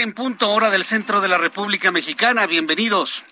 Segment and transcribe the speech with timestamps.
[0.00, 2.46] En punto hora del centro de la República Mexicana.
[2.46, 3.24] Bienvenidos.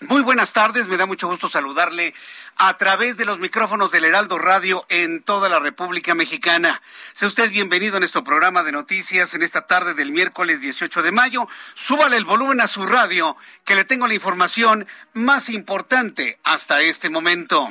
[0.00, 2.12] Muy buenas tardes, me da mucho gusto saludarle
[2.56, 6.82] a través de los micrófonos del Heraldo Radio en toda la República Mexicana.
[7.14, 11.12] Sea usted bienvenido a nuestro programa de noticias en esta tarde del miércoles 18 de
[11.12, 11.48] mayo.
[11.76, 17.08] Súbale el volumen a su radio, que le tengo la información más importante hasta este
[17.08, 17.70] momento.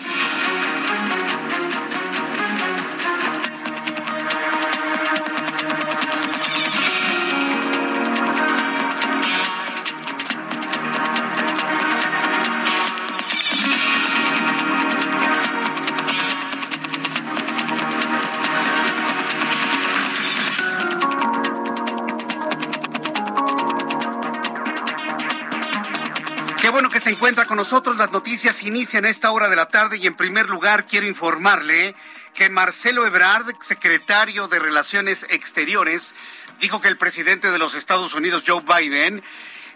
[27.62, 27.98] Nosotros.
[27.98, 31.94] Las noticias inician a esta hora de la tarde y en primer lugar quiero informarle
[32.34, 36.16] que Marcelo Ebrard, secretario de Relaciones Exteriores,
[36.60, 39.22] dijo que el presidente de los Estados Unidos, Joe Biden,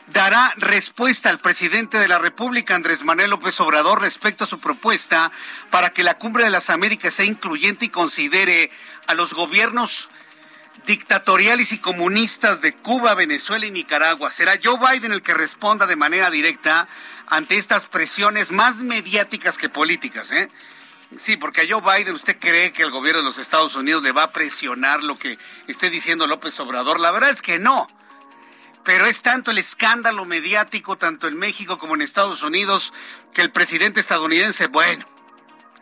[0.07, 5.31] dará respuesta al presidente de la República, Andrés Manuel López Obrador, respecto a su propuesta
[5.69, 8.71] para que la cumbre de las Américas sea incluyente y considere
[9.05, 10.09] a los gobiernos
[10.85, 14.31] dictatoriales y comunistas de Cuba, Venezuela y Nicaragua.
[14.31, 16.87] Será Joe Biden el que responda de manera directa
[17.27, 20.49] ante estas presiones más mediáticas que políticas, ¿eh?
[21.19, 24.11] Sí, porque a Joe Biden usted cree que el gobierno de los Estados Unidos le
[24.11, 25.37] va a presionar lo que
[25.67, 26.99] esté diciendo López Obrador.
[26.99, 27.87] La verdad es que no.
[28.83, 32.93] Pero es tanto el escándalo mediático, tanto en México como en Estados Unidos,
[33.33, 35.07] que el presidente estadounidense, bueno,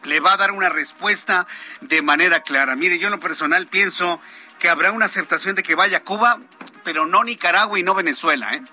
[0.03, 1.48] le va a dar una respuesta
[1.82, 2.76] de manera clara.
[2.76, 4.22] Mire, yo en lo personal pienso
[4.63, 6.40] que habrá una aceptación de que vaya Cuba,
[6.85, 8.63] pero no Nicaragua y no Venezuela, ¿eh?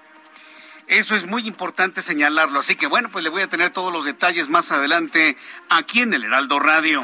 [0.86, 2.60] Eso es muy importante señalarlo.
[2.60, 5.36] Así que bueno, pues le voy a tener todos los detalles más adelante
[5.68, 7.02] aquí en el Heraldo Radio.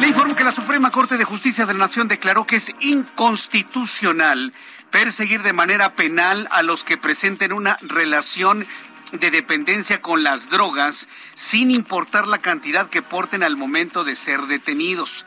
[0.00, 4.52] Le informo que la Suprema Corte de Justicia de la Nación declaró que es inconstitucional
[4.92, 8.68] perseguir de manera penal a los que presenten una relación
[9.10, 14.42] de dependencia con las drogas sin importar la cantidad que porten al momento de ser
[14.42, 15.26] detenidos.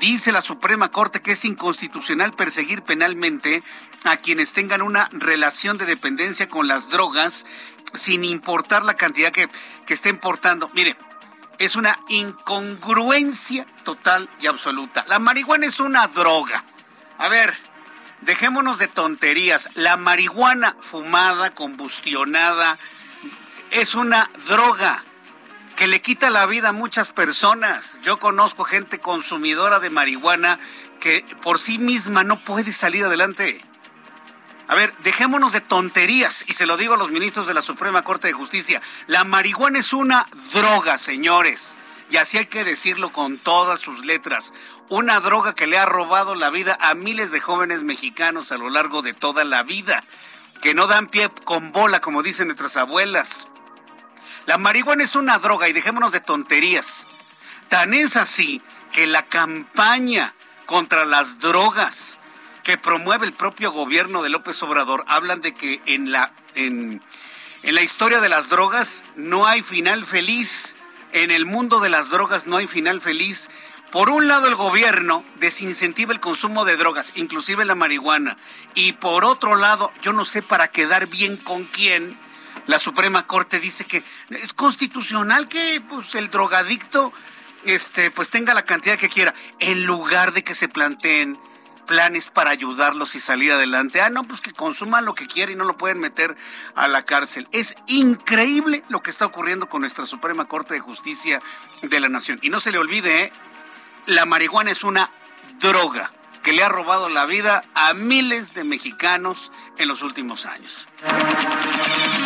[0.00, 3.62] Dice la Suprema Corte que es inconstitucional perseguir penalmente
[4.04, 7.44] a quienes tengan una relación de dependencia con las drogas
[7.92, 9.48] sin importar la cantidad que,
[9.86, 10.70] que estén portando.
[10.74, 10.96] Mire,
[11.58, 15.04] es una incongruencia total y absoluta.
[15.08, 16.64] La marihuana es una droga.
[17.18, 17.54] A ver,
[18.22, 19.68] dejémonos de tonterías.
[19.76, 22.78] La marihuana fumada, combustionada,
[23.70, 25.04] es una droga
[25.76, 27.98] que le quita la vida a muchas personas.
[28.02, 30.58] Yo conozco gente consumidora de marihuana
[31.00, 33.60] que por sí misma no puede salir adelante.
[34.66, 38.02] A ver, dejémonos de tonterías, y se lo digo a los ministros de la Suprema
[38.02, 38.80] Corte de Justicia.
[39.06, 41.76] La marihuana es una droga, señores.
[42.10, 44.54] Y así hay que decirlo con todas sus letras.
[44.88, 48.70] Una droga que le ha robado la vida a miles de jóvenes mexicanos a lo
[48.70, 50.04] largo de toda la vida.
[50.62, 53.48] Que no dan pie con bola, como dicen nuestras abuelas.
[54.46, 57.06] La marihuana es una droga y dejémonos de tonterías.
[57.68, 58.60] Tan es así
[58.92, 60.34] que la campaña
[60.66, 62.18] contra las drogas
[62.62, 67.02] que promueve el propio gobierno de López Obrador hablan de que en la en,
[67.62, 70.76] en la historia de las drogas no hay final feliz.
[71.12, 73.48] En el mundo de las drogas no hay final feliz
[73.92, 78.36] Por un lado, el gobierno desincentiva el consumo de drogas, inclusive la marihuana.
[78.74, 82.18] Y por otro lado, yo no sé para quedar bien con quién,
[82.66, 87.12] la Suprema Corte dice que es constitucional que pues, el drogadicto
[87.64, 91.38] este, pues tenga la cantidad que quiera, en lugar de que se planteen
[91.86, 94.00] planes para ayudarlos y salir adelante.
[94.00, 96.36] Ah, no, pues que consuman lo que quieran y no lo pueden meter
[96.74, 97.48] a la cárcel.
[97.52, 101.42] Es increíble lo que está ocurriendo con nuestra Suprema Corte de Justicia
[101.82, 102.38] de la Nación.
[102.42, 103.32] Y no se le olvide, ¿eh?
[104.06, 105.10] la marihuana es una
[105.60, 106.10] droga
[106.44, 110.86] que le ha robado la vida a miles de mexicanos en los últimos años.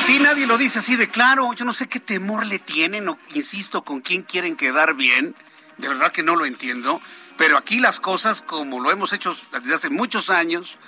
[0.05, 1.53] Si nadie lo dice así de claro.
[1.55, 5.37] Yo no sé qué temor le tienen o, insisto, con quién quieren quedar bien.
[5.79, 7.01] De verdad que no lo entiendo.
[7.39, 10.79] Pero aquí las cosas, como lo hemos hecho desde hace muchos años,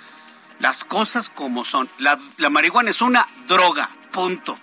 [0.59, 1.89] las cosas como son.
[1.99, 2.19] La,
[2.49, 4.59] marihuana es una droga, punto.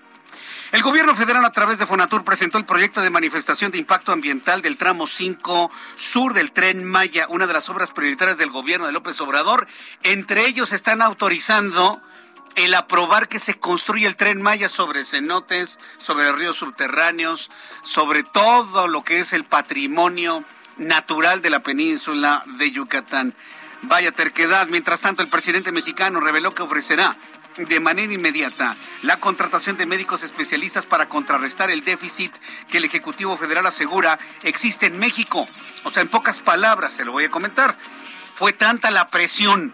[0.70, 4.60] El gobierno federal a través de Fonatur presentó el proyecto de manifestación de impacto ambiental
[4.60, 8.92] del tramo 5 sur del tren Maya, una de las obras prioritarias del gobierno de
[8.92, 9.66] López Obrador.
[10.02, 12.02] Entre ellos están autorizando
[12.54, 17.50] el aprobar que se construya el tren Maya sobre cenotes, sobre ríos subterráneos,
[17.82, 20.44] sobre todo lo que es el patrimonio
[20.76, 23.34] natural de la península de Yucatán.
[23.82, 24.66] Vaya terquedad.
[24.66, 27.16] Mientras tanto, el presidente mexicano reveló que ofrecerá
[27.66, 32.32] de manera inmediata la contratación de médicos especialistas para contrarrestar el déficit
[32.68, 35.48] que el Ejecutivo Federal asegura existe en México.
[35.84, 37.76] O sea, en pocas palabras, se lo voy a comentar.
[38.34, 39.72] Fue tanta la presión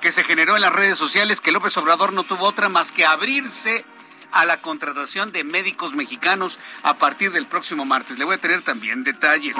[0.00, 3.04] que se generó en las redes sociales que López Obrador no tuvo otra más que
[3.04, 3.84] abrirse
[4.32, 8.18] a la contratación de médicos mexicanos a partir del próximo martes.
[8.18, 9.56] Le voy a tener también detalles.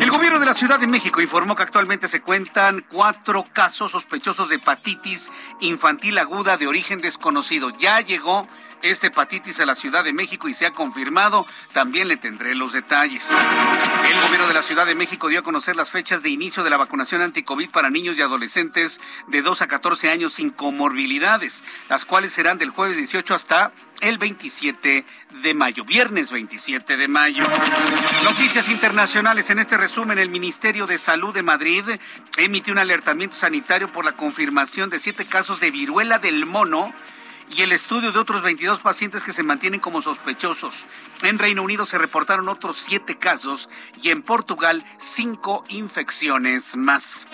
[0.00, 4.48] El gobierno de la Ciudad de México informó que actualmente se cuentan cuatro casos sospechosos
[4.48, 5.30] de hepatitis
[5.60, 7.70] infantil aguda de origen desconocido.
[7.78, 8.46] Ya llegó
[8.82, 11.46] esta hepatitis a la Ciudad de México y se ha confirmado.
[11.72, 13.30] También le tendré los detalles.
[14.08, 16.70] El gobierno de la Ciudad de México dio a conocer las fechas de inicio de
[16.70, 22.04] la vacunación anti-COVID para niños y adolescentes de 2 a 14 años sin comorbilidades, las
[22.04, 25.04] cuales serán del jueves 18 hasta el 27
[25.42, 27.44] de mayo, viernes 27 de mayo.
[28.24, 29.50] Noticias internacionales.
[29.50, 31.84] En este resumen, el Ministerio de Salud de Madrid
[32.36, 36.92] emitió un alertamiento sanitario por la confirmación de siete casos de viruela del mono
[37.54, 40.86] y el estudio de otros 22 pacientes que se mantienen como sospechosos.
[41.22, 43.68] En Reino Unido se reportaron otros siete casos
[44.02, 47.26] y en Portugal cinco infecciones más.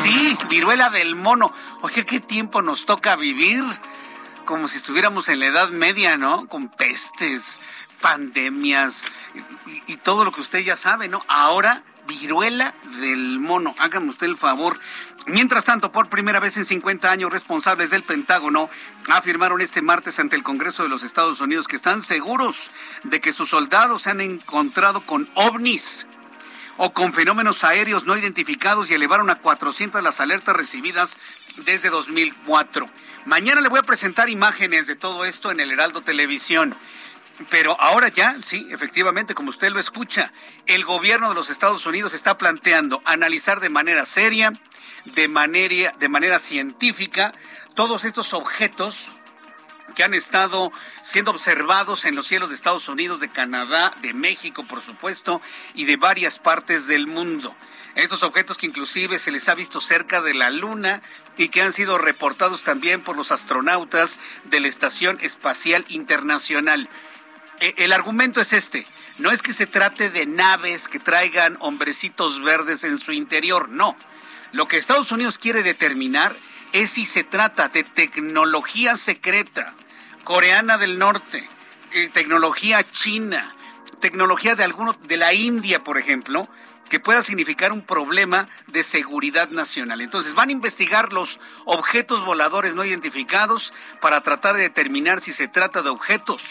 [0.00, 1.52] Sí, viruela del mono.
[1.82, 3.64] Oye, ¿qué tiempo nos toca vivir?
[4.44, 6.48] Como si estuviéramos en la Edad Media, ¿no?
[6.48, 7.60] Con pestes,
[8.00, 9.04] pandemias
[9.86, 11.24] y, todo lo que usted ya sabe, ¿no?
[11.28, 13.74] Ahora viruela del mono.
[13.78, 14.78] Hágame usted el favor.
[15.26, 18.68] Mientras tanto, por primera vez en 50 años, responsables del Pentágono
[19.08, 22.72] afirmaron este martes ante el Congreso de los Estados Unidos que están seguros
[23.04, 26.06] de que sus soldados se han encontrado con ovnis
[26.76, 31.16] o con fenómenos aéreos no identificados y elevaron a 400 las alertas recibidas
[31.56, 32.88] desde 2004.
[33.24, 36.74] Mañana le voy a presentar imágenes de todo esto en el Heraldo Televisión.
[37.50, 40.32] Pero ahora ya, sí, efectivamente, como usted lo escucha,
[40.66, 44.52] el gobierno de los Estados Unidos está planteando analizar de manera seria,
[45.06, 47.32] de manera, de manera científica,
[47.74, 49.12] todos estos objetos
[49.92, 50.72] que han estado
[51.04, 55.40] siendo observados en los cielos de Estados Unidos, de Canadá, de México, por supuesto,
[55.74, 57.54] y de varias partes del mundo.
[57.94, 61.02] Estos objetos que inclusive se les ha visto cerca de la Luna
[61.36, 66.88] y que han sido reportados también por los astronautas de la Estación Espacial Internacional.
[67.60, 68.86] Eh, el argumento es este.
[69.18, 73.94] No es que se trate de naves que traigan hombrecitos verdes en su interior, no.
[74.52, 76.34] Lo que Estados Unidos quiere determinar
[76.72, 79.74] es si se trata de tecnología secreta,
[80.24, 81.48] coreana del norte,
[81.92, 83.54] eh, tecnología china,
[84.00, 86.48] tecnología de alguno, de la India, por ejemplo,
[86.88, 90.02] que pueda significar un problema de seguridad nacional.
[90.02, 95.48] Entonces van a investigar los objetos voladores no identificados para tratar de determinar si se
[95.48, 96.42] trata de objetos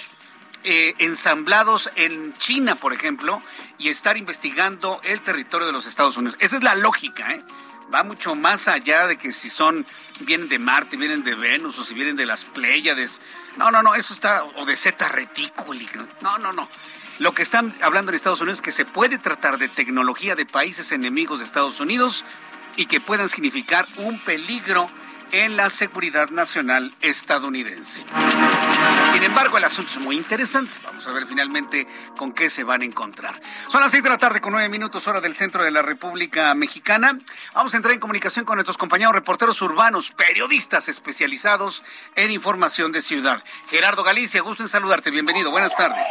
[0.63, 3.41] eh, ensamblados en China, por ejemplo,
[3.77, 6.37] y estar investigando el territorio de los Estados Unidos.
[6.39, 7.43] Esa es la lógica, ¿eh?
[7.93, 9.85] Va mucho más allá de que si son,
[10.21, 13.19] vienen de Marte, vienen de Venus o si vienen de las Pléyades.
[13.57, 15.87] No, no, no, eso está, o de Zeta Reticuli.
[16.21, 16.69] No, no, no.
[17.19, 20.45] Lo que están hablando en Estados Unidos es que se puede tratar de tecnología de
[20.45, 22.25] países enemigos de Estados Unidos
[22.77, 24.87] y que puedan significar un peligro
[25.31, 28.03] en la seguridad nacional estadounidense.
[29.13, 30.71] Sin embargo, el asunto es muy interesante.
[30.83, 33.39] Vamos a ver finalmente con qué se van a encontrar.
[33.69, 36.53] Son las seis de la tarde con nueve minutos hora del centro de la República
[36.55, 37.17] Mexicana.
[37.53, 41.83] Vamos a entrar en comunicación con nuestros compañeros reporteros urbanos, periodistas especializados
[42.15, 43.43] en información de ciudad.
[43.69, 45.11] Gerardo Galicia, gusto en saludarte.
[45.11, 45.51] Bienvenido.
[45.51, 46.07] Buenas tardes.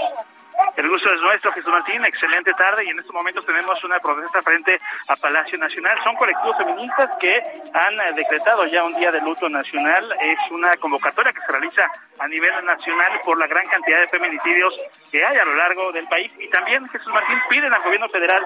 [0.77, 2.05] El gusto es nuestro, Jesús Martín.
[2.05, 5.99] Excelente tarde y en estos momentos tenemos una protesta frente a Palacio Nacional.
[6.03, 7.35] Son colectivos feministas que
[7.75, 10.11] han eh, decretado ya un día de luto nacional.
[10.21, 14.75] Es una convocatoria que se realiza a nivel nacional por la gran cantidad de feminicidios
[15.11, 16.31] que hay a lo largo del país.
[16.39, 18.43] Y también, Jesús Martín, piden al gobierno federal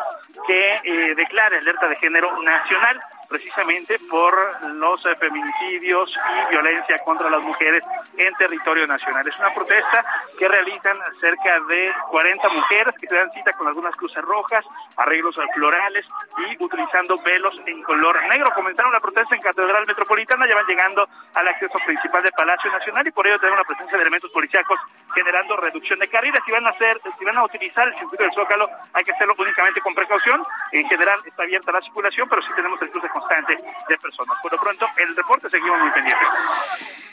[0.46, 4.34] que eh, declare alerta de género nacional precisamente por
[4.68, 7.82] los eh, feminicidios y violencia contra las mujeres
[8.16, 9.26] en territorio nacional.
[9.26, 10.04] Es una protesta
[10.38, 14.64] que realizan cerca de 40 mujeres que se dan cita con algunas cruces rojas,
[14.96, 16.06] arreglos florales
[16.38, 18.52] y utilizando velos en color negro.
[18.54, 23.06] Comenzaron la protesta en Catedral Metropolitana, ya van llegando al acceso principal del Palacio Nacional
[23.06, 24.78] y por ello tenemos la presencia de elementos policíacos
[25.14, 26.40] generando reducción de carriles.
[26.44, 29.34] Si van a hacer, si van a utilizar el circuito del Zócalo, hay que hacerlo
[29.38, 30.42] únicamente con precaución.
[30.72, 33.56] En general está abierta la circulación, pero sí tenemos el cruce constante
[33.88, 34.36] de personas.
[34.42, 36.28] Por lo pronto, el reporte seguimos muy pendientes.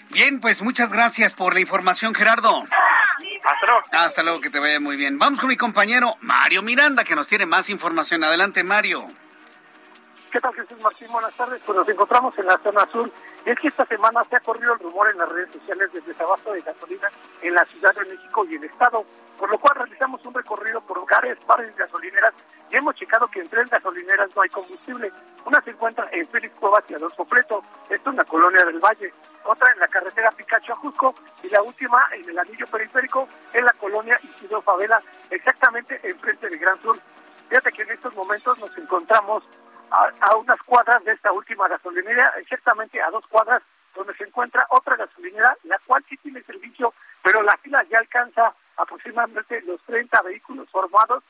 [0.09, 2.63] Bien, pues muchas gracias por la información, Gerardo.
[3.43, 3.81] Hasta luego.
[3.91, 5.17] Hasta luego, que te vaya muy bien.
[5.17, 8.23] Vamos con mi compañero Mario Miranda, que nos tiene más información.
[8.23, 9.07] Adelante, Mario.
[10.31, 11.07] ¿Qué tal, Jesús Martín?
[11.11, 11.61] Buenas tardes.
[11.65, 13.11] Pues nos encontramos en la zona sur.
[13.45, 16.05] Y es que esta semana se ha corrido el rumor en las redes sociales del
[16.05, 17.09] desabasto de gasolina
[17.41, 19.03] en la Ciudad de México y el Estado,
[19.37, 22.33] por lo cual realizamos un recorrido por lugares, bares y gasolineras
[22.71, 25.11] y hemos checado que en tres gasolineras no hay combustible.
[25.45, 29.13] Una se encuentra en Félix Cuevas y Adolfo Preto, esto en la colonia del Valle,
[29.43, 33.65] otra en la carretera Picacho a Jusco y la última en el anillo periférico en
[33.65, 36.97] la colonia Isidro Favela, exactamente enfrente de Gran Sur.
[37.49, 39.43] Fíjate que en estos momentos nos encontramos
[39.89, 43.61] a, unas cuadras de esta última gasolinera, exactamente a dos cuadras
[43.93, 48.53] donde se encuentra otra gasolinera, la cual sí tiene servicio, pero la fila ya alcanza
[48.77, 51.21] aproximadamente los 30 vehículos formados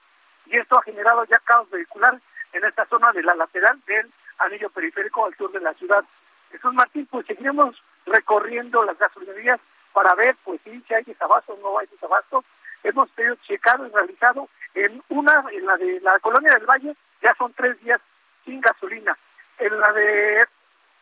[0.46, 2.20] y esto ha generado ya caos vehicular
[2.54, 6.04] en esta zona de la lateral del anillo periférico al sur de la ciudad.
[6.52, 9.60] Jesús Martín, pues seguiremos recorriendo las gasolinerías
[9.94, 12.44] para ver pues si hay desabasto o no hay desabasto.
[12.84, 13.10] Hemos
[13.48, 17.80] checado y realizado en una, en la de la colonia del Valle, ya son tres
[17.82, 18.02] días
[18.44, 19.18] sin gasolina.
[19.60, 20.46] En la de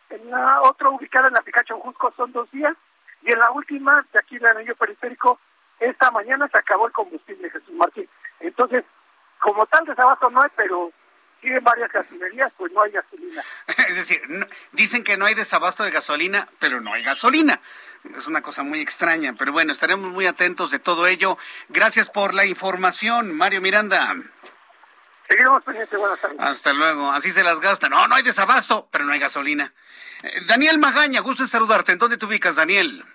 [0.10, 2.76] en la otra ubicada en la Picacho Jusco son dos días
[3.22, 5.40] y en la última de aquí del anillo periférico
[5.80, 8.10] esta mañana se acabó el combustible Jesús Martín.
[8.40, 8.84] Entonces,
[9.40, 10.92] como tal desabasto no hay, pero
[11.42, 13.44] en varias gasolinerías, pues no hay gasolina.
[13.88, 14.22] es decir,
[14.72, 17.60] dicen que no hay desabasto de gasolina, pero no hay gasolina.
[18.18, 21.38] Es una cosa muy extraña, pero bueno, estaremos muy atentos de todo ello.
[21.70, 24.16] Gracias por la información, Mario Miranda.
[25.28, 26.40] Seguimos pendientes, buenas tardes.
[26.40, 27.12] Hasta luego.
[27.12, 27.88] Así se las gasta.
[27.88, 29.74] No, no hay desabasto, pero no hay gasolina.
[30.24, 31.92] Eh, Daniel Magaña, gusto en saludarte.
[31.92, 33.06] ¿En dónde te ubicas, Daniel?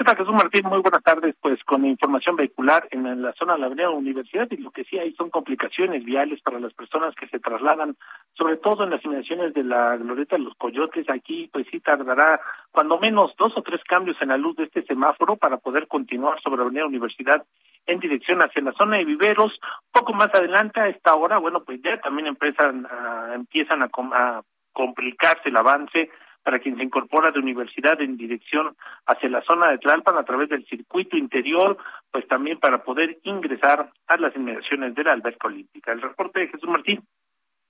[0.00, 0.66] ¿Qué Jesús Martín?
[0.66, 1.34] Muy buenas tardes.
[1.42, 4.98] Pues con información vehicular en la zona de la Avenida Universidad y lo que sí
[4.98, 7.94] hay son complicaciones viales para las personas que se trasladan,
[8.32, 11.10] sobre todo en las inmediaciones de la Glorieta de los Coyotes.
[11.10, 12.40] Aquí, pues sí tardará
[12.70, 16.40] cuando menos dos o tres cambios en la luz de este semáforo para poder continuar
[16.40, 17.44] sobre la Avenida Universidad
[17.84, 19.60] en dirección hacia la zona de viveros.
[19.92, 23.90] Poco más adelante a esta hora, bueno, pues ya también empiezan a, empiezan a
[24.72, 26.08] complicarse el avance
[26.42, 30.48] para quien se incorpora de universidad en dirección hacia la zona de Tlalpan a través
[30.48, 31.76] del circuito interior,
[32.10, 35.92] pues también para poder ingresar a las inmediaciones de la alberca olímpica.
[35.92, 37.06] El reporte de Jesús Martín.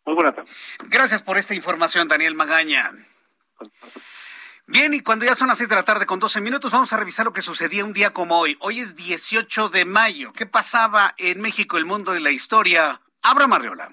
[0.06, 0.48] Muy buena tarde.
[0.88, 2.90] Gracias por esta información, Daniel Magaña.
[4.66, 6.96] Bien, y cuando ya son las seis de la tarde con 12 minutos, vamos a
[6.96, 8.56] revisar lo que sucedía un día como hoy.
[8.60, 10.32] Hoy es 18 de mayo.
[10.32, 13.00] ¿Qué pasaba en México, el mundo de la historia?
[13.20, 13.90] Abra Marriola.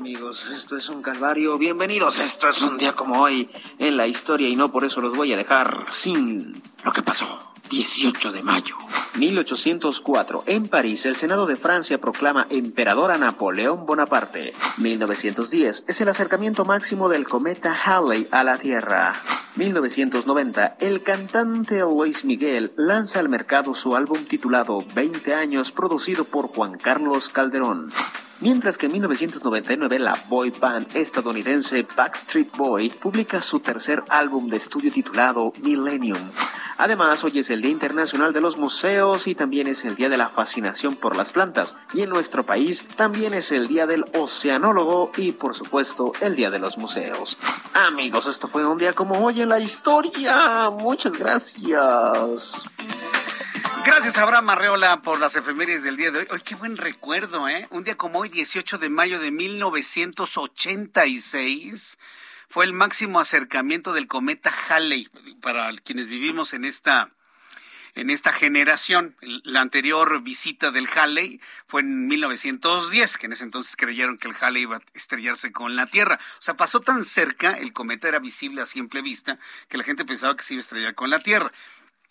[0.00, 1.58] Amigos, esto es un calvario.
[1.58, 5.14] Bienvenidos, esto es un día como hoy en la historia y no por eso los
[5.14, 7.26] voy a dejar sin lo que pasó.
[7.68, 8.76] 18 de mayo.
[9.16, 10.44] 1804.
[10.46, 14.54] En París, el Senado de Francia proclama emperador a Napoleón Bonaparte.
[14.78, 15.84] 1910.
[15.86, 19.12] Es el acercamiento máximo del cometa Halley a la Tierra.
[19.56, 20.78] 1990.
[20.80, 26.78] El cantante Luis Miguel lanza al mercado su álbum titulado 20 años, producido por Juan
[26.78, 27.92] Carlos Calderón.
[28.40, 34.56] Mientras que en 1999 la boy band estadounidense Backstreet Boy publica su tercer álbum de
[34.56, 36.18] estudio titulado Millennium.
[36.78, 40.16] Además, hoy es el Día Internacional de los Museos y también es el Día de
[40.16, 41.76] la Fascinación por las Plantas.
[41.92, 46.50] Y en nuestro país también es el Día del Oceanólogo y por supuesto el Día
[46.50, 47.36] de los Museos.
[47.74, 50.70] Amigos, esto fue un día como hoy en la historia.
[50.70, 52.64] Muchas gracias.
[53.84, 56.26] Gracias, Abraham Arreola, por las efemérides del día de hoy.
[56.30, 57.66] ¡Ay, qué buen recuerdo, ¿eh?
[57.70, 61.98] Un día como hoy, 18 de mayo de 1986,
[62.48, 65.08] fue el máximo acercamiento del cometa Halley.
[65.40, 67.08] Para quienes vivimos en esta,
[67.94, 73.76] en esta generación, la anterior visita del Halley fue en 1910, que en ese entonces
[73.76, 76.20] creyeron que el Halley iba a estrellarse con la Tierra.
[76.38, 80.04] O sea, pasó tan cerca, el cometa era visible a simple vista, que la gente
[80.04, 81.50] pensaba que se iba a estrellar con la Tierra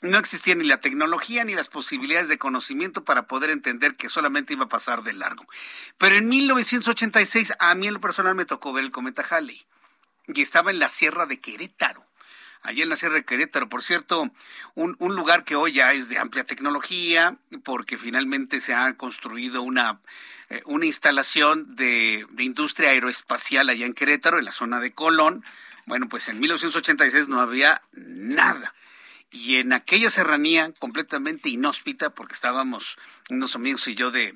[0.02, 4.54] no existía ni la tecnología ni las posibilidades de conocimiento para poder entender que solamente
[4.54, 5.46] iba a pasar de largo.
[5.98, 9.66] Pero en 1986 a mí en lo personal me tocó ver el cometa Halley
[10.28, 12.06] y estaba en la sierra de Querétaro.
[12.62, 14.30] Allí en la Sierra de Querétaro, por cierto,
[14.76, 20.02] un, lugar que hoy ya es de amplia tecnología, porque finalmente se ha construido una,
[20.50, 25.46] eh, una instalación de, de industria aeroespacial allá en Querétaro, en la zona de Colón.
[25.86, 28.74] Bueno, pues en 1986 no había nada
[29.32, 32.98] y en aquella serranía completamente inhóspita, porque estábamos
[33.30, 34.36] unos amigos y yo de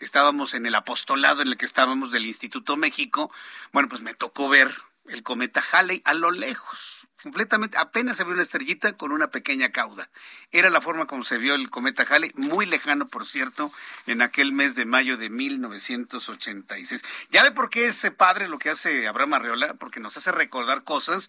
[0.00, 3.30] estábamos en el apostolado en el que estábamos del Instituto México,
[3.72, 4.74] bueno, pues me tocó ver
[5.06, 9.70] el cometa Halley a lo lejos completamente, apenas se vio una estrellita con una pequeña
[9.70, 10.08] cauda.
[10.52, 13.70] Era la forma como se vio el cometa Halley, muy lejano, por cierto,
[14.06, 17.02] en aquel mes de mayo de 1986.
[17.30, 19.74] ¿Ya ve por qué es padre lo que hace Abraham Arreola?
[19.74, 21.28] Porque nos hace recordar cosas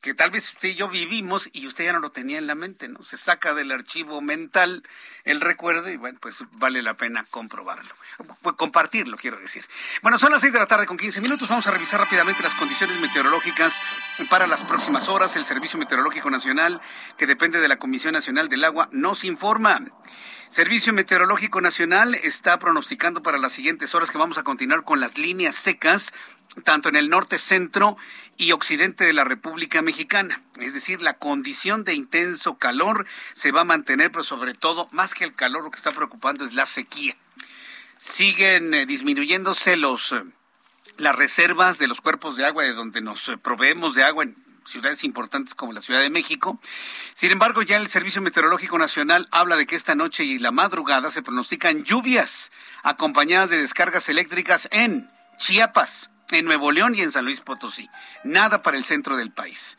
[0.00, 2.54] que tal vez usted y yo vivimos y usted ya no lo tenía en la
[2.54, 3.02] mente, ¿no?
[3.02, 4.84] Se saca del archivo mental
[5.24, 7.92] el recuerdo y bueno, pues vale la pena comprobarlo,
[8.40, 9.64] pues compartirlo, quiero decir.
[10.02, 12.54] Bueno, son las seis de la tarde con 15 minutos, vamos a revisar rápidamente las
[12.54, 13.80] condiciones meteorológicas
[14.30, 15.34] para las próximas horas.
[15.34, 16.80] El Servicio Meteorológico Nacional,
[17.16, 19.80] que depende de la Comisión Nacional del Agua, nos informa.
[20.48, 25.18] Servicio Meteorológico Nacional está pronosticando para las siguientes horas que vamos a continuar con las
[25.18, 26.12] líneas secas
[26.64, 27.96] tanto en el norte, centro
[28.36, 30.42] y occidente de la República Mexicana.
[30.60, 35.14] Es decir, la condición de intenso calor se va a mantener, pero sobre todo, más
[35.14, 37.16] que el calor, lo que está preocupando es la sequía.
[37.98, 40.22] Siguen eh, disminuyéndose los, eh,
[40.98, 44.36] las reservas de los cuerpos de agua de donde nos eh, proveemos de agua en
[44.68, 46.60] ciudades importantes como la Ciudad de México.
[47.14, 51.10] Sin embargo, ya el Servicio Meteorológico Nacional habla de que esta noche y la madrugada
[51.10, 52.52] se pronostican lluvias
[52.82, 57.88] acompañadas de descargas eléctricas en Chiapas, en Nuevo León y en San Luis Potosí.
[58.24, 59.78] Nada para el centro del país.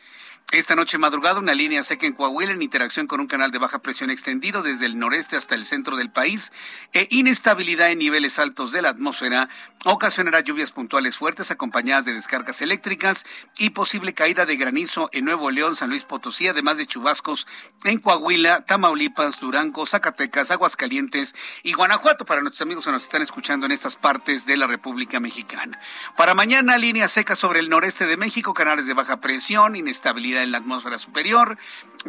[0.51, 3.83] Esta noche madrugada, una línea seca en Coahuila en interacción con un canal de baja
[3.83, 6.51] presión extendido desde el noreste hasta el centro del país
[6.91, 9.47] e inestabilidad en niveles altos de la atmósfera
[9.85, 13.27] ocasionará lluvias puntuales fuertes acompañadas de descargas eléctricas
[13.59, 17.45] y posible caída de granizo en Nuevo León, San Luis Potosí, además de chubascos
[17.83, 23.67] en Coahuila, Tamaulipas, Durango, Zacatecas, Aguascalientes y Guanajuato para nuestros amigos que nos están escuchando
[23.67, 25.79] en estas partes de la República Mexicana.
[26.17, 30.51] Para mañana, línea seca sobre el noreste de México, canales de baja presión, inestabilidad en
[30.51, 31.57] la atmósfera superior,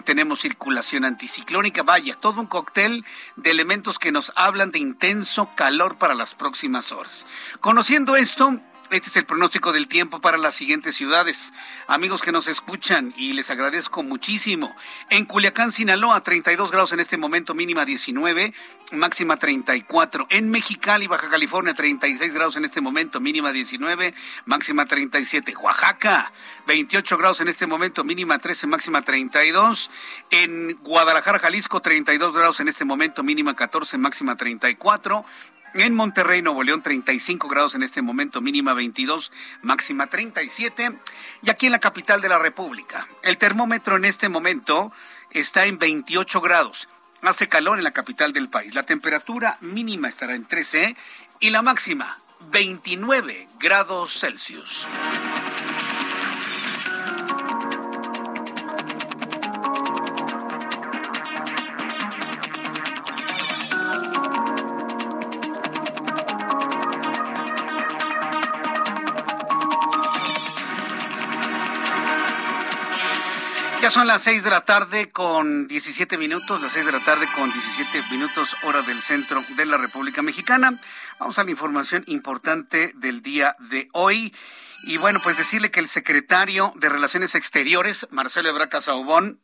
[0.05, 3.05] tenemos circulación anticiclónica, vaya, todo un cóctel
[3.37, 7.27] de elementos que nos hablan de intenso calor para las próximas horas.
[7.61, 11.53] Conociendo esto, este es el pronóstico del tiempo para las siguientes ciudades.
[11.87, 14.75] Amigos que nos escuchan y les agradezco muchísimo.
[15.11, 18.53] En Culiacán, Sinaloa, 32 grados en este momento, mínima 19,
[18.93, 20.27] máxima 34.
[20.31, 24.13] En Mexicali, Baja California, 36 grados en este momento, mínima 19,
[24.47, 25.55] máxima 37.
[25.57, 26.33] Oaxaca,
[26.67, 29.91] 28 grados en este momento, mínima 13, máxima 32.
[30.31, 35.25] En Guadalajara, Jalisco, 32 grados en este momento, mínima 14, máxima 34.
[35.75, 39.31] En Monterrey, Nuevo León, 35 grados en este momento, mínima 22,
[39.63, 40.99] máxima 37.
[41.43, 44.93] Y aquí en la capital de la República, el termómetro en este momento
[45.31, 46.89] está en 28 grados.
[47.23, 48.75] Hace calor en la capital del país.
[48.75, 50.97] La temperatura mínima estará en 13
[51.39, 52.19] y la máxima
[52.51, 54.89] 29 grados Celsius.
[74.11, 78.03] Las seis de la tarde con 17 minutos, las seis de la tarde con 17
[78.11, 80.81] minutos hora del centro de la República Mexicana.
[81.21, 84.35] Vamos a la información importante del día de hoy.
[84.83, 89.39] Y bueno, pues decirle que el secretario de Relaciones Exteriores, Marcelo Ebrard Saubón,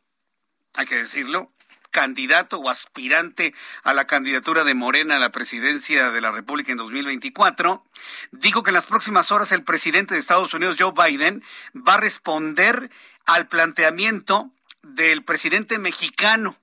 [0.73, 1.49] hay que decirlo,
[1.89, 3.53] candidato o aspirante
[3.83, 7.85] a la candidatura de Morena a la presidencia de la República en 2024,
[8.31, 11.41] dijo que en las próximas horas el presidente de Estados Unidos, Joe Biden,
[11.73, 12.89] va a responder
[13.25, 14.51] al planteamiento
[14.95, 16.57] del presidente mexicano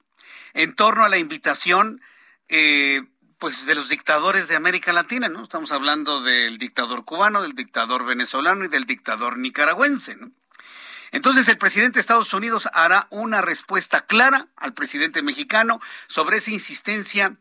[0.52, 2.00] en torno a la invitación
[2.48, 3.02] eh,
[3.38, 5.42] pues de los dictadores de América Latina, ¿no?
[5.42, 10.30] Estamos hablando del dictador cubano, del dictador venezolano y del dictador nicaragüense, ¿no?
[11.10, 16.50] Entonces el presidente de Estados Unidos hará una respuesta clara al presidente mexicano sobre esa
[16.50, 17.36] insistencia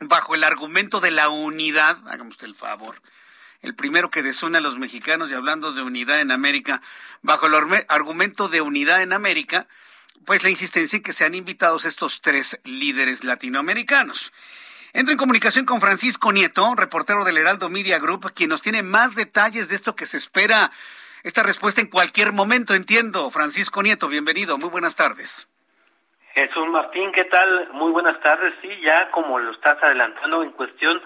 [0.00, 3.00] bajo el argumento de la unidad, hágame usted el favor,
[3.60, 6.82] el primero que desuna a los mexicanos y hablando de unidad en América,
[7.22, 7.54] bajo el
[7.88, 9.68] argumento de unidad en América,
[10.26, 14.32] pues la insistencia en que sean invitados estos tres líderes latinoamericanos.
[14.92, 19.16] Entro en comunicación con Francisco Nieto, reportero del Heraldo Media Group, quien nos tiene más
[19.16, 20.70] detalles de esto que se espera,
[21.24, 23.28] esta respuesta en cualquier momento, entiendo.
[23.30, 25.48] Francisco Nieto, bienvenido, muy buenas tardes.
[26.34, 27.70] Jesús Martín, ¿qué tal?
[27.72, 28.54] Muy buenas tardes.
[28.60, 31.00] Sí, ya como lo estás adelantando en cuestión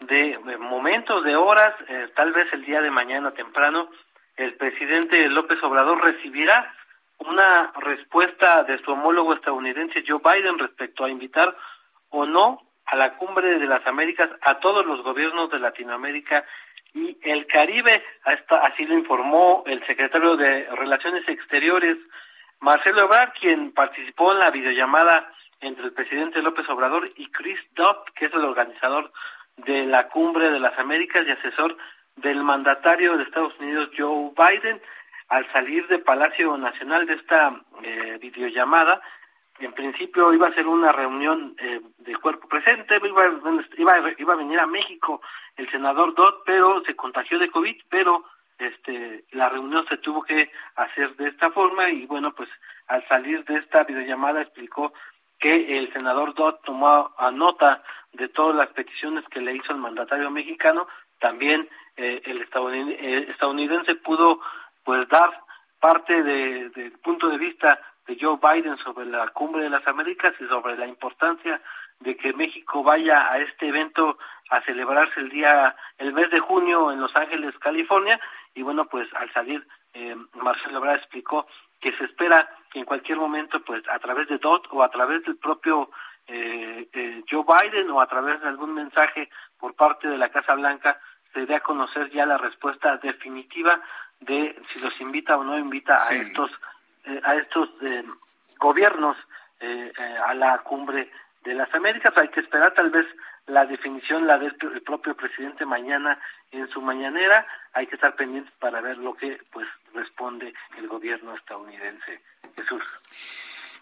[0.00, 3.90] de momentos, de horas, eh, tal vez el día de mañana temprano,
[4.36, 6.74] el presidente López Obrador recibirá
[7.18, 11.56] una respuesta de su homólogo estadounidense Joe Biden respecto a invitar
[12.10, 16.44] o no a la cumbre de las Américas a todos los gobiernos de Latinoamérica
[16.92, 18.02] y el Caribe.
[18.24, 21.98] Así lo informó el secretario de Relaciones Exteriores,
[22.60, 28.04] Marcelo Ebrard, quien participó en la videollamada entre el presidente López Obrador y Chris Dodd,
[28.14, 29.10] que es el organizador
[29.56, 31.76] de la cumbre de las Américas y asesor
[32.16, 34.80] del mandatario de Estados Unidos Joe Biden
[35.28, 39.00] al salir de Palacio Nacional de esta eh, videollamada
[39.60, 43.26] en principio iba a ser una reunión eh, de cuerpo presente, iba,
[43.76, 45.20] iba, iba a venir a México
[45.56, 48.24] el senador Dodd, pero se contagió de COVID, pero
[48.58, 52.48] este la reunión se tuvo que hacer de esta forma y bueno, pues
[52.88, 54.92] al salir de esta videollamada explicó
[55.38, 57.82] que el senador Dodd tomó a nota
[58.12, 60.88] de todas las peticiones que le hizo el mandatario mexicano,
[61.20, 64.40] también eh, el estadounidense, pudo
[64.84, 65.30] pues dar
[65.80, 70.34] parte de, del punto de vista de Joe Biden sobre la cumbre de las Américas
[70.38, 71.60] y sobre la importancia
[72.00, 74.18] de que México vaya a este evento
[74.50, 78.20] a celebrarse el día, el mes de junio en Los Ángeles, California,
[78.54, 81.46] y bueno, pues al salir, eh, Marcelo Ebrard explicó
[81.80, 85.22] que se espera que en cualquier momento, pues a través de DOT o a través
[85.24, 85.90] del propio
[86.26, 90.54] eh, eh, Joe Biden o a través de algún mensaje por parte de la Casa
[90.54, 90.98] Blanca,
[91.32, 93.80] se dé a conocer ya la respuesta definitiva
[94.20, 96.50] de si los invita o no invita a estos
[97.04, 98.02] eh, a estos eh,
[98.58, 99.16] gobiernos
[99.60, 99.92] eh,
[100.26, 101.10] a la cumbre
[101.44, 102.14] de las Américas.
[102.16, 103.06] Hay que esperar tal vez
[103.46, 106.18] la definición, la del propio presidente mañana
[106.50, 107.46] en su mañanera.
[107.74, 112.22] Hay que estar pendientes para ver lo que pues responde el gobierno estadounidense.
[112.56, 112.82] Jesús.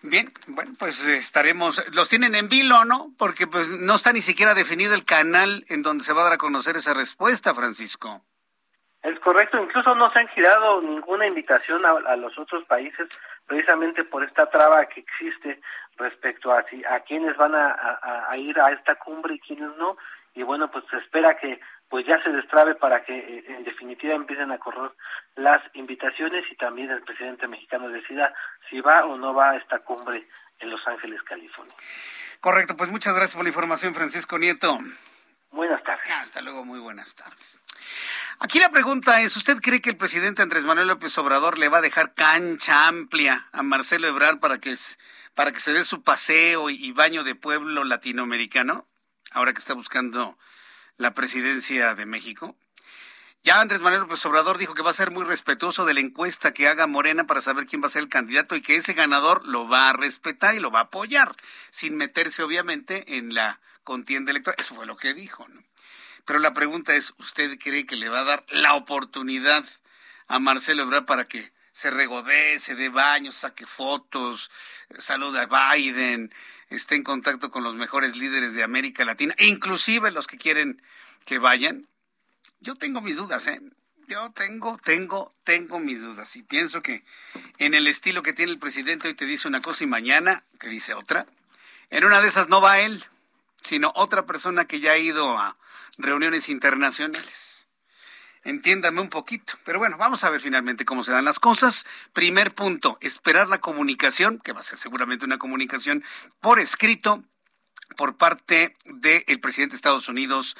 [0.02, 3.12] Bien, bueno, pues estaremos, los tienen en vilo, ¿no?
[3.16, 6.32] Porque pues no está ni siquiera definido el canal en donde se va a dar
[6.32, 8.24] a conocer esa respuesta, Francisco.
[9.02, 13.08] Es correcto, incluso no se han girado ninguna invitación a, los otros países
[13.46, 15.60] precisamente por esta traba que existe
[15.96, 19.96] respecto a, si, a quienes van a, ir a esta cumbre y quienes no.
[20.34, 24.14] Y bueno, pues se espera que pues ya se destrabe para que eh, en definitiva
[24.14, 24.92] empiecen a correr
[25.34, 28.32] las invitaciones y también el presidente mexicano decida
[28.70, 30.26] si va o no va a esta cumbre
[30.60, 31.74] en Los Ángeles, California.
[32.40, 34.78] Correcto, pues muchas gracias por la información, Francisco Nieto.
[35.52, 36.08] Buenas tardes.
[36.18, 37.60] Hasta luego, muy buenas tardes.
[38.38, 41.78] Aquí la pregunta es, ¿usted cree que el presidente Andrés Manuel López Obrador le va
[41.78, 44.74] a dejar cancha amplia a Marcelo Ebrard para que,
[45.34, 48.88] para que se dé su paseo y baño de pueblo latinoamericano,
[49.32, 50.38] ahora que está buscando
[50.96, 52.56] la presidencia de México?
[53.44, 56.54] Ya Andrés Manuel López Obrador dijo que va a ser muy respetuoso de la encuesta
[56.54, 59.46] que haga Morena para saber quién va a ser el candidato y que ese ganador
[59.46, 61.34] lo va a respetar y lo va a apoyar,
[61.70, 64.56] sin meterse obviamente en la contienda electoral.
[64.58, 65.46] Eso fue lo que dijo.
[66.24, 69.64] Pero la pregunta es, ¿usted cree que le va a dar la oportunidad
[70.28, 74.50] a Marcelo Ebrard para que se regodee, se dé baños, saque fotos,
[74.98, 76.32] salude a Biden,
[76.68, 80.82] esté en contacto con los mejores líderes de América Latina, inclusive los que quieren
[81.24, 81.88] que vayan?
[82.60, 83.60] Yo tengo mis dudas, ¿eh?
[84.06, 86.36] Yo tengo, tengo, tengo mis dudas.
[86.36, 87.02] Y pienso que
[87.58, 90.68] en el estilo que tiene el presidente hoy te dice una cosa y mañana te
[90.68, 91.26] dice otra.
[91.90, 93.04] En una de esas no va él
[93.62, 95.56] sino otra persona que ya ha ido a
[95.98, 97.68] reuniones internacionales.
[98.44, 99.54] Entiéndame un poquito.
[99.64, 101.86] Pero bueno, vamos a ver finalmente cómo se dan las cosas.
[102.12, 106.02] Primer punto, esperar la comunicación, que va a ser seguramente una comunicación
[106.40, 107.22] por escrito
[107.96, 110.56] por parte del presidente de Estados Unidos,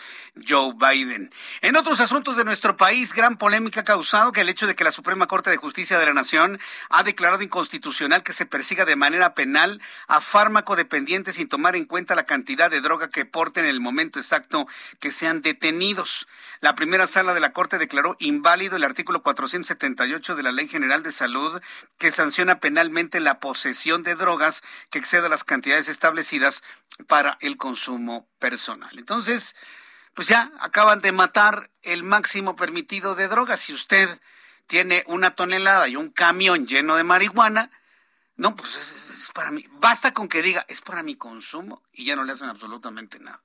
[0.49, 1.33] Joe Biden.
[1.61, 4.85] En otros asuntos de nuestro país, gran polémica ha causado que el hecho de que
[4.85, 8.97] la Suprema Corte de Justicia de la Nación ha declarado inconstitucional que se persiga de
[8.97, 13.65] manera penal a fármaco dependiente sin tomar en cuenta la cantidad de droga que porten
[13.65, 14.67] en el momento exacto
[15.01, 16.27] que sean detenidos.
[16.61, 21.03] La primera sala de la Corte declaró inválido el artículo 478 de la Ley General
[21.03, 21.61] de Salud
[21.99, 26.63] que sanciona penalmente la posesión de drogas que exceda las cantidades establecidas
[27.07, 28.99] para el consumo personal.
[28.99, 29.57] Entonces,
[30.15, 33.61] pues ya acaban de matar el máximo permitido de drogas.
[33.61, 34.21] Si usted
[34.67, 37.71] tiene una tonelada y un camión lleno de marihuana,
[38.37, 39.65] no, pues es, para mí.
[39.73, 43.43] Basta con que diga, es para mi consumo y ya no le hacen absolutamente nada.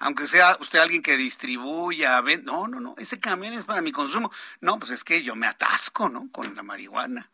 [0.00, 4.30] Aunque sea usted alguien que distribuya, no, no, no, ese camión es para mi consumo.
[4.60, 6.28] No, pues es que yo me atasco, ¿no?
[6.30, 7.30] Con la marihuana.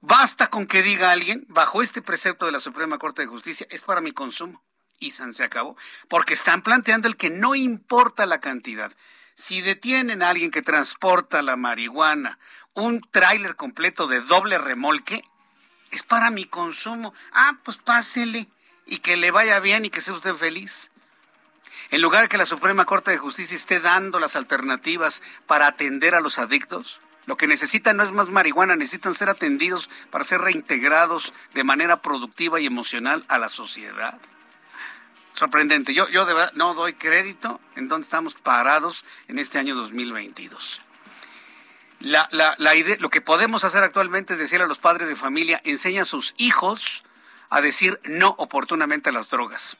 [0.00, 3.82] Basta con que diga alguien, bajo este precepto de la Suprema Corte de Justicia, es
[3.82, 4.62] para mi consumo.
[4.98, 5.76] Y se acabó.
[6.08, 8.92] Porque están planteando el que no importa la cantidad.
[9.34, 12.38] Si detienen a alguien que transporta la marihuana,
[12.72, 15.24] un tráiler completo de doble remolque,
[15.90, 17.14] Es para mi consumo.
[17.32, 18.48] Ah, pues pásele
[18.86, 20.90] y que le vaya bien y que sea usted feliz.
[21.90, 26.14] En lugar de que la Suprema Corte de Justicia esté dando las alternativas para atender
[26.14, 30.40] a los adictos, lo que necesitan no es más marihuana, necesitan ser atendidos para ser
[30.40, 34.18] reintegrados de manera productiva y emocional a la sociedad.
[35.34, 35.92] Sorprendente.
[35.92, 40.80] Yo, yo de verdad no doy crédito en dónde estamos parados en este año 2022.
[42.00, 45.16] La, la, la idea, lo que podemos hacer actualmente es decirle a los padres de
[45.16, 47.04] familia, enseña a sus hijos
[47.50, 49.76] a decir no oportunamente a las drogas.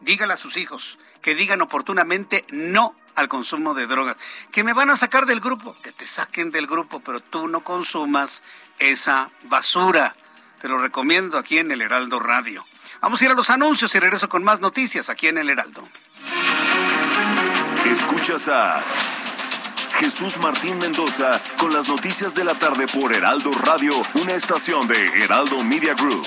[0.00, 4.16] Dígale a sus hijos que digan oportunamente no al consumo de drogas.
[4.52, 7.60] Que me van a sacar del grupo, que te saquen del grupo, pero tú no
[7.60, 8.42] consumas
[8.78, 10.14] esa basura.
[10.60, 12.64] Te lo recomiendo aquí en el Heraldo Radio.
[13.00, 15.86] Vamos a ir a los anuncios y regreso con más noticias aquí en el Heraldo.
[17.84, 18.82] Escuchas a
[19.98, 25.22] Jesús Martín Mendoza con las noticias de la tarde por Heraldo Radio, una estación de
[25.22, 26.26] Heraldo Media Group.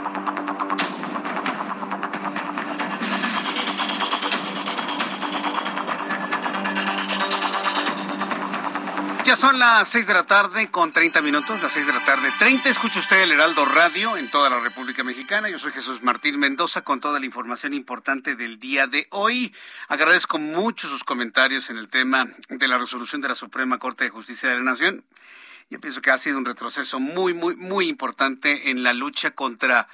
[9.23, 12.31] Ya son las 6 de la tarde con 30 minutos, las 6 de la tarde
[12.39, 12.69] 30.
[12.69, 15.47] Escucha usted el Heraldo Radio en toda la República Mexicana.
[15.47, 19.53] Yo soy Jesús Martín Mendoza con toda la información importante del día de hoy.
[19.89, 24.09] Agradezco mucho sus comentarios en el tema de la resolución de la Suprema Corte de
[24.09, 25.05] Justicia de la Nación.
[25.69, 29.87] Yo pienso que ha sido un retroceso muy, muy, muy importante en la lucha contra...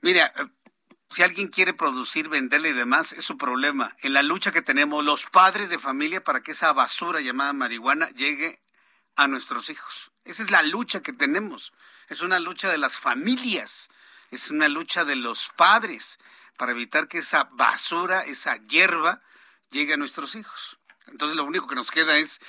[0.00, 0.32] Mira,
[1.16, 3.96] si alguien quiere producir, venderle y demás, es su problema.
[4.00, 8.10] En la lucha que tenemos los padres de familia para que esa basura llamada marihuana
[8.10, 8.60] llegue
[9.16, 10.12] a nuestros hijos.
[10.26, 11.72] Esa es la lucha que tenemos.
[12.10, 13.88] Es una lucha de las familias.
[14.30, 16.18] Es una lucha de los padres
[16.58, 19.22] para evitar que esa basura, esa hierba,
[19.70, 20.78] llegue a nuestros hijos.
[21.06, 22.42] Entonces lo único que nos queda es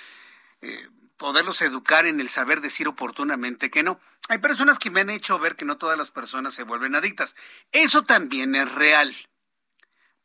[0.60, 4.02] eh, poderlos educar en el saber decir oportunamente que no.
[4.30, 7.36] Hay personas que me han hecho ver que no todas las personas se vuelven adictas.
[7.72, 9.16] Eso también es real.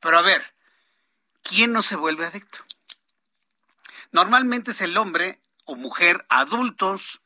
[0.01, 0.55] Pero a ver,
[1.43, 2.59] ¿quién no se vuelve adicto?
[4.11, 7.21] Normalmente es el hombre o mujer adultos,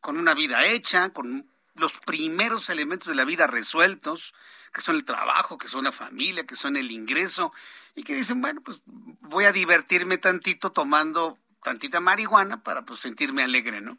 [0.00, 4.34] con una vida hecha, con los primeros elementos de la vida resueltos,
[4.72, 7.52] que son el trabajo, que son la familia, que son el ingreso,
[7.94, 13.42] y que dicen, bueno, pues voy a divertirme tantito tomando tantita marihuana para pues sentirme
[13.42, 13.98] alegre, ¿no?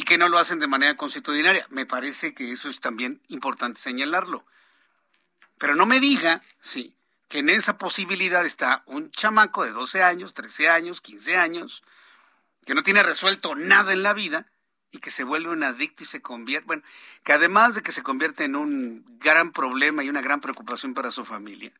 [0.00, 1.62] Y que no lo hacen de manera constitucional.
[1.68, 4.46] Me parece que eso es también importante señalarlo.
[5.58, 6.96] Pero no me diga, sí,
[7.28, 11.82] que en esa posibilidad está un chamaco de 12 años, 13 años, 15 años,
[12.64, 14.46] que no tiene resuelto nada en la vida
[14.90, 16.82] y que se vuelve un adicto y se convierte, bueno,
[17.22, 21.10] que además de que se convierte en un gran problema y una gran preocupación para
[21.10, 21.74] su familia,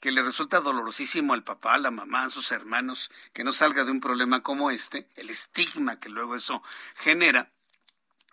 [0.00, 3.84] que le resulta dolorosísimo al papá, a la mamá, a sus hermanos, que no salga
[3.84, 6.62] de un problema como este, el estigma que luego eso
[6.94, 7.50] genera,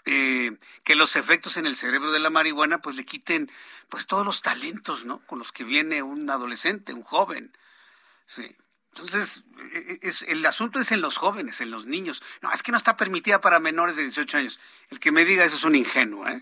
[0.05, 3.51] eh, que los efectos en el cerebro de la marihuana pues le quiten
[3.89, 5.19] pues todos los talentos, ¿no?
[5.27, 7.55] Con los que viene un adolescente, un joven.
[8.25, 8.55] Sí.
[8.91, 12.23] Entonces, e, e, es, el asunto es en los jóvenes, en los niños.
[12.41, 14.59] No, es que no está permitida para menores de 18 años.
[14.89, 16.41] El que me diga eso es un ingenuo, ¿eh?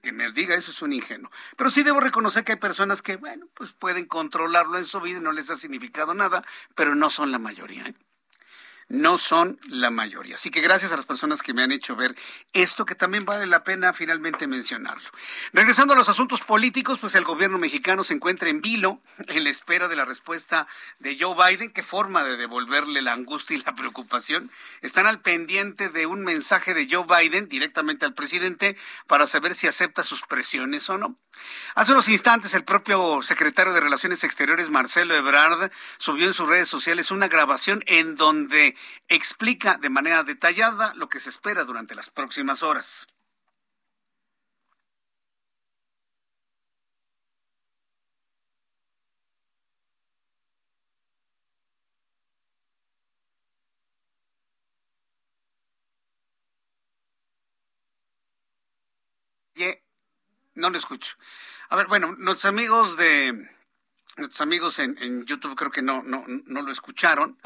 [0.00, 1.30] Que me diga eso es un ingenuo.
[1.56, 5.18] Pero sí debo reconocer que hay personas que, bueno, pues pueden controlarlo en su vida
[5.18, 7.86] y no les ha significado nada, pero no son la mayoría.
[7.86, 7.94] ¿eh?
[8.94, 10.36] No son la mayoría.
[10.36, 12.14] Así que gracias a las personas que me han hecho ver
[12.52, 15.08] esto que también vale la pena finalmente mencionarlo.
[15.52, 19.50] Regresando a los asuntos políticos, pues el gobierno mexicano se encuentra en vilo en la
[19.50, 20.66] espera de la respuesta
[20.98, 21.72] de Joe Biden.
[21.72, 24.50] ¿Qué forma de devolverle la angustia y la preocupación?
[24.80, 28.76] Están al pendiente de un mensaje de Joe Biden directamente al presidente
[29.06, 31.16] para saber si acepta sus presiones o no.
[31.74, 36.68] Hace unos instantes el propio secretario de Relaciones Exteriores, Marcelo Ebrard, subió en sus redes
[36.68, 38.76] sociales una grabación en donde
[39.08, 43.06] explica de manera detallada lo que se espera durante las próximas horas.
[60.54, 61.16] No lo escucho.
[61.70, 63.50] A ver, bueno, nuestros amigos de
[64.16, 67.36] nuestros amigos en, YouTube creo que no, no, no lo escucharon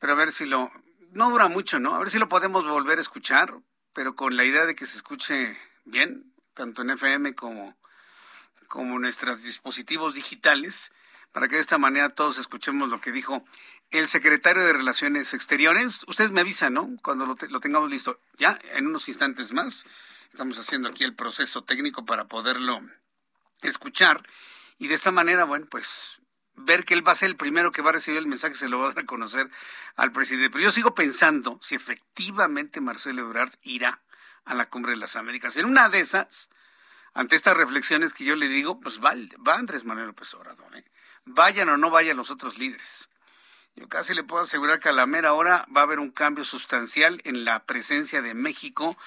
[0.00, 0.70] pero a ver si lo
[1.12, 1.94] no dura mucho, ¿no?
[1.94, 3.54] A ver si lo podemos volver a escuchar,
[3.92, 7.76] pero con la idea de que se escuche bien, tanto en FM como
[8.68, 10.92] como nuestros dispositivos digitales,
[11.32, 13.44] para que de esta manera todos escuchemos lo que dijo
[13.90, 16.02] el secretario de Relaciones Exteriores.
[16.06, 16.88] Ustedes me avisan, ¿no?
[17.02, 18.20] Cuando lo, lo tengamos listo.
[18.38, 19.86] Ya, en unos instantes más.
[20.30, 22.80] Estamos haciendo aquí el proceso técnico para poderlo
[23.62, 24.22] escuchar.
[24.78, 26.19] Y de esta manera, bueno, pues
[26.64, 28.68] ver que él va a ser el primero que va a recibir el mensaje, se
[28.68, 29.50] lo va a dar a conocer
[29.96, 30.50] al presidente.
[30.50, 34.00] Pero yo sigo pensando si efectivamente Marcelo Ebrard irá
[34.44, 35.56] a la Cumbre de las Américas.
[35.56, 36.50] En una de esas,
[37.14, 39.14] ante estas reflexiones que yo le digo, pues va,
[39.46, 40.76] va Andrés Manuel López Obrador.
[40.76, 40.84] ¿eh?
[41.24, 43.08] Vayan o no vayan los otros líderes.
[43.76, 46.44] Yo casi le puedo asegurar que a la mera hora va a haber un cambio
[46.44, 48.98] sustancial en la presencia de México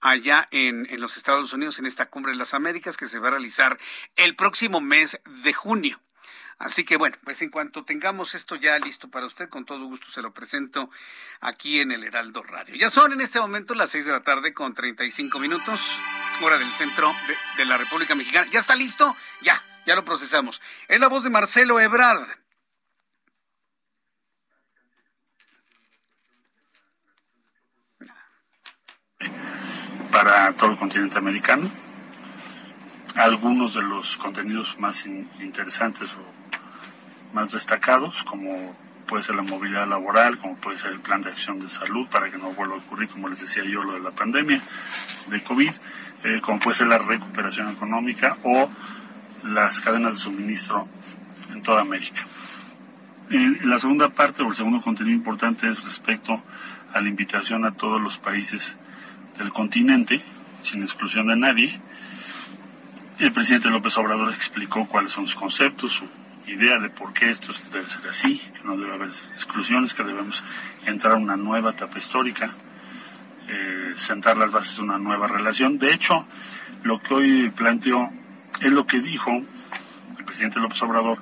[0.00, 3.28] allá en, en, los Estados Unidos en esta cumbre de las Américas que se va
[3.28, 3.78] a realizar
[4.16, 6.00] el próximo mes de junio.
[6.58, 10.06] Así que bueno, pues en cuanto tengamos esto ya listo para usted, con todo gusto
[10.10, 10.90] se lo presento
[11.40, 12.74] aquí en el Heraldo Radio.
[12.76, 15.98] Ya son en este momento las seis de la tarde con 35 minutos,
[16.42, 17.14] hora del centro
[17.56, 18.48] de, la República Mexicana.
[18.52, 19.16] ¿Ya está listo?
[19.42, 20.60] Ya, ya lo procesamos.
[20.88, 22.42] Es la voz de Marcelo Ebrard.
[30.12, 31.68] para todo el continente americano.
[33.16, 36.41] Algunos de los contenidos más in interesantes o
[37.32, 41.60] más destacados, como puede ser la movilidad laboral, como puede ser el plan de acción
[41.60, 44.10] de salud para que no vuelva a ocurrir, como les decía yo, lo de la
[44.10, 44.60] pandemia
[45.26, 45.72] de COVID,
[46.24, 48.70] eh, como puede ser la recuperación económica o
[49.44, 50.88] las cadenas de suministro
[51.52, 52.24] en toda América.
[53.30, 56.42] Eh, la segunda parte o el segundo contenido importante es respecto
[56.92, 58.76] a la invitación a todos los países
[59.38, 60.22] del continente,
[60.62, 61.80] sin exclusión de nadie.
[63.18, 67.52] El presidente López Obrador explicó cuáles son sus conceptos, su idea de por qué esto
[67.72, 70.42] debe ser así, que no debe haber exclusiones, que debemos
[70.86, 72.50] entrar a una nueva etapa histórica,
[73.48, 75.78] eh, sentar las bases de una nueva relación.
[75.78, 76.26] De hecho,
[76.82, 78.10] lo que hoy planteó
[78.60, 79.30] es lo que dijo
[80.18, 81.18] el presidente López Obrador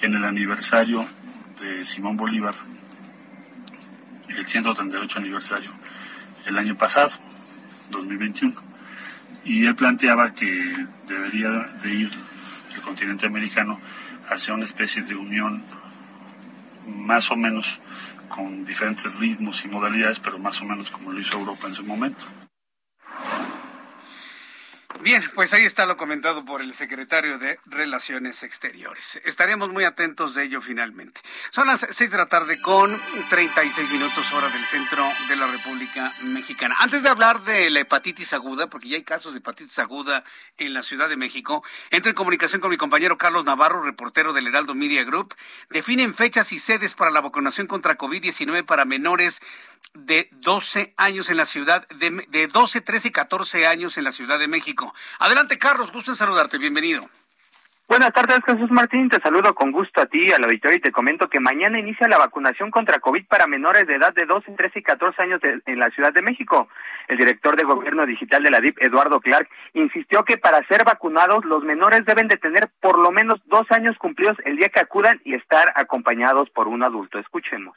[0.00, 1.04] en el aniversario
[1.60, 2.54] de Simón Bolívar,
[4.28, 5.70] el 138 aniversario,
[6.46, 7.10] el año pasado
[7.90, 8.54] 2021.
[9.44, 11.50] Y él planteaba que debería
[11.82, 12.10] de ir
[12.74, 13.80] el continente americano
[14.28, 15.62] hacia una especie de unión
[16.86, 17.80] más o menos
[18.28, 21.84] con diferentes ritmos y modalidades, pero más o menos como lo hizo Europa en su
[21.84, 22.24] momento.
[25.02, 29.20] Bien, pues ahí está lo comentado por el secretario de Relaciones Exteriores.
[29.24, 31.20] Estaremos muy atentos de ello finalmente.
[31.50, 32.96] Son las seis de la tarde con
[33.28, 36.76] 36 minutos hora del centro de la República Mexicana.
[36.78, 40.22] Antes de hablar de la hepatitis aguda, porque ya hay casos de hepatitis aguda
[40.56, 44.46] en la Ciudad de México, entro en comunicación con mi compañero Carlos Navarro, reportero del
[44.46, 45.34] Heraldo Media Group.
[45.70, 49.40] Definen fechas y sedes para la vacunación contra COVID-19 para menores
[49.94, 54.12] de 12 años en la ciudad de, de 12, 13 y 14 años en la
[54.12, 54.94] Ciudad de México.
[55.18, 57.08] Adelante, Carlos, gusto en saludarte, bienvenido.
[57.88, 59.10] Buenas tardes, Jesús Martín.
[59.10, 62.08] Te saludo con gusto a ti, a la Victoria, y te comento que mañana inicia
[62.08, 65.78] la vacunación contra COVID para menores de edad de 12, 13 y 14 años en
[65.78, 66.68] la Ciudad de México.
[67.08, 71.44] El director de Gobierno Digital de la DIP, Eduardo Clark, insistió que para ser vacunados
[71.44, 75.20] los menores deben de tener por lo menos dos años cumplidos el día que acudan
[75.24, 77.18] y estar acompañados por un adulto.
[77.18, 77.76] Escuchemos.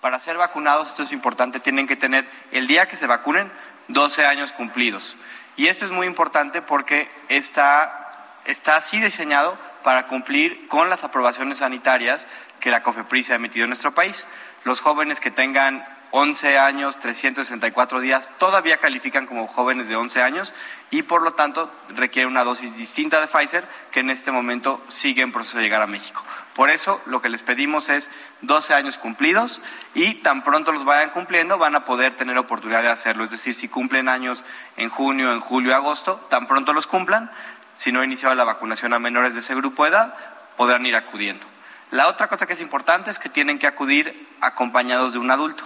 [0.00, 3.50] Para ser vacunados, esto es importante, tienen que tener el día que se vacunen
[3.88, 5.16] 12 años cumplidos.
[5.56, 11.58] Y esto es muy importante porque está, está así diseñado para cumplir con las aprobaciones
[11.58, 12.26] sanitarias
[12.60, 14.24] que la COFEPRIS ha emitido en nuestro país.
[14.64, 20.54] Los jóvenes que tengan 11 años, 364 días, todavía califican como jóvenes de 11 años
[20.90, 25.22] y por lo tanto requieren una dosis distinta de Pfizer que en este momento sigue
[25.22, 26.24] en proceso de llegar a México.
[26.54, 29.60] Por eso lo que les pedimos es 12 años cumplidos
[29.94, 33.24] y tan pronto los vayan cumpliendo van a poder tener oportunidad de hacerlo.
[33.24, 34.44] Es decir, si cumplen años
[34.76, 37.30] en junio, en julio, agosto, tan pronto los cumplan,
[37.74, 40.14] si no ha iniciado la vacunación a menores de ese grupo de edad,
[40.56, 41.44] podrán ir acudiendo.
[41.90, 45.64] La otra cosa que es importante es que tienen que acudir acompañados de un adulto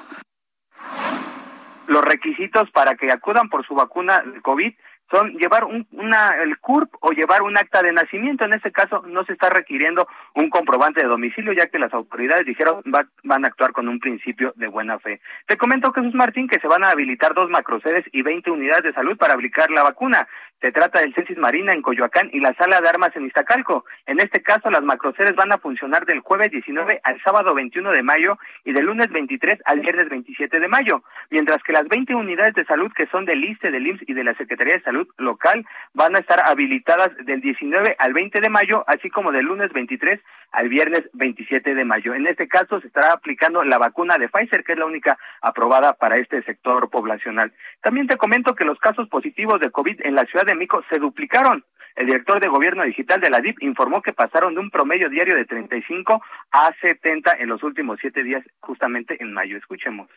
[1.93, 4.73] los requisitos para que acudan por su vacuna de COVID
[5.13, 8.47] son llevar un, una, el CURP o llevar un acta de nacimiento.
[8.47, 12.47] En este caso no se está requiriendo un comprobante de domicilio, ya que las autoridades
[12.47, 15.21] dijeron va, van a actuar con un principio de buena fe.
[15.47, 18.95] Te comento, Jesús Martín, que se van a habilitar dos macrosedes y 20 unidades de
[18.95, 20.27] salud para aplicar la vacuna.
[20.63, 23.85] Se trata del Censis Marina en Coyoacán y la Sala de Armas en Iztacalco.
[24.07, 28.03] En este caso, las macrosedes van a funcionar del jueves 19 al sábado 21 de
[28.05, 32.55] mayo y del lunes 23 al viernes 27 de mayo, mientras que las 20 unidades
[32.55, 35.67] de salud que son del ISTE, del IMSS y de la Secretaría de Salud local
[35.95, 40.21] van a estar habilitadas del 19 al 20 de mayo, así como del lunes 23
[40.53, 42.15] al viernes 27 de mayo.
[42.15, 45.95] En este caso se estará aplicando la vacuna de Pfizer, que es la única aprobada
[45.95, 47.53] para este sector poblacional.
[47.81, 50.99] También te comento que los casos positivos de COVID en la Ciudad de Mico se
[50.99, 51.65] duplicaron.
[51.95, 55.37] El director de Gobierno Digital de la DIP informó que pasaron de un promedio diario
[55.37, 59.59] de 35 a 70 en los últimos siete días, justamente en mayo.
[59.59, 60.09] Escuchemos.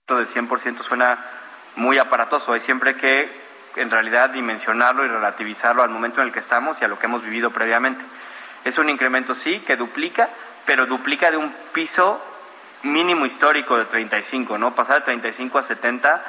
[0.00, 1.18] Esto de 100% suena
[1.76, 2.52] muy aparatoso.
[2.52, 3.28] Hay siempre que,
[3.76, 7.06] en realidad, dimensionarlo y relativizarlo al momento en el que estamos y a lo que
[7.06, 8.04] hemos vivido previamente.
[8.64, 10.28] Es un incremento, sí, que duplica,
[10.66, 12.20] pero duplica de un piso
[12.82, 14.74] mínimo histórico de 35, ¿no?
[14.74, 16.24] Pasar de 35 a 70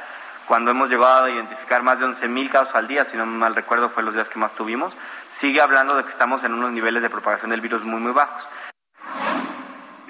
[0.45, 3.89] cuando hemos llegado a identificar más de 11.000 casos al día, si no mal recuerdo
[3.89, 4.93] fue los días que más tuvimos,
[5.31, 8.47] sigue hablando de que estamos en unos niveles de propagación del virus muy, muy bajos.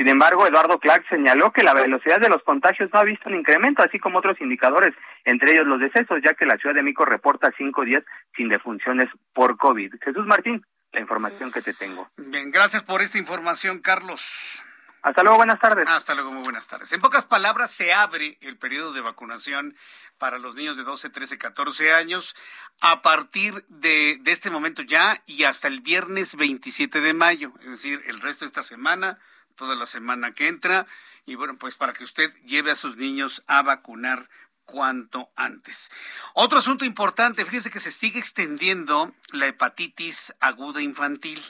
[0.04, 3.36] Sin embargo, Eduardo Clark señaló que la velocidad de los contagios no ha visto un
[3.36, 4.94] incremento, así como otros indicadores,
[5.24, 8.04] entre ellos los decesos, ya que la Ciudad de México reporta cinco días
[8.36, 9.94] sin defunciones por COVID.
[10.04, 12.10] Jesús Martín, la información que te tengo.
[12.18, 14.62] Bien, gracias por esta información, Carlos.
[15.04, 15.88] Hasta luego, buenas tardes.
[15.88, 16.92] Hasta luego, muy buenas tardes.
[16.92, 19.74] En pocas palabras, se abre el periodo de vacunación
[20.18, 22.36] para los niños de 12, 13, 14 años
[22.82, 27.70] a partir de, de este momento ya y hasta el viernes 27 de mayo, es
[27.70, 29.18] decir, el resto de esta semana,
[29.56, 30.88] toda la semana que entra.
[31.26, 34.30] Y bueno, pues para que usted lleve a sus niños a vacunar
[34.66, 35.92] cuanto antes.
[36.34, 41.42] Otro asunto importante, fíjese que se sigue extendiendo la hepatitis aguda infantil,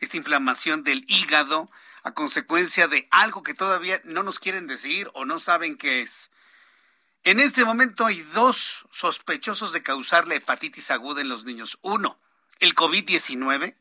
[0.00, 1.70] esta inflamación del hígado
[2.02, 6.30] a consecuencia de algo que todavía no nos quieren decir o no saben qué es.
[7.22, 11.78] En este momento hay dos sospechosos de causar la hepatitis aguda en los niños.
[11.80, 12.18] Uno,
[12.60, 13.76] el COVID-19.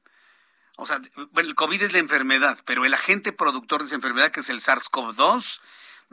[0.76, 1.01] O sea,
[1.36, 4.59] el COVID es la enfermedad, pero el agente productor de esa enfermedad, que es el
[4.59, 5.61] SARS-CoV-2,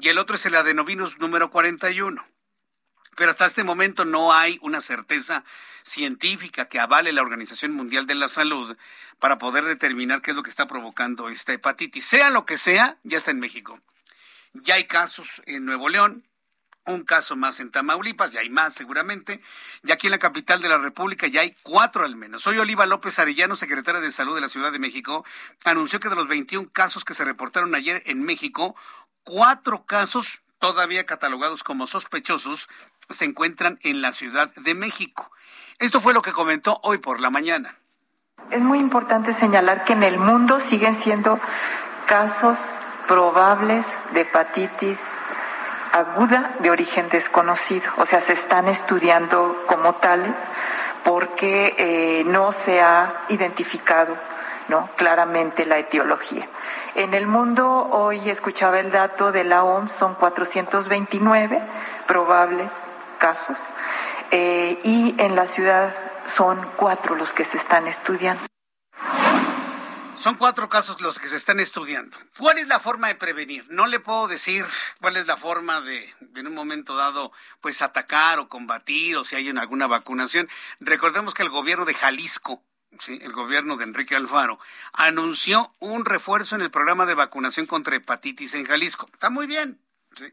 [0.00, 2.26] y el otro es el adenovirus número 41.
[3.16, 5.44] Pero hasta este momento no hay una certeza
[5.82, 8.76] científica que avale la Organización Mundial de la Salud
[9.18, 12.04] para poder determinar qué es lo que está provocando esta hepatitis.
[12.04, 13.80] Sea lo que sea, ya está en México.
[14.52, 16.26] Ya hay casos en Nuevo León,
[16.90, 19.40] un caso más en Tamaulipas, ya hay más seguramente,
[19.82, 22.46] y aquí en la capital de la República ya hay cuatro al menos.
[22.46, 25.24] Hoy Oliva López Arellano, secretaria de Salud de la Ciudad de México,
[25.64, 28.74] anunció que de los 21 casos que se reportaron ayer en México,
[29.24, 32.68] cuatro casos todavía catalogados como sospechosos
[33.08, 35.32] se encuentran en la Ciudad de México.
[35.78, 37.76] Esto fue lo que comentó hoy por la mañana.
[38.50, 41.40] Es muy importante señalar que en el mundo siguen siendo
[42.06, 42.58] casos
[43.08, 44.98] probables de hepatitis
[45.92, 50.36] aguda de origen desconocido, o sea, se están estudiando como tales
[51.04, 54.16] porque eh, no se ha identificado
[54.68, 54.90] ¿no?
[54.96, 56.48] claramente la etiología.
[56.94, 61.62] En el mundo, hoy escuchaba el dato de la OMS, son 429
[62.06, 62.70] probables
[63.18, 63.58] casos
[64.30, 65.94] eh, y en la ciudad
[66.28, 68.42] son cuatro los que se están estudiando.
[70.20, 72.14] Son cuatro casos los que se están estudiando.
[72.36, 73.64] ¿Cuál es la forma de prevenir?
[73.70, 74.66] No le puedo decir
[75.00, 79.36] cuál es la forma de, en un momento dado, pues atacar o combatir o si
[79.36, 80.46] hay alguna vacunación.
[80.78, 82.62] Recordemos que el gobierno de Jalisco,
[83.08, 84.58] el gobierno de Enrique Alfaro,
[84.92, 89.08] anunció un refuerzo en el programa de vacunación contra hepatitis en Jalisco.
[89.14, 89.80] Está muy bien.
[90.16, 90.26] ¿sí?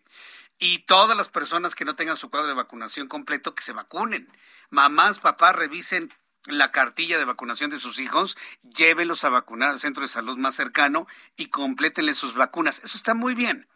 [0.59, 4.29] Y todas las personas que no tengan su cuadro de vacunación completo, que se vacunen.
[4.69, 6.13] Mamás, papás, revisen
[6.47, 10.55] la cartilla de vacunación de sus hijos, llévenlos a vacunar al centro de salud más
[10.55, 12.79] cercano y complétenle sus vacunas.
[12.83, 13.67] Eso está muy bien.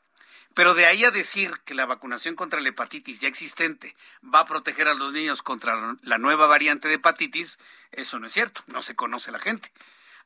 [0.53, 4.45] Pero de ahí a decir que la vacunación contra la hepatitis ya existente va a
[4.45, 7.57] proteger a los niños contra la nueva variante de hepatitis,
[7.91, 9.71] eso no es cierto, no se conoce la gente.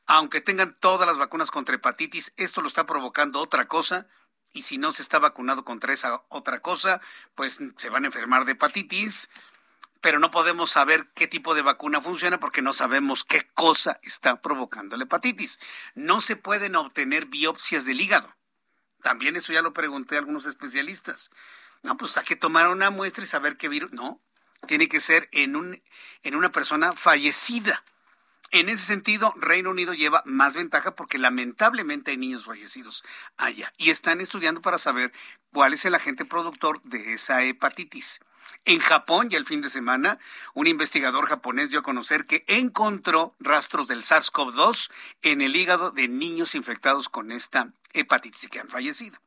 [0.06, 4.06] Aunque tengan todas las vacunas contra hepatitis, esto lo está provocando otra cosa
[4.52, 7.00] y si no se está vacunado contra esa otra cosa,
[7.34, 9.28] pues se van a enfermar de hepatitis,
[10.00, 14.40] pero no podemos saber qué tipo de vacuna funciona porque no sabemos qué cosa está
[14.40, 15.58] provocando la hepatitis.
[15.94, 18.34] No se pueden obtener biopsias del hígado.
[19.02, 21.30] También eso ya lo pregunté a algunos especialistas.
[21.82, 23.92] No, pues hay que tomar una muestra y saber qué virus.
[23.92, 24.20] No,
[24.66, 25.82] tiene que ser en, un,
[26.22, 27.82] en una persona fallecida.
[28.52, 33.02] En ese sentido, Reino Unido lleva más ventaja porque lamentablemente hay niños fallecidos
[33.36, 35.12] allá y están estudiando para saber
[35.52, 38.20] cuál es el agente productor de esa hepatitis.
[38.64, 40.18] En Japón, ya el fin de semana,
[40.54, 44.90] un investigador japonés dio a conocer que encontró rastros del SARS-CoV-2
[45.22, 49.18] en el hígado de niños infectados con esta hepatitis y que han fallecido.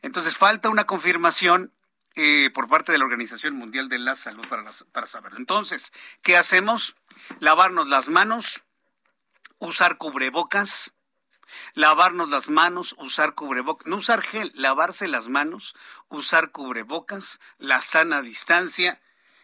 [0.00, 1.72] Entonces falta una confirmación
[2.14, 5.38] eh, por parte de la Organización Mundial de la Salud para, para saberlo.
[5.38, 5.92] Entonces,
[6.22, 6.96] ¿qué hacemos?
[7.40, 8.64] Lavarnos las manos,
[9.58, 10.92] usar cubrebocas,
[11.74, 15.74] lavarnos las manos, usar cubrebocas, no usar gel, lavarse las manos,
[16.08, 19.00] usar cubrebocas, la sana distancia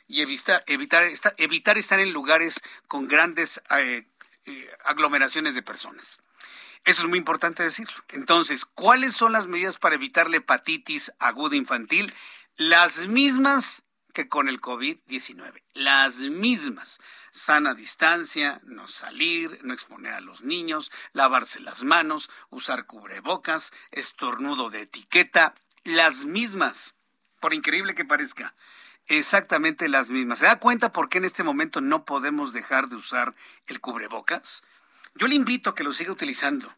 [0.06, 4.06] y evitar, evitar, estar en lugares con grandes eh,
[4.46, 6.20] eh, aglomeraciones de personas.
[6.84, 7.96] Eso es muy importante decirlo.
[8.10, 12.12] Entonces, ¿cuáles son las medidas para evitar la hepatitis aguda infantil?
[12.56, 13.82] Las mismas
[14.12, 15.62] que con el COVID-19.
[15.72, 17.00] Las mismas.
[17.34, 24.70] Sana distancia, no salir, no exponer a los niños, lavarse las manos, usar cubrebocas, estornudo
[24.70, 25.52] de etiqueta.
[25.82, 26.94] Las mismas.
[27.40, 28.54] Por increíble que parezca.
[29.08, 30.38] Exactamente las mismas.
[30.38, 33.34] ¿Se da cuenta por qué en este momento no podemos dejar de usar
[33.66, 34.62] el cubrebocas?
[35.16, 36.72] Yo le invito a que lo siga utilizando.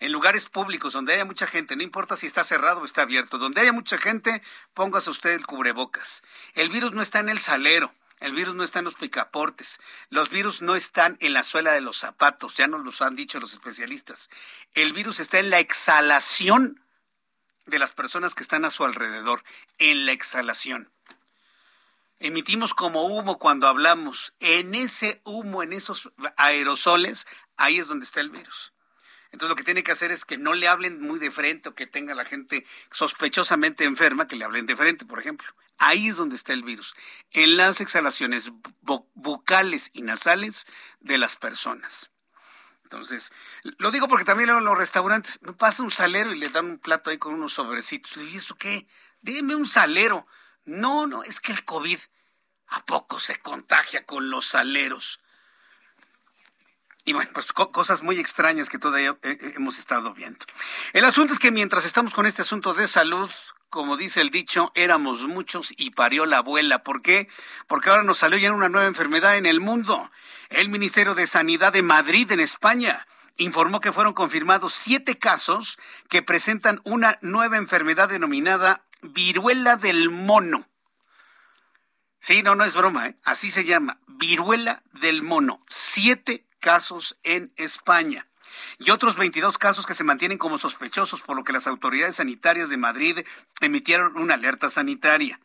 [0.00, 3.38] En lugares públicos donde haya mucha gente, no importa si está cerrado o está abierto,
[3.38, 4.42] donde haya mucha gente,
[4.74, 6.22] póngase usted el cubrebocas.
[6.52, 7.94] El virus no está en el salero.
[8.20, 9.80] El virus no está en los picaportes.
[10.08, 12.56] Los virus no están en la suela de los zapatos.
[12.56, 14.30] Ya nos lo han dicho los especialistas.
[14.74, 16.80] El virus está en la exhalación
[17.66, 19.42] de las personas que están a su alrededor.
[19.78, 20.90] En la exhalación
[22.24, 24.34] emitimos como humo cuando hablamos.
[24.40, 28.72] En ese humo, en esos aerosoles, ahí es donde está el virus.
[29.30, 31.74] Entonces lo que tiene que hacer es que no le hablen muy de frente o
[31.74, 35.46] que tenga la gente sospechosamente enferma, que le hablen de frente, por ejemplo.
[35.78, 36.94] Ahí es donde está el virus,
[37.32, 38.50] en las exhalaciones
[39.14, 40.66] bucales y nasales
[41.00, 42.10] de las personas.
[42.84, 46.66] Entonces, lo digo porque también en los restaurantes me pasa un salero y le dan
[46.66, 48.16] un plato ahí con unos sobrecitos.
[48.16, 48.86] ¿Y esto qué?
[49.20, 50.26] Deme un salero.
[50.64, 51.98] No, no, es que el COVID
[52.68, 55.20] ¿A poco se contagia con los saleros?
[57.04, 60.44] Y bueno, pues cosas muy extrañas que todavía hemos estado viendo.
[60.94, 63.30] El asunto es que mientras estamos con este asunto de salud,
[63.74, 66.84] como dice el dicho, éramos muchos y parió la abuela.
[66.84, 67.26] ¿Por qué?
[67.66, 70.08] Porque ahora nos salió ya una nueva enfermedad en el mundo.
[70.48, 73.04] El Ministerio de Sanidad de Madrid, en España,
[73.36, 75.76] informó que fueron confirmados siete casos
[76.08, 80.68] que presentan una nueva enfermedad denominada viruela del mono.
[82.20, 83.16] Sí, no, no es broma, ¿eh?
[83.24, 85.64] así se llama, viruela del mono.
[85.68, 88.28] Siete casos en España
[88.78, 92.70] y otros 22 casos que se mantienen como sospechosos, por lo que las autoridades sanitarias
[92.70, 93.20] de Madrid
[93.60, 95.40] emitieron una alerta sanitaria.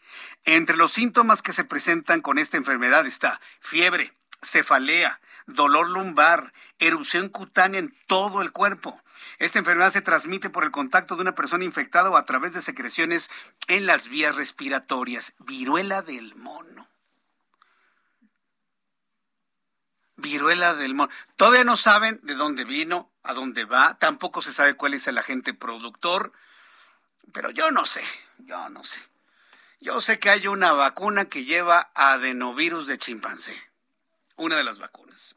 [0.46, 7.30] Entre los síntomas que se presentan con esta enfermedad está fiebre, cefalea, dolor lumbar, erupción
[7.30, 9.02] cutánea en todo el cuerpo,
[9.38, 12.62] esta enfermedad se transmite por el contacto de una persona infectada o a través de
[12.62, 13.30] secreciones
[13.68, 15.34] en las vías respiratorias.
[15.40, 16.89] Viruela del mono.
[20.20, 21.12] Viruela del mono.
[21.36, 25.18] Todavía no saben de dónde vino, a dónde va, tampoco se sabe cuál es el
[25.18, 26.34] agente productor,
[27.32, 28.04] pero yo no sé,
[28.40, 29.00] yo no sé.
[29.82, 33.56] Yo sé que hay una vacuna que lleva adenovirus de chimpancé,
[34.36, 35.36] una de las vacunas.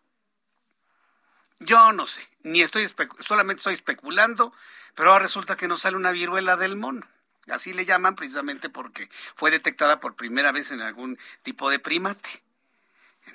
[1.61, 2.89] Yo no sé, ni estoy
[3.21, 4.53] solamente estoy especulando,
[4.97, 7.07] pero ahora resulta que nos sale una viruela del mono.
[7.49, 12.43] Así le llaman precisamente porque fue detectada por primera vez en algún tipo de primate.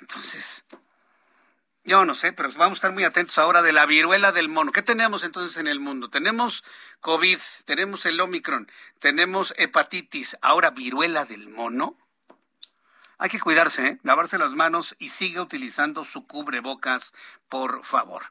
[0.00, 0.64] Entonces,
[1.88, 4.72] yo no sé, pero vamos a estar muy atentos ahora de la viruela del mono.
[4.72, 6.10] ¿Qué tenemos entonces en el mundo?
[6.10, 6.62] Tenemos
[7.00, 11.96] COVID, tenemos el Omicron, tenemos hepatitis, ahora viruela del mono.
[13.16, 13.98] Hay que cuidarse, ¿eh?
[14.02, 17.14] lavarse las manos y siga utilizando su cubrebocas,
[17.48, 18.22] por favor.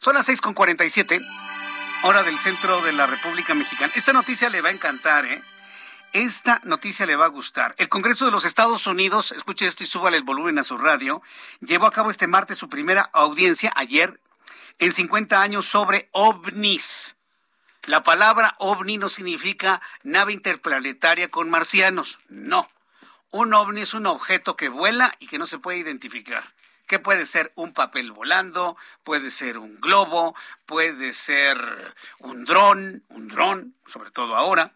[0.00, 1.20] Son las 6.47,
[2.04, 3.92] hora del centro de la República Mexicana.
[3.94, 5.42] Esta noticia le va a encantar, ¿eh?
[6.12, 7.74] Esta noticia le va a gustar.
[7.78, 11.22] El Congreso de los Estados Unidos, escuche esto y súbale el volumen a su radio,
[11.60, 14.20] llevó a cabo este martes su primera audiencia, ayer,
[14.78, 17.16] en 50 años sobre ovnis.
[17.84, 22.68] La palabra ovni no significa nave interplanetaria con marcianos, no
[23.32, 26.44] un ovni es un objeto que vuela y que no se puede identificar.
[26.86, 30.36] ¿Qué puede ser un papel volando, puede ser un globo,
[30.66, 34.74] puede ser un dron, un dron, sobre todo ahora.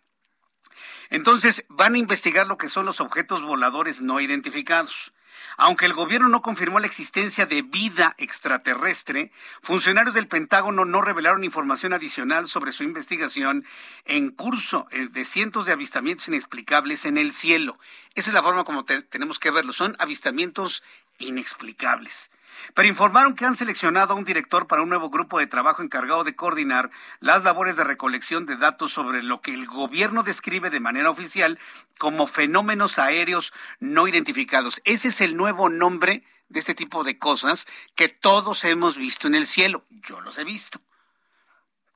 [1.11, 5.13] Entonces van a investigar lo que son los objetos voladores no identificados.
[5.59, 9.33] Aunque el gobierno no confirmó la existencia de vida extraterrestre,
[9.63, 13.65] funcionarios del Pentágono no revelaron información adicional sobre su investigación
[14.05, 17.79] en curso eh, de cientos de avistamientos inexplicables en el cielo.
[18.15, 19.73] Esa es la forma como tenemos que verlo.
[19.73, 20.83] Son avistamientos
[21.19, 22.31] inexplicables.
[22.75, 26.25] Pero informaron que han seleccionado a un director para un nuevo grupo de trabajo encargado
[26.25, 26.91] de coordinar
[27.21, 31.59] las labores de recolección de datos sobre lo que el gobierno describe de manera oficial
[31.99, 34.81] como fenómenos aéreos no identificados.
[34.85, 39.35] Ese es el nuevo nombre de este tipo de cosas que todos hemos visto en
[39.35, 39.85] el cielo.
[39.91, 40.81] Yo los he visto.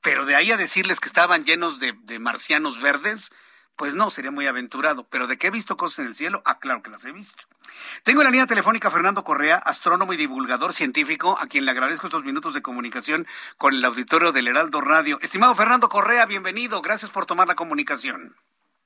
[0.01, 3.31] Pero de ahí a decirles que estaban llenos de, de marcianos verdes,
[3.75, 5.07] pues no, sería muy aventurado.
[5.09, 7.43] Pero de qué he visto cosas en el cielo, ah, claro que las he visto.
[8.03, 11.71] Tengo en la línea telefónica a Fernando Correa, astrónomo y divulgador científico, a quien le
[11.71, 13.25] agradezco estos minutos de comunicación
[13.57, 15.19] con el auditorio del Heraldo Radio.
[15.21, 16.81] Estimado Fernando Correa, bienvenido.
[16.81, 18.35] Gracias por tomar la comunicación.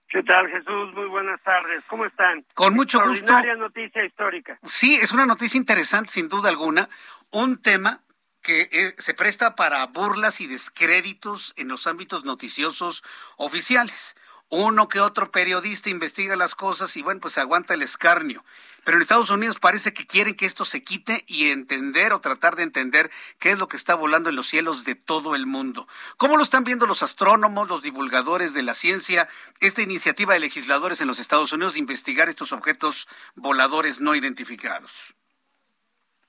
[0.09, 0.93] ¿Qué tal, Jesús?
[0.93, 1.83] Muy buenas tardes.
[1.87, 2.45] ¿Cómo están?
[2.53, 3.13] Con mucho gusto.
[3.13, 4.59] Extraordinaria noticia histórica.
[4.63, 6.89] Sí, es una noticia interesante, sin duda alguna.
[7.31, 8.01] Un tema
[8.41, 13.03] que eh, se presta para burlas y descréditos en los ámbitos noticiosos
[13.37, 14.15] oficiales.
[14.49, 18.41] Uno que otro periodista investiga las cosas y bueno, pues se aguanta el escarnio.
[18.83, 22.55] Pero en Estados Unidos parece que quieren que esto se quite y entender o tratar
[22.55, 25.87] de entender qué es lo que está volando en los cielos de todo el mundo.
[26.17, 29.27] ¿Cómo lo están viendo los astrónomos, los divulgadores de la ciencia,
[29.59, 35.15] esta iniciativa de legisladores en los Estados Unidos de investigar estos objetos voladores no identificados?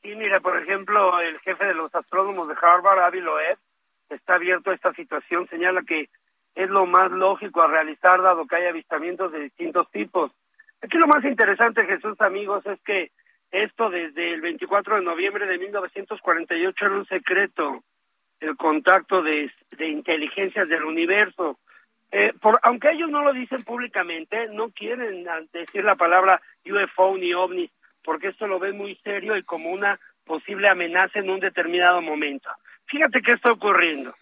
[0.02, 3.58] Sí, mira, por ejemplo, el jefe de los astrónomos de Harvard, Avi Loeb,
[4.08, 6.08] está abierto a esta situación, señala que
[6.56, 10.32] es lo más lógico a realizar dado que hay avistamientos de distintos tipos
[10.82, 13.10] Aquí lo más interesante, Jesús, amigos, es que
[13.50, 17.82] esto desde el 24 de noviembre de 1948 era un secreto,
[18.40, 21.58] el contacto de, inteligencias del universo.
[22.12, 27.32] Eh, por, aunque ellos no lo dicen públicamente, no quieren decir la palabra UFO ni
[27.34, 27.70] ovnis,
[28.04, 32.50] porque esto lo ven muy serio y como una posible amenaza en un determinado momento.
[32.86, 34.14] Fíjate qué está ocurriendo.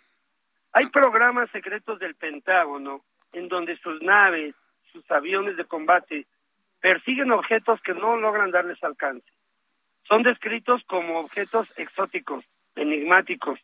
[0.76, 4.56] Hay programas secretos del Pentágono en donde sus naves,
[4.92, 6.26] sus aviones de combate
[6.80, 9.26] persiguen objetos que no logran darles alcance.
[10.02, 12.44] Son descritos como objetos exóticos,
[12.74, 13.60] enigmáticos,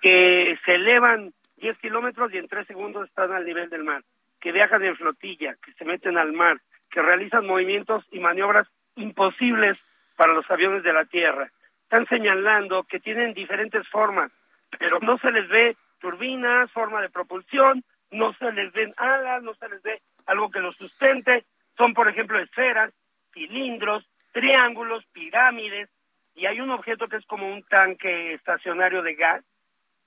[0.00, 4.04] que se elevan 10 kilómetros y en 3 segundos están al nivel del mar,
[4.40, 9.76] que viajan en flotilla, que se meten al mar, que realizan movimientos y maniobras imposibles
[10.14, 11.50] para los aviones de la Tierra.
[11.82, 14.30] Están señalando que tienen diferentes formas,
[14.78, 19.54] pero no se les ve turbinas, forma de propulsión, no se les ven alas, no
[19.54, 21.44] se les ve algo que los sustente,
[21.76, 22.92] son, por ejemplo, esferas,
[23.32, 25.88] cilindros, triángulos, pirámides,
[26.34, 29.44] y hay un objeto que es como un tanque estacionario de gas,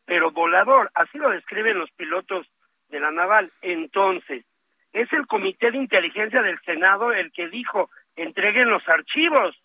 [0.06, 0.92] pero volador.
[0.94, 2.48] Así lo describen los pilotos
[2.90, 3.52] de la naval.
[3.62, 4.46] Entonces,
[4.94, 9.56] es el Comité de Inteligencia del Senado el que dijo, entreguen los archivos,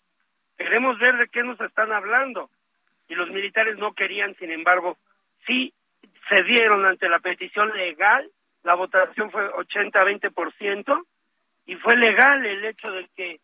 [0.57, 2.49] queremos ver de qué nos están hablando.
[3.07, 4.97] Y los militares no querían, sin embargo,
[5.45, 5.73] sí
[6.29, 8.29] cedieron ante la petición legal,
[8.63, 11.05] la votación fue 80-20%,
[11.67, 13.39] y fue legal el hecho de que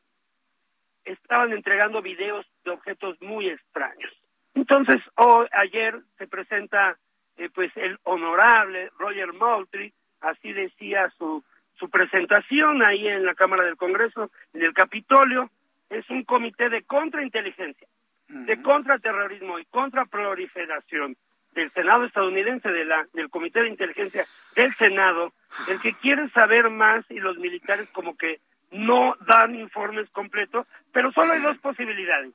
[1.06, 4.12] estaban entregando videos de objetos muy extraños.
[4.54, 6.98] Entonces, hoy, ayer se presenta
[7.38, 11.44] eh, pues el honorable Roger Moultrie, así decía su,
[11.76, 15.50] su presentación ahí en la Cámara del Congreso, en el Capitolio,
[15.90, 17.88] es un comité de contrainteligencia,
[18.28, 21.18] de contraterrorismo y contraproliferación
[21.54, 24.26] del Senado estadounidense, de la, del Comité de Inteligencia
[24.56, 25.34] del Senado,
[25.68, 28.40] el que quiere saber más y los militares como que
[28.72, 32.34] no dan informes completos, pero solo hay dos posibilidades.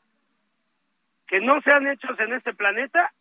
[1.26, 3.12] Que no sean hechos en este planeta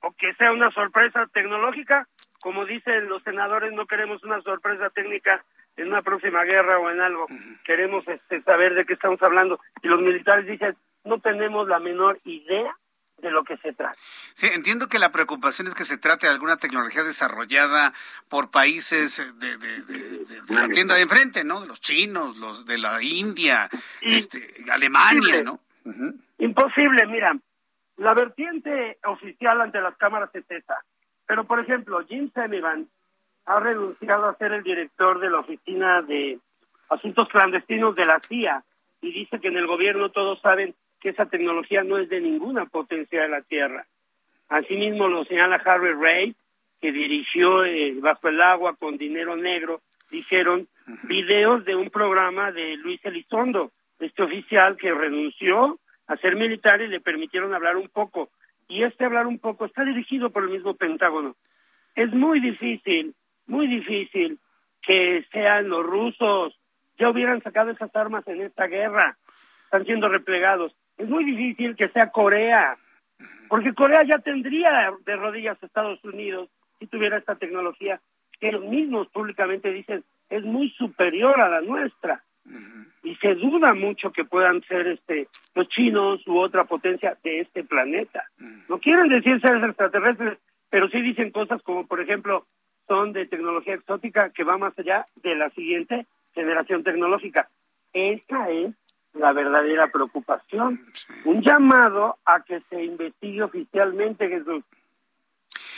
[0.00, 2.06] o que sea una sorpresa tecnológica,
[2.40, 5.44] como dicen los senadores, no queremos una sorpresa técnica
[5.76, 7.26] en una próxima guerra o en algo,
[7.64, 9.60] queremos este, saber de qué estamos hablando.
[9.82, 12.76] Y los militares dicen, no tenemos la menor idea
[13.18, 13.98] de lo que se trata.
[14.34, 17.92] Sí, entiendo que la preocupación es que se trate de alguna tecnología desarrollada
[18.28, 19.58] por países de,
[20.48, 21.60] la tienda de enfrente, ¿no?
[21.60, 23.68] De los chinos, los de la India,
[24.00, 25.60] este, Alemania, ¿no?
[26.38, 27.36] Imposible, mira,
[27.96, 30.76] la vertiente oficial ante las cámaras es esa.
[31.26, 32.88] Pero, por ejemplo, Jim Semivan
[33.46, 36.38] ha renunciado a ser el director de la Oficina de
[36.90, 38.62] Asuntos Clandestinos de la CIA
[39.00, 42.66] y dice que en el gobierno todos saben que esa tecnología no es de ninguna
[42.66, 43.86] potencia de la Tierra.
[44.48, 46.34] Asimismo lo señala Harry Ray,
[46.80, 49.80] que dirigió eh, Bajo el Agua con Dinero Negro,
[50.10, 50.68] dijeron
[51.04, 56.88] videos de un programa de Luis Elizondo, este oficial que renunció a ser militar y
[56.88, 58.30] le permitieron hablar un poco.
[58.68, 61.36] Y este hablar un poco está dirigido por el mismo Pentágono.
[61.94, 63.14] Es muy difícil,
[63.46, 64.38] muy difícil
[64.82, 66.58] que sean los rusos,
[66.98, 69.16] ya hubieran sacado esas armas en esta guerra,
[69.64, 72.76] están siendo replegados es muy difícil que sea Corea,
[73.48, 78.00] porque Corea ya tendría de rodillas a Estados Unidos si tuviera esta tecnología
[78.40, 82.22] que los mismos públicamente dicen es muy superior a la nuestra
[83.02, 87.64] y se duda mucho que puedan ser este los chinos u otra potencia de este
[87.64, 88.24] planeta.
[88.68, 90.38] No quieren decir ser extraterrestres,
[90.68, 92.46] pero sí dicen cosas como por ejemplo
[92.86, 97.48] son de tecnología exótica que va más allá de la siguiente generación tecnológica.
[97.92, 98.74] Esta es
[99.18, 100.80] la verdadera preocupación.
[101.24, 104.64] Un llamado a que se investigue oficialmente, Jesús.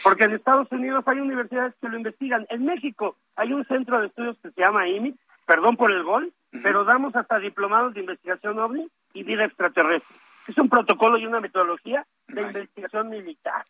[0.03, 2.47] Porque en Estados Unidos hay universidades que lo investigan.
[2.51, 5.15] En México hay un centro de estudios que se llama IMI,
[5.47, 6.33] perdón por el gol,
[6.63, 10.17] pero damos hasta diplomados de investigación OVNI y vida extraterrestre.
[10.47, 13.65] Es un protocolo y una metodología de investigación militar.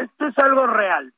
[0.00, 1.12] esto es algo real.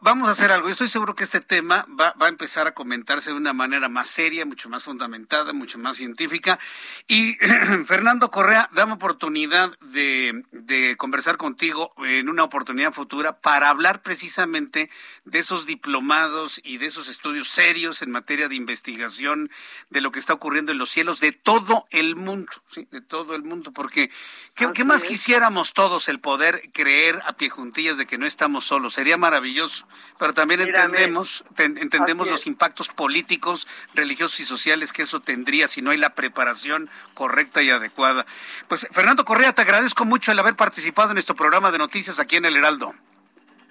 [0.00, 0.68] Vamos a hacer algo.
[0.68, 4.08] Yo estoy seguro que este tema va, a empezar a comentarse de una manera más
[4.08, 6.58] seria, mucho más fundamentada, mucho más científica.
[7.06, 7.34] Y
[7.84, 14.90] Fernando Correa, dame oportunidad de, de conversar contigo en una oportunidad futura para hablar precisamente
[15.24, 19.50] de esos diplomados y de esos estudios serios en materia de investigación
[19.90, 22.86] de lo que está ocurriendo en los cielos de todo el mundo, ¿sí?
[22.90, 24.10] de todo el mundo, porque
[24.54, 28.94] ¿qué, más quisiéramos todos el poder creer a pie juntillas de que no estamos solos?
[28.94, 29.75] Sería maravilloso,
[30.18, 35.90] pero también entendemos, entendemos los impactos políticos, religiosos y sociales que eso tendría si no
[35.90, 38.24] hay la preparación correcta y adecuada.
[38.68, 42.36] Pues Fernando Correa, te agradezco mucho el haber participado en nuestro programa de noticias aquí
[42.36, 42.94] en El Heraldo.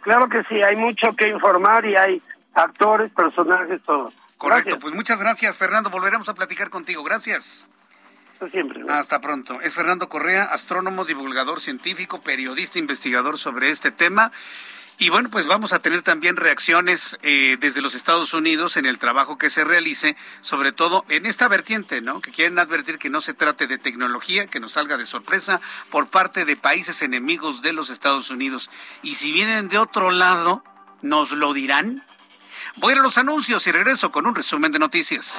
[0.02, 2.22] Claro que sí, hay mucho que informar y hay
[2.54, 4.14] actores, personajes, todos.
[4.38, 5.90] Correcto, pues muchas gracias, Fernando.
[5.90, 7.04] Volveremos a platicar contigo.
[7.04, 7.66] Gracias.
[8.52, 8.84] Siempre.
[8.90, 9.62] Hasta pronto.
[9.62, 14.32] Es Fernando Correa, astrónomo, divulgador científico, periodista, investigador sobre este tema.
[14.98, 18.98] Y bueno, pues vamos a tener también reacciones eh, desde los Estados Unidos en el
[18.98, 22.22] trabajo que se realice, sobre todo en esta vertiente, ¿no?
[22.22, 26.08] Que quieren advertir que no se trate de tecnología, que nos salga de sorpresa por
[26.08, 28.70] parte de países enemigos de los Estados Unidos.
[29.04, 30.64] Y si vienen de otro lado,
[31.02, 32.06] ¿nos lo dirán?
[32.78, 35.38] Voy a, los anuncios y regreso con un resumen de noticias.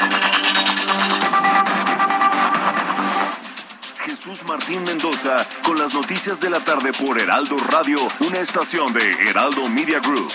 [4.27, 9.13] Jesús Martín Mendoza con las noticias de la tarde por Heraldo Radio, una estación de
[9.29, 10.33] Heraldo Media Group.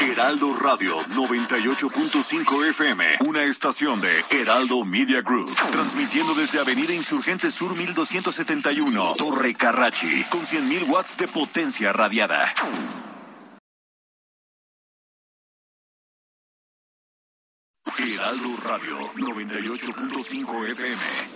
[0.00, 7.76] Heraldo Radio 98.5 FM, una estación de Heraldo Media Group, transmitiendo desde Avenida Insurgente Sur
[7.76, 12.52] 1271, Torre Carrachi, con 100.000 watts de potencia radiada.
[17.96, 21.35] Heraldo Radio 98.5 FM.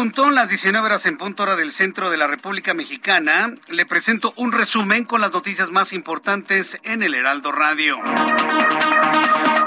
[0.00, 3.54] Punto, las 19 horas en punto hora del centro de la República Mexicana.
[3.68, 7.98] Le presento un resumen con las noticias más importantes en el Heraldo Radio.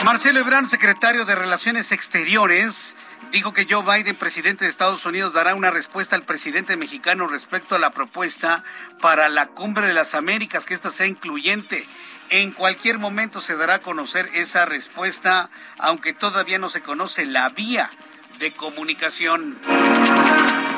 [0.03, 2.95] Marcelo Ebrard, secretario de Relaciones Exteriores,
[3.31, 7.75] dijo que Joe Biden, presidente de Estados Unidos, dará una respuesta al presidente mexicano respecto
[7.75, 8.63] a la propuesta
[9.01, 11.85] para la Cumbre de las Américas, que ésta sea incluyente.
[12.31, 17.49] En cualquier momento se dará a conocer esa respuesta, aunque todavía no se conoce la
[17.49, 17.91] vía
[18.39, 19.57] de comunicación.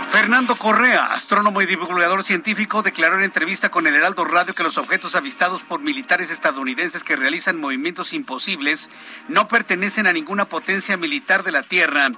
[0.10, 4.78] Fernando Correa, astrónomo y divulgador científico, declaró en entrevista con el Heraldo Radio que los
[4.78, 8.90] objetos avistados por militares estadounidenses que realizan movimientos imposibles
[9.28, 12.12] no pertenecen a ninguna potencia militar de la Tierra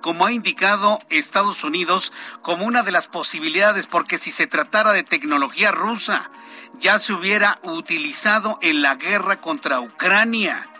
[0.00, 2.12] como ha indicado Estados Unidos,
[2.42, 6.30] como una de las posibilidades, porque si se tratara de tecnología rusa,
[6.78, 10.70] ya se hubiera utilizado en la guerra contra Ucrania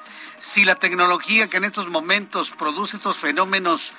[0.40, 3.92] si la tecnología que en estos momentos produce estos fenómenos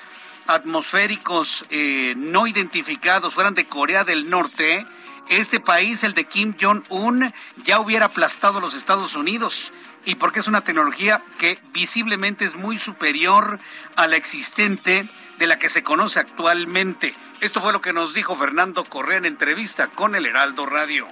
[0.47, 4.85] atmosféricos eh, no identificados fueran de Corea del Norte,
[5.29, 7.31] este país, el de Kim Jong-un,
[7.63, 9.71] ya hubiera aplastado a los Estados Unidos.
[10.03, 13.59] Y porque es una tecnología que visiblemente es muy superior
[13.95, 17.13] a la existente de la que se conoce actualmente.
[17.39, 21.07] Esto fue lo que nos dijo Fernando Correa en entrevista con el Heraldo Radio.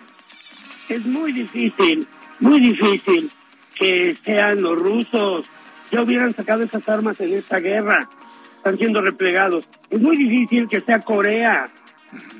[0.89, 2.07] Es muy difícil,
[2.39, 3.31] muy difícil
[3.79, 5.49] que sean los rusos,
[5.91, 8.09] ya hubieran sacado esas armas en esta guerra,
[8.57, 9.65] están siendo replegados.
[9.89, 11.69] Es muy difícil que sea Corea,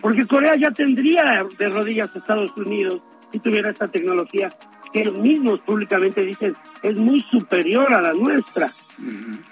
[0.02, 4.52] porque Corea ya tendría de rodillas a Estados Unidos si tuviera esta tecnología
[4.92, 8.72] que ellos mismos públicamente dicen es muy superior a la nuestra.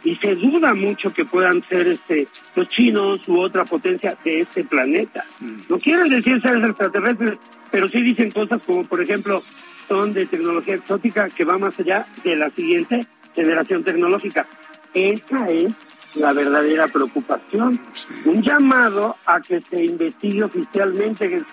[0.04, 4.66] Y se duda mucho que puedan ser este los chinos u otra potencia de este
[4.66, 5.24] planeta.
[5.70, 7.38] No quieren decir ser extraterrestres,
[7.72, 9.42] pero sí dicen cosas como, por ejemplo,
[9.88, 14.48] son de tecnología exótica que va más allá de la siguiente generación tecnológica.
[14.94, 15.72] Esa es
[16.16, 17.80] la verdadera preocupación.
[18.26, 21.44] Un llamado a que se investigue oficialmente.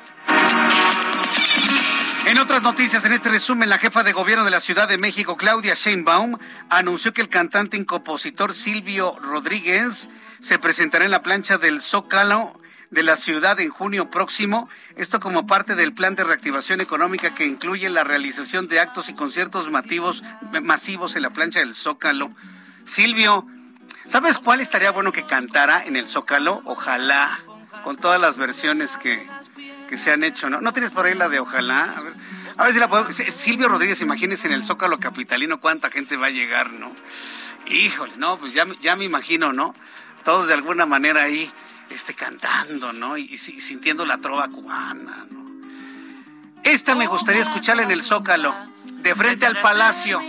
[2.26, 5.36] En otras noticias, en este resumen, la jefa de gobierno de la Ciudad de México,
[5.36, 6.38] Claudia Sheinbaum,
[6.70, 10.08] anunció que el cantante y compositor Silvio Rodríguez
[10.40, 12.58] se presentará en la plancha del Zócalo
[12.94, 14.68] de la ciudad en junio próximo.
[14.96, 19.14] Esto como parte del plan de reactivación económica que incluye la realización de actos y
[19.14, 20.22] conciertos masivos,
[21.16, 22.32] en la plancha del Zócalo.
[22.84, 23.46] Silvio,
[24.06, 26.60] ¿Sabes cuál estaría bueno que cantara en el Zócalo?
[26.66, 27.40] Ojalá,
[27.84, 29.26] con todas las versiones que,
[29.88, 30.60] que se han hecho, ¿no?
[30.60, 31.94] ¿No tienes por ahí la de Ojalá?
[31.96, 32.12] A ver,
[32.58, 33.16] a ver si la podemos...
[33.16, 36.92] Silvio Rodríguez, imagínese en el Zócalo Capitalino cuánta gente va a llegar, ¿no?
[37.66, 39.74] Híjole, no, pues ya, ya me imagino, ¿no?
[40.22, 41.50] Todos de alguna manera ahí
[41.90, 43.16] este, cantando, ¿no?
[43.16, 45.44] Y, sintiendo la trova cubana, ¿no?
[46.62, 48.54] Esta me gustaría escucharla en el Zócalo,
[49.02, 50.20] de frente al palacio.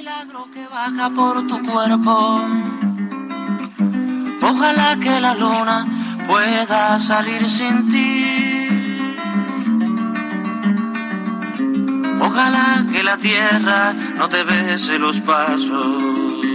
[4.41, 5.85] Ojalá que la luna
[6.27, 8.65] pueda salir sin ti.
[12.19, 16.54] Ojalá que la tierra no te bese los pasos.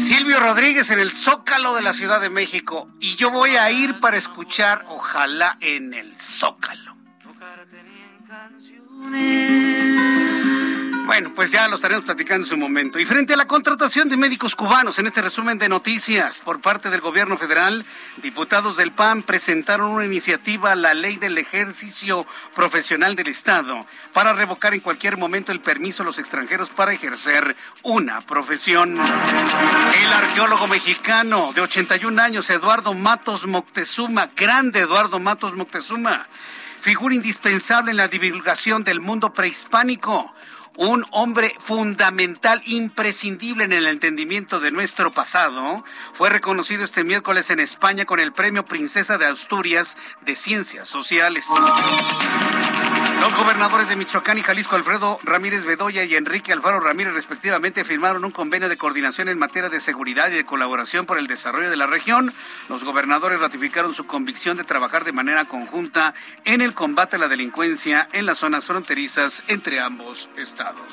[0.00, 2.88] Silvio Rodríguez en el Zócalo de la Ciudad de México.
[3.00, 6.96] Y yo voy a ir para escuchar Ojalá en el Zócalo.
[11.08, 12.98] Bueno, pues ya lo estaremos platicando en su momento.
[12.98, 16.90] Y frente a la contratación de médicos cubanos, en este resumen de noticias por parte
[16.90, 17.86] del gobierno federal,
[18.18, 24.34] diputados del PAN presentaron una iniciativa a la ley del ejercicio profesional del Estado para
[24.34, 28.98] revocar en cualquier momento el permiso a los extranjeros para ejercer una profesión.
[28.98, 36.26] El arqueólogo mexicano de 81 años, Eduardo Matos Moctezuma, grande Eduardo Matos Moctezuma,
[36.82, 40.34] figura indispensable en la divulgación del mundo prehispánico
[40.78, 47.58] un hombre fundamental, imprescindible en el entendimiento de nuestro pasado, fue reconocido este miércoles en
[47.58, 51.46] España con el Premio Princesa de Asturias de Ciencias Sociales.
[53.20, 58.24] Los gobernadores de Michoacán y Jalisco, Alfredo Ramírez Bedoya y Enrique Alfaro Ramírez, respectivamente, firmaron
[58.24, 61.76] un convenio de coordinación en materia de seguridad y de colaboración por el desarrollo de
[61.76, 62.32] la región.
[62.68, 66.14] Los gobernadores ratificaron su convicción de trabajar de manera conjunta
[66.44, 70.86] en el combate a la delincuencia en las zonas fronterizas entre ambos estados.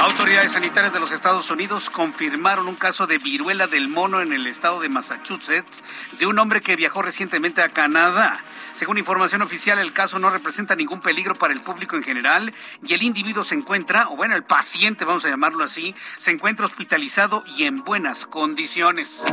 [0.00, 4.46] Autoridades sanitarias de los Estados Unidos confirmaron un caso de viruela del mono en el
[4.46, 5.82] estado de Massachusetts
[6.18, 8.44] de un hombre que viajó recientemente a Canadá.
[8.78, 12.54] Según información oficial, el caso no representa ningún peligro para el público en general
[12.86, 16.64] y el individuo se encuentra, o bueno, el paciente, vamos a llamarlo así, se encuentra
[16.64, 19.24] hospitalizado y en buenas condiciones.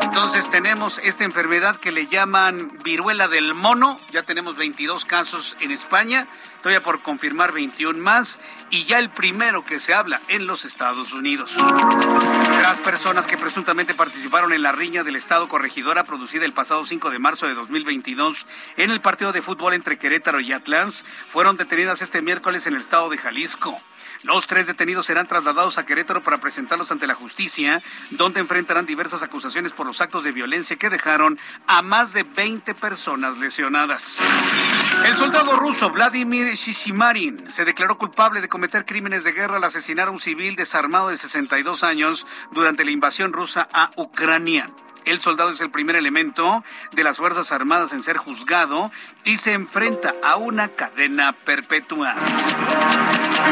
[0.00, 5.70] Entonces tenemos esta enfermedad que le llaman viruela del mono, ya tenemos 22 casos en
[5.70, 6.26] España,
[6.62, 8.40] todavía por confirmar 21 más
[8.70, 11.56] y ya el primero que se habla en los Estados Unidos.
[12.62, 17.10] Las personas que presuntamente participaron en la riña del Estado Corregidora producida el pasado 5
[17.10, 18.46] de marzo de 2022
[18.76, 22.80] en el partido de fútbol entre Querétaro y Atlas fueron detenidas este miércoles en el
[22.80, 23.76] estado de Jalisco.
[24.22, 27.80] Los tres detenidos serán trasladados a Querétaro para presentarlos ante la justicia,
[28.10, 31.38] donde enfrentarán diversas acusaciones por los actos de violencia que dejaron
[31.68, 34.20] a más de 20 personas lesionadas.
[35.04, 40.08] El soldado ruso Vladimir Shishimarin se declaró culpable de cometer crímenes de guerra al asesinar
[40.08, 44.70] a un civil desarmado de 62 años durante la invasión rusa a Ucrania.
[45.08, 48.92] El soldado es el primer elemento de las Fuerzas Armadas en ser juzgado
[49.24, 52.14] y se enfrenta a una cadena perpetua.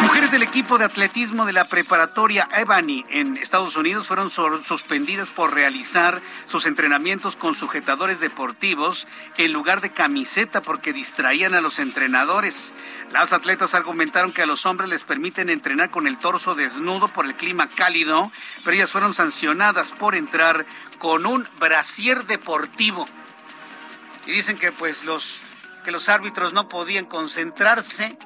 [0.03, 5.55] Mujeres del equipo de atletismo de la preparatoria Ebony en Estados Unidos fueron suspendidas por
[5.55, 9.07] realizar sus entrenamientos con sujetadores deportivos
[9.39, 12.75] en lugar de camiseta porque distraían a los entrenadores.
[13.13, 17.25] Las atletas argumentaron que a los hombres les permiten entrenar con el torso desnudo por
[17.25, 18.31] el clima cálido,
[18.63, 20.67] pero ellas fueron sancionadas por entrar
[20.99, 23.07] con un brasier deportivo.
[24.27, 25.41] Y dicen que pues los
[25.85, 28.19] que los árbitros no podían concentrarse.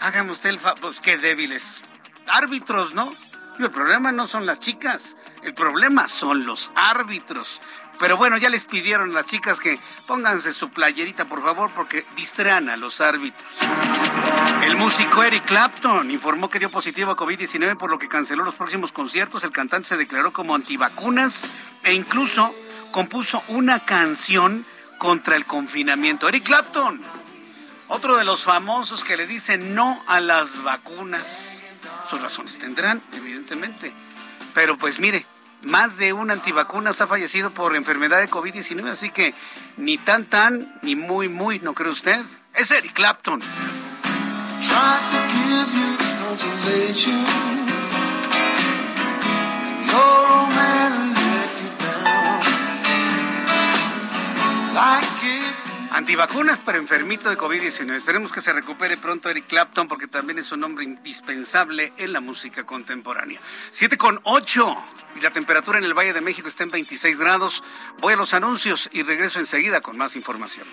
[0.00, 1.82] Hágame usted el favor, pues qué débiles.
[2.28, 3.12] Árbitros, ¿no?
[3.64, 7.60] el problema no son las chicas, el problema son los árbitros.
[8.00, 12.70] Pero bueno, ya les pidieron las chicas que pónganse su playerita, por favor, porque distraen
[12.70, 13.46] a los árbitros.
[14.62, 18.54] El músico Eric Clapton informó que dio positivo a COVID-19, por lo que canceló los
[18.54, 19.44] próximos conciertos.
[19.44, 21.50] El cantante se declaró como antivacunas
[21.82, 22.54] e incluso
[22.90, 24.64] compuso una canción
[24.96, 26.26] contra el confinamiento.
[26.26, 27.02] Eric Clapton,
[27.88, 31.64] otro de los famosos que le dicen no a las vacunas.
[32.08, 33.92] Sus razones tendrán, evidentemente.
[34.54, 35.26] Pero pues mire,
[35.62, 39.34] más de un antivacunas ha fallecido por enfermedad de COVID-19, así que
[39.76, 42.20] ni tan tan, ni muy muy, ¿no cree usted?
[42.54, 43.40] Es Eric Clapton.
[55.90, 57.96] Antivacunas pero enfermito de COVID-19.
[57.96, 62.20] Esperemos que se recupere pronto Eric Clapton porque también es un hombre indispensable en la
[62.20, 63.40] música contemporánea.
[63.70, 64.76] 7 con 8
[65.16, 67.64] y la temperatura en el Valle de México está en 26 grados.
[67.98, 70.66] Voy a los anuncios y regreso enseguida con más información.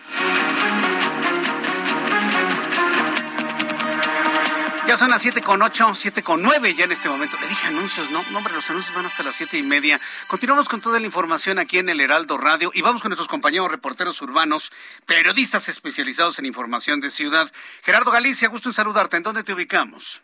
[4.88, 7.36] Ya son las siete con ocho, siete con nueve ya en este momento.
[7.42, 8.22] Le dije anuncios, ¿no?
[8.32, 10.00] No, hombre, los anuncios van hasta las siete y media.
[10.28, 13.70] Continuamos con toda la información aquí en el Heraldo Radio y vamos con nuestros compañeros
[13.70, 14.72] reporteros urbanos,
[15.06, 17.52] periodistas especializados en información de ciudad.
[17.84, 19.18] Gerardo Galicia, gusto en saludarte.
[19.18, 20.22] ¿En dónde te ubicamos?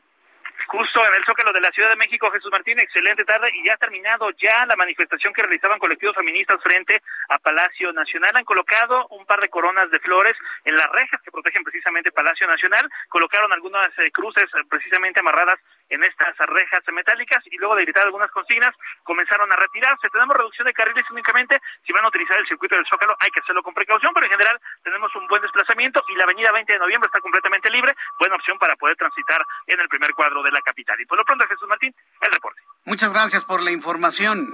[0.73, 3.75] Justo en el Zócalo de la Ciudad de México, Jesús Martín, excelente tarde y ya
[3.75, 6.99] ha terminado ya la manifestación que realizaban colectivos feministas frente
[7.29, 8.31] a Palacio Nacional.
[8.33, 12.47] Han colocado un par de coronas de flores en las rejas que protegen precisamente Palacio
[12.47, 15.59] Nacional, colocaron algunas eh, cruces eh, precisamente amarradas
[15.89, 18.71] en estas rejas metálicas y luego de gritar algunas consignas
[19.03, 20.09] comenzaron a retirarse.
[20.09, 23.39] Tenemos reducción de carriles únicamente si van a utilizar el circuito del Zócalo hay que
[23.39, 26.79] hacerlo con precaución, pero en general tenemos un buen desplazamiento y la avenida 20 de
[26.79, 30.61] noviembre está completamente libre, buena opción para poder transitar en el primer cuadro de la
[30.61, 30.99] capital.
[30.99, 32.61] Y por lo pronto, Jesús Martín, el reporte.
[32.85, 34.47] Muchas gracias por la información.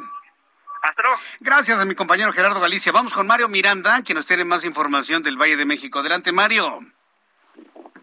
[0.82, 1.18] Hasta luego.
[1.42, 2.92] Gracias a mi compañero Gerardo Galicia.
[2.92, 6.00] Vamos con Mario Miranda, quien nos tiene más información del Valle de México.
[6.00, 6.80] Adelante, Mario.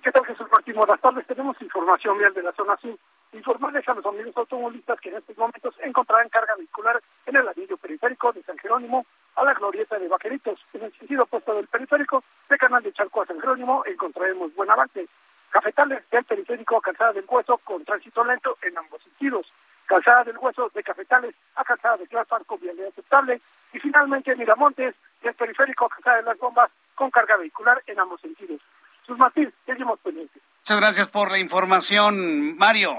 [0.02, 0.74] ¿Qué tal, Jesús Martín?
[0.74, 1.26] Buenas tardes.
[1.26, 2.98] Tenemos información vial de la zona sur.
[3.36, 7.76] Informarles a los amigos automovilistas que en estos momentos encontrarán carga vehicular en el anillo
[7.76, 9.04] periférico de San Jerónimo
[9.36, 10.58] a la glorieta de Vaqueritos.
[10.72, 14.70] En el sentido opuesto del periférico, de Canal de Charco a San Jerónimo, encontraremos buen
[14.70, 15.06] avance.
[15.50, 19.52] Cafetales del periférico a Calzada del Hueso con tránsito lento en ambos sentidos.
[19.84, 23.42] Calzada del Hueso de Cafetales a Calzada de Clark con vialidad aceptable.
[23.74, 28.18] Y finalmente Miramontes del periférico a Calzada de las Bombas con carga vehicular en ambos
[28.22, 28.62] sentidos.
[29.06, 30.42] Sus Martín, seguimos pendientes.
[30.60, 32.94] Muchas gracias por la información, Mario.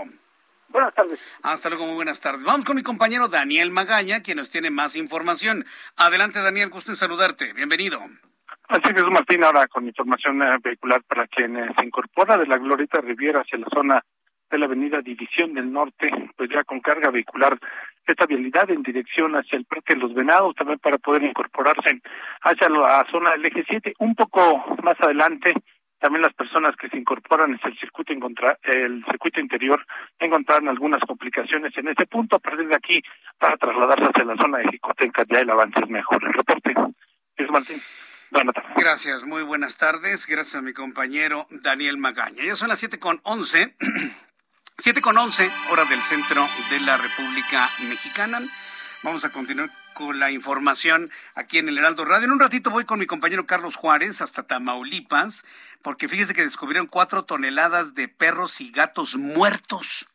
[0.70, 1.20] Buenas tardes.
[1.44, 2.44] Hasta luego, muy buenas tardes.
[2.44, 5.66] Vamos con mi compañero Daniel Magaña, quien nos tiene más información.
[5.96, 7.54] Adelante, Daniel, gusto en saludarte.
[7.54, 8.00] Bienvenido.
[8.68, 12.58] Así es, Martín, ahora con información eh, vehicular para quien eh, se incorpora de la
[12.58, 14.04] Glorita Riviera hacia la zona
[14.50, 17.58] de la avenida División del Norte, pues ya con carga vehicular,
[18.06, 22.02] esta vialidad en dirección hacia el Parque de los Venados, también para poder incorporarse
[22.42, 25.54] hacia la zona del eje 7, un poco más adelante,
[26.00, 28.14] también las personas que se incorporan el circuito
[28.64, 29.86] el circuito interior
[30.20, 32.36] encontrarán algunas complicaciones en este punto.
[32.36, 33.02] A partir de aquí,
[33.38, 36.24] para trasladarse hacia la zona de Jicotenca, ya el avance es mejor.
[36.24, 36.74] El reporte
[37.38, 37.82] es Martín.
[38.30, 38.72] Buenas tardes.
[38.76, 40.28] Gracias, muy buenas tardes.
[40.28, 42.44] Gracias a mi compañero Daniel Magaña.
[42.44, 43.76] Ya son las siete con once.
[44.80, 48.42] Siete con once, hora del centro de la República Mexicana.
[49.02, 49.72] Vamos a continuar
[50.14, 52.26] la información aquí en el Heraldo Radio.
[52.26, 55.44] En un ratito voy con mi compañero Carlos Juárez hasta Tamaulipas,
[55.82, 60.08] porque fíjese que descubrieron cuatro toneladas de perros y gatos muertos.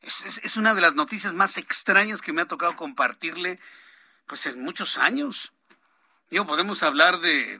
[0.00, 3.58] Es, una de las noticias más extrañas que me ha tocado compartirle,
[4.26, 5.52] pues en muchos años.
[6.30, 7.58] Digo, podemos hablar de,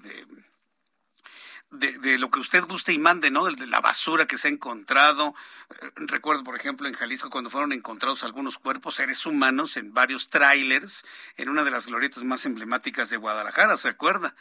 [1.74, 3.44] de, lo que usted guste y mande, ¿no?
[3.44, 5.34] De, la basura que se ha encontrado.
[5.70, 10.28] Eh, recuerdo, por ejemplo, en Jalisco cuando fueron encontrados algunos cuerpos, seres humanos, en varios
[10.28, 11.04] trailers,
[11.36, 14.34] en una de las glorietas más emblemáticas de Guadalajara, ¿se acuerda?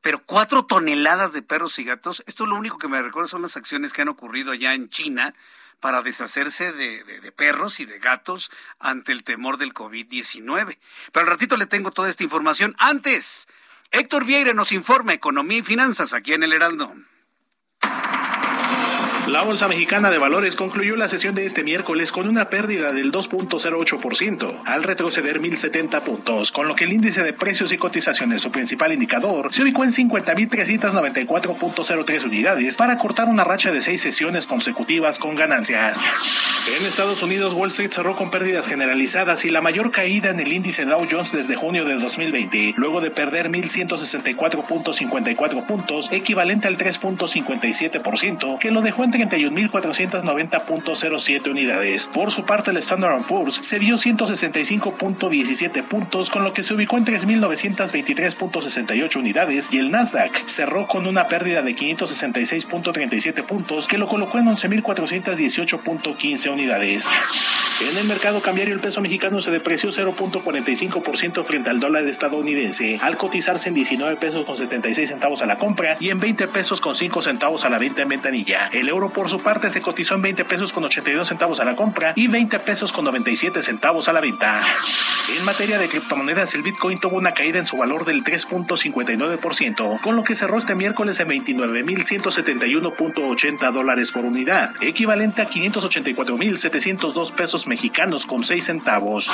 [0.00, 3.56] Pero cuatro toneladas de perros y gatos, esto lo único que me recuerda son las
[3.56, 5.34] acciones que han ocurrido allá en China
[5.78, 10.78] para deshacerse de, de, perros y de gatos ante el temor del COVID-19.
[11.12, 12.76] Pero al ratito le tengo toda esta información.
[12.78, 13.48] Antes,
[13.92, 16.94] Héctor Vieira nos informa Economía y Finanzas aquí en el Heraldo.
[19.30, 23.12] La Bolsa Mexicana de Valores concluyó la sesión de este miércoles con una pérdida del
[23.12, 28.50] 2.08%, al retroceder 1.070 puntos, con lo que el índice de precios y cotizaciones, su
[28.50, 35.20] principal indicador, se ubicó en 50.394.03 unidades para cortar una racha de seis sesiones consecutivas
[35.20, 36.04] con ganancias.
[36.76, 40.52] En Estados Unidos, Wall Street cerró con pérdidas generalizadas y la mayor caída en el
[40.52, 48.58] índice Dow Jones desde junio de 2020, luego de perder 1.164.54 puntos, equivalente al 3.57%,
[48.58, 52.08] que lo dejó en 31.490.07 unidades.
[52.08, 56.96] Por su parte, el Standard Poor's se dio 165.17 puntos, con lo que se ubicó
[56.96, 64.08] en 3.923.68 unidades, y el Nasdaq cerró con una pérdida de 566.37 puntos, que lo
[64.08, 67.49] colocó en 11.418.15 unidades.
[67.88, 73.16] En el mercado cambiario el peso mexicano se depreció 0.45% frente al dólar estadounidense, al
[73.16, 76.94] cotizarse en 19 pesos con 76 centavos a la compra y en 20 pesos con
[76.94, 78.68] 5 centavos a la venta en ventanilla.
[78.72, 81.74] El euro por su parte se cotizó en 20 pesos con 82 centavos a la
[81.74, 84.66] compra y 20 pesos con 97 centavos a la venta.
[85.28, 90.16] En materia de criptomonedas, el Bitcoin tuvo una caída en su valor del 3.59%, con
[90.16, 98.24] lo que cerró este miércoles en 29.171.80 dólares por unidad, equivalente a 584.702 pesos mexicanos
[98.26, 99.30] con 6 centavos.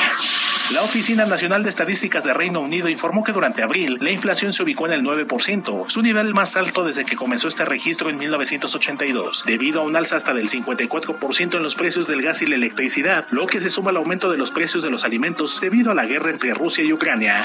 [0.73, 4.65] La Oficina Nacional de Estadísticas de Reino Unido informó que durante abril la inflación se
[4.65, 9.45] ubicó en el 9%, su nivel más alto desde que comenzó este registro en 1982,
[9.47, 13.29] debido a un alza hasta del 54% en los precios del gas y la electricidad,
[13.31, 16.07] lo que se suma al aumento de los precios de los alimentos debido a la
[16.07, 17.45] guerra entre Rusia y Ucrania.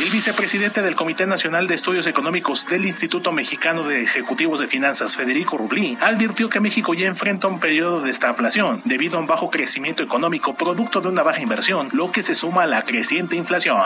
[0.00, 5.16] El vicepresidente del Comité Nacional de Estudios Económicos del Instituto Mexicano de Ejecutivos de Finanzas,
[5.16, 9.50] Federico Rublí, advirtió que México ya enfrenta un periodo de estaflación debido a un bajo
[9.50, 13.80] crecimiento económico producto de una baja inversión, lo que se suma a la creciente inflación.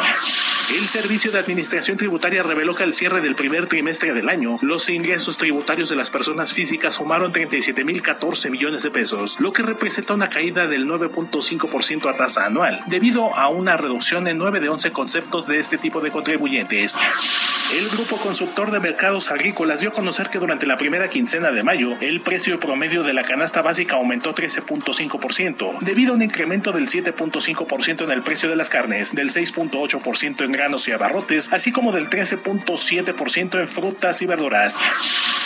[0.75, 4.89] El Servicio de Administración Tributaria reveló que al cierre del primer trimestre del año, los
[4.89, 10.31] ingresos tributarios de las personas físicas sumaron 37.014 millones de pesos, lo que representa una
[10.31, 15.47] caída del 9.5% a tasa anual, debido a una reducción en 9 de 11 conceptos
[15.47, 16.99] de este tipo de contribuyentes.
[17.75, 21.63] El Grupo Consultor de Mercados Agrícolas dio a conocer que durante la primera quincena de
[21.63, 26.87] mayo, el precio promedio de la canasta básica aumentó 13.5%, debido a un incremento del
[26.87, 31.93] 7.5% en el precio de las carnes, del 6.8% en granos y abarrotes, así como
[31.93, 34.79] del 13.7% en frutas y verduras.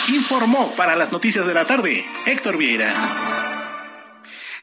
[0.09, 3.56] Informó para las noticias de la tarde Héctor Vieira.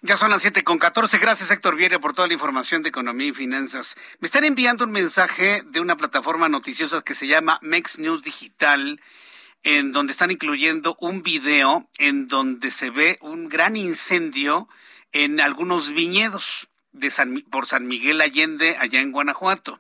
[0.06, 1.18] Ya son las siete con catorce.
[1.18, 3.95] Gracias, Héctor Vieira, por toda la información de economía y finanzas.
[4.20, 8.99] Me están enviando un mensaje de una plataforma noticiosa que se llama Mex News Digital,
[9.64, 14.68] en donde están incluyendo un video en donde se ve un gran incendio
[15.14, 17.10] en algunos viñedos de
[17.49, 19.80] por San Miguel Allende, allá en Guanajuato.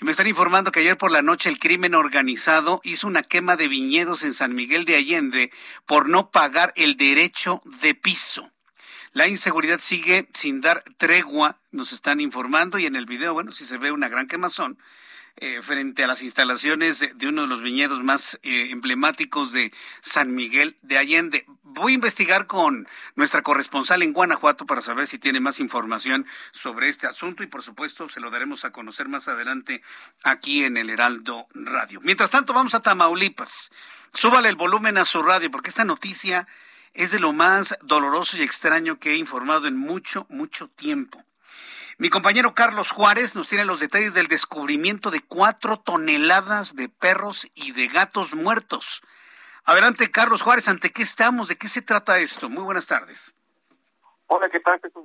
[0.00, 3.54] Y me están informando que ayer por la noche el crimen organizado hizo una quema
[3.54, 5.52] de viñedos en San Miguel de Allende
[5.86, 8.51] por no pagar el derecho de piso.
[9.12, 13.66] La inseguridad sigue sin dar tregua, nos están informando, y en el video, bueno, si
[13.66, 14.78] se ve una gran quemazón.
[15.36, 20.34] Eh, frente a las instalaciones de, uno de los viñedos más eh, emblemáticos de San
[20.34, 21.46] Miguel de Allende.
[21.62, 22.86] Voy a investigar con
[23.16, 27.62] nuestra corresponsal en Guanajuato para saber si tiene más información sobre este asunto y por
[27.62, 29.82] supuesto se lo daremos a conocer más adelante
[30.22, 32.00] aquí en el Heraldo Radio.
[32.02, 33.70] Mientras tanto, vamos a Tamaulipas.
[34.12, 36.46] Súbale el volumen a su radio porque esta noticia
[36.94, 41.22] es de lo más doloroso y extraño que he informado en mucho, mucho tiempo.
[41.98, 47.50] Mi compañero Carlos Juárez nos tiene los detalles del descubrimiento de cuatro toneladas de perros
[47.54, 49.02] y de gatos muertos.
[49.64, 51.48] Adelante, Carlos Juárez, ¿ante qué estamos?
[51.48, 52.48] ¿De qué se trata esto?
[52.48, 53.34] Muy buenas tardes.
[54.26, 54.80] Hola, ¿qué tal?
[54.80, 55.04] Jesús?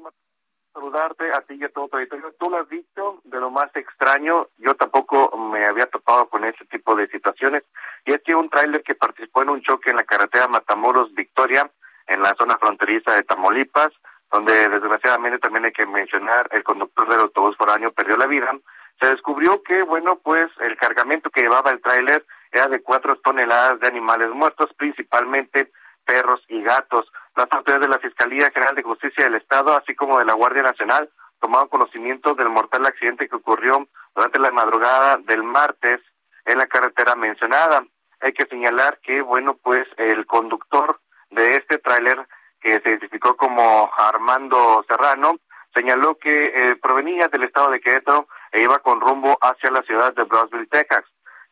[0.73, 2.33] Saludarte a ti y a todo tu auditorio.
[2.39, 6.65] Tú lo has dicho, de lo más extraño, yo tampoco me había topado con ese
[6.65, 7.63] tipo de situaciones.
[8.07, 11.69] Y es que un tráiler que participó en un choque en la carretera Matamoros-Victoria
[12.07, 13.89] en la zona fronteriza de Tamaulipas,
[14.31, 18.49] donde desgraciadamente también hay que mencionar el conductor del autobús foráneo perdió la vida,
[19.01, 23.81] se descubrió que, bueno, pues el cargamento que llevaba el tráiler era de cuatro toneladas
[23.81, 25.69] de animales muertos, principalmente
[26.05, 27.11] perros y gatos.
[27.35, 30.63] Las autoridades de la Fiscalía General de Justicia del Estado, así como de la Guardia
[30.63, 31.09] Nacional,
[31.41, 33.85] tomaron conocimiento del mortal accidente que ocurrió
[34.15, 35.99] durante la madrugada del martes
[36.45, 37.83] en la carretera mencionada.
[38.21, 40.99] Hay que señalar que, bueno, pues el conductor
[41.29, 42.25] de este tráiler
[42.59, 45.37] que se identificó como Armando Serrano,
[45.73, 50.13] señaló que eh, provenía del estado de Querétaro e iba con rumbo hacia la ciudad
[50.15, 51.03] de Brownsville, Texas.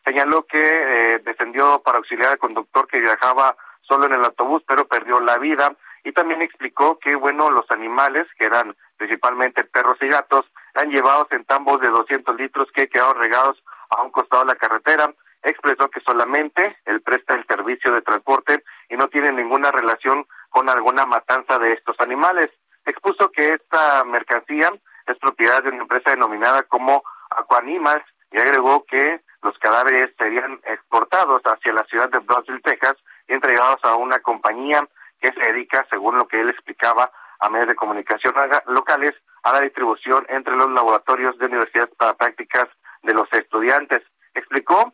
[0.04, 4.88] Señaló que eh, descendió para auxiliar al conductor que viajaba solo en el autobús, pero
[4.88, 5.76] perdió la vida.
[6.04, 10.46] Y también explicó que, bueno, los animales, que eran principalmente perros y gatos,
[10.76, 14.56] han llevados en tambos de 200 litros que quedaron regados a un costado de la
[14.56, 15.14] carretera
[15.44, 20.70] expresó que solamente él presta el servicio de transporte y no tiene ninguna relación con
[20.70, 22.50] alguna matanza de estos animales.
[22.86, 24.72] Expuso que esta mercancía
[25.08, 28.02] es propiedad de una empresa denominada como Aquanimas
[28.32, 32.96] y agregó que los cadáveres serían exportados hacia la ciudad de Brownsville, Texas,
[33.28, 34.88] y entregados a una compañía
[35.22, 38.34] que se dedica, según lo que él explicaba, a medios de comunicación
[38.68, 39.14] locales,
[39.44, 42.68] a la distribución entre los laboratorios de universidades para prácticas
[43.04, 44.02] de los estudiantes.
[44.34, 44.94] Explicó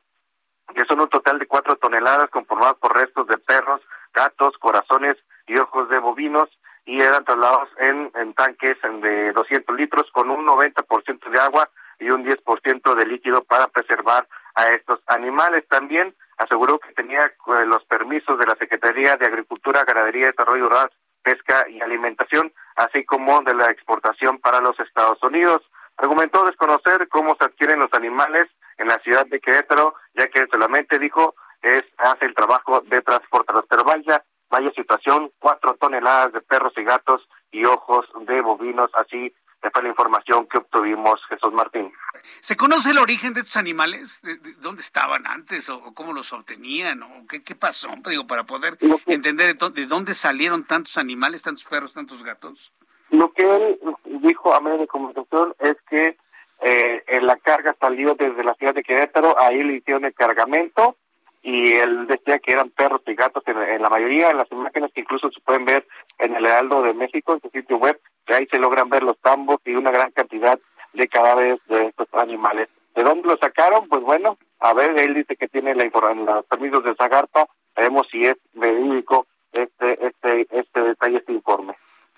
[0.74, 3.82] que son un total de cuatro toneladas conformadas por restos de perros,
[4.14, 5.18] gatos, corazones
[5.48, 6.50] y ojos de bovinos
[6.86, 11.70] y eran trasladados en, tanques de 200 litros con un 90% de agua
[12.00, 15.68] y un 10% de líquido para preservar a estos animales.
[15.70, 20.92] También aseguró que tenía eh, los permisos de la Secretaría de Agricultura, Ganadería, Desarrollo Rural,
[21.22, 25.62] Pesca y Alimentación, así como de la exportación para los Estados Unidos.
[25.98, 28.50] Argumentó desconocer cómo se adquieren los animales
[28.82, 33.66] en la ciudad de Querétaro, ya que solamente dijo es hace el trabajo de transportarlos.
[33.70, 37.22] Pero vaya, vaya situación, cuatro toneladas de perros y gatos
[37.52, 39.34] y ojos de bovinos, así
[39.72, 41.94] fue la información que obtuvimos, Jesús Martín.
[42.40, 44.20] ¿Se conoce el origen de estos animales?
[44.24, 47.90] ¿De, dónde estaban antes o, cómo los obtenían o qué, qué pasó?
[48.08, 52.74] Digo, para poder entender de dónde salieron tantos animales, tantos perros, tantos gatos.
[53.12, 53.80] Lo que él
[54.22, 56.18] dijo a medio de comunicación es que
[56.62, 60.96] eh, la carga salió desde la ciudad de Querétaro, ahí le hicieron el cargamento
[61.44, 65.02] y él decía que eran perros y gatos en, la mayoría de las imágenes que
[65.02, 65.88] incluso se pueden ver
[66.20, 69.18] en el Heraldo de México, en su sitio web, que ahí se logran ver los
[69.20, 70.60] tambos y una gran cantidad
[70.94, 72.70] de cadáveres de estos animales.
[72.94, 73.88] ¿De dónde lo sacaron?
[73.88, 78.24] Pues bueno, a ver, él dice que tiene la los permisos de Zagarpa, veremos si
[78.26, 81.76] es verídico este, este, este detalle, este informe.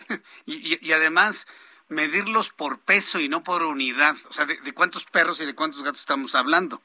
[0.46, 1.48] y, y, además,
[1.94, 5.84] medirlos por peso y no por unidad, o sea, de cuántos perros y de cuántos
[5.84, 6.82] gatos estamos hablando.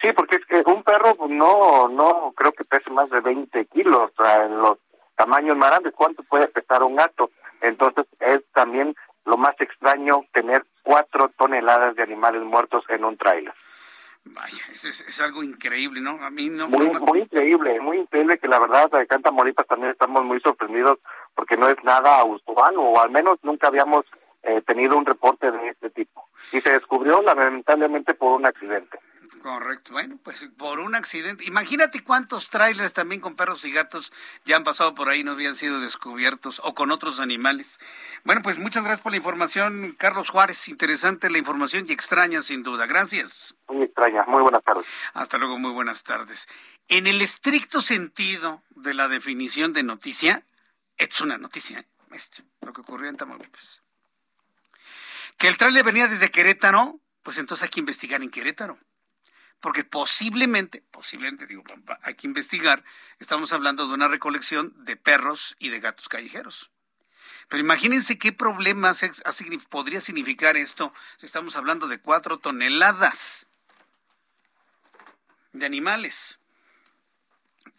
[0.00, 3.66] Sí, porque es que un perro pues, no, no creo que pese más de 20
[3.66, 4.78] kilos, o sea, en los
[5.14, 7.30] tamaños más grandes, ¿cuánto puede pesar un gato?
[7.60, 8.94] Entonces es también
[9.26, 13.52] lo más extraño tener cuatro toneladas de animales muertos en un tráiler.
[14.24, 16.22] Vaya, es, es, algo increíble, ¿no?
[16.22, 16.68] A mí no.
[16.68, 20.98] Muy, muy increíble, muy increíble que la verdad de Cantamoripas también estamos muy sorprendidos
[21.34, 24.04] porque no es nada usual o al menos nunca habíamos
[24.42, 26.28] eh, tenido un reporte de este tipo.
[26.52, 28.98] Y se descubrió lamentablemente por un accidente.
[29.42, 29.92] Correcto.
[29.92, 31.44] Bueno, pues por un accidente.
[31.44, 34.12] Imagínate cuántos trailers también con perros y gatos
[34.44, 37.80] ya han pasado por ahí, no habían sido descubiertos o con otros animales.
[38.24, 40.68] Bueno, pues muchas gracias por la información, Carlos Juárez.
[40.68, 42.86] Interesante la información y extraña sin duda.
[42.86, 43.54] Gracias.
[43.68, 44.24] Muy extraña.
[44.26, 44.86] Muy buenas tardes.
[45.14, 46.46] Hasta luego, muy buenas tardes.
[46.88, 50.42] En el estricto sentido de la definición de noticia,
[50.98, 51.78] es una noticia.
[51.78, 51.84] ¿eh?
[52.12, 53.82] Esto, lo que ocurrió en Tamaulipas.
[55.40, 58.78] Que el trailer venía desde Querétaro, pues entonces hay que investigar en Querétaro
[59.60, 61.62] porque posiblemente, posiblemente, digo,
[62.02, 62.82] hay que investigar,
[63.18, 66.70] estamos hablando de una recolección de perros y de gatos callejeros.
[67.48, 69.04] Pero imagínense qué problemas
[69.68, 73.46] podría significar esto si estamos hablando de cuatro toneladas
[75.52, 76.39] de animales.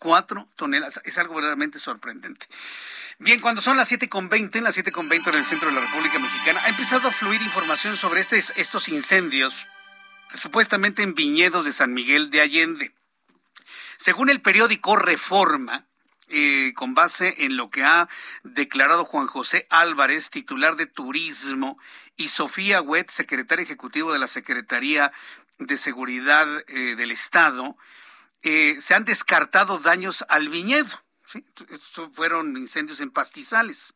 [0.01, 2.47] Cuatro toneladas, es algo verdaderamente sorprendente.
[3.19, 6.69] Bien, cuando son las 7.20, las 7.20 en el centro de la República Mexicana, ha
[6.69, 9.53] empezado a fluir información sobre este, estos incendios
[10.33, 12.95] supuestamente en viñedos de San Miguel de Allende.
[13.97, 15.85] Según el periódico Reforma,
[16.29, 18.09] eh, con base en lo que ha
[18.41, 21.77] declarado Juan José Álvarez, titular de Turismo,
[22.17, 25.13] y Sofía Huet, secretaria ejecutiva de la Secretaría
[25.59, 27.77] de Seguridad eh, del Estado,
[28.43, 31.03] eh, se han descartado daños al viñedo.
[31.69, 33.93] Estos fueron incendios en pastizales.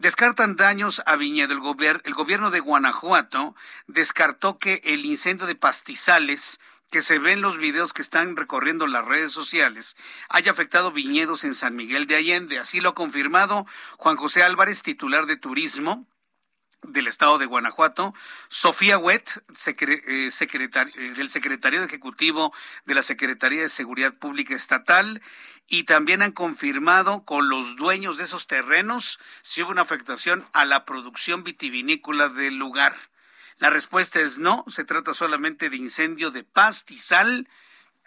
[0.00, 1.52] Descartan daños a viñedo.
[1.52, 3.54] El, el gobierno de Guanajuato
[3.86, 6.58] descartó que el incendio de pastizales
[6.90, 9.98] que se ve en los videos que están recorriendo las redes sociales
[10.30, 12.58] haya afectado viñedos en San Miguel de Allende.
[12.58, 13.66] Así lo ha confirmado
[13.98, 16.06] Juan José Álvarez, titular de Turismo
[16.82, 18.14] del Estado de Guanajuato,
[18.48, 19.28] Sofía Wet,
[19.66, 19.74] eh,
[20.06, 22.52] eh, del Secretario Ejecutivo
[22.84, 25.22] de la Secretaría de Seguridad Pública Estatal,
[25.72, 30.64] y también han confirmado con los dueños de esos terrenos si hubo una afectación a
[30.64, 32.96] la producción vitivinícola del lugar.
[33.58, 37.48] La respuesta es no, se trata solamente de incendio de pastizal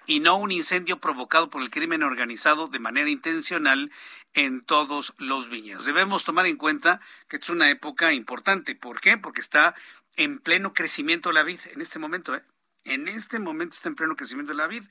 [0.06, 3.92] y no un incendio provocado por el crimen organizado de manera intencional
[4.34, 5.86] en todos los viñedos.
[5.86, 8.76] Debemos tomar en cuenta que es una época importante.
[8.76, 9.18] ¿Por qué?
[9.18, 9.76] Porque está
[10.16, 12.44] en pleno crecimiento la vid en este momento, ¿eh?
[12.86, 14.84] En este momento está en pleno crecimiento la vid.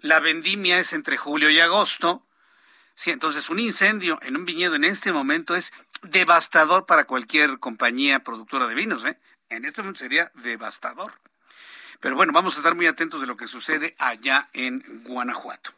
[0.00, 2.26] La vendimia es entre julio y agosto.
[2.96, 8.24] Sí, entonces un incendio en un viñedo en este momento es devastador para cualquier compañía
[8.24, 9.04] productora de vinos.
[9.04, 9.20] ¿eh?
[9.48, 11.12] En este momento sería devastador.
[12.00, 15.72] Pero bueno, vamos a estar muy atentos de lo que sucede allá en Guanajuato.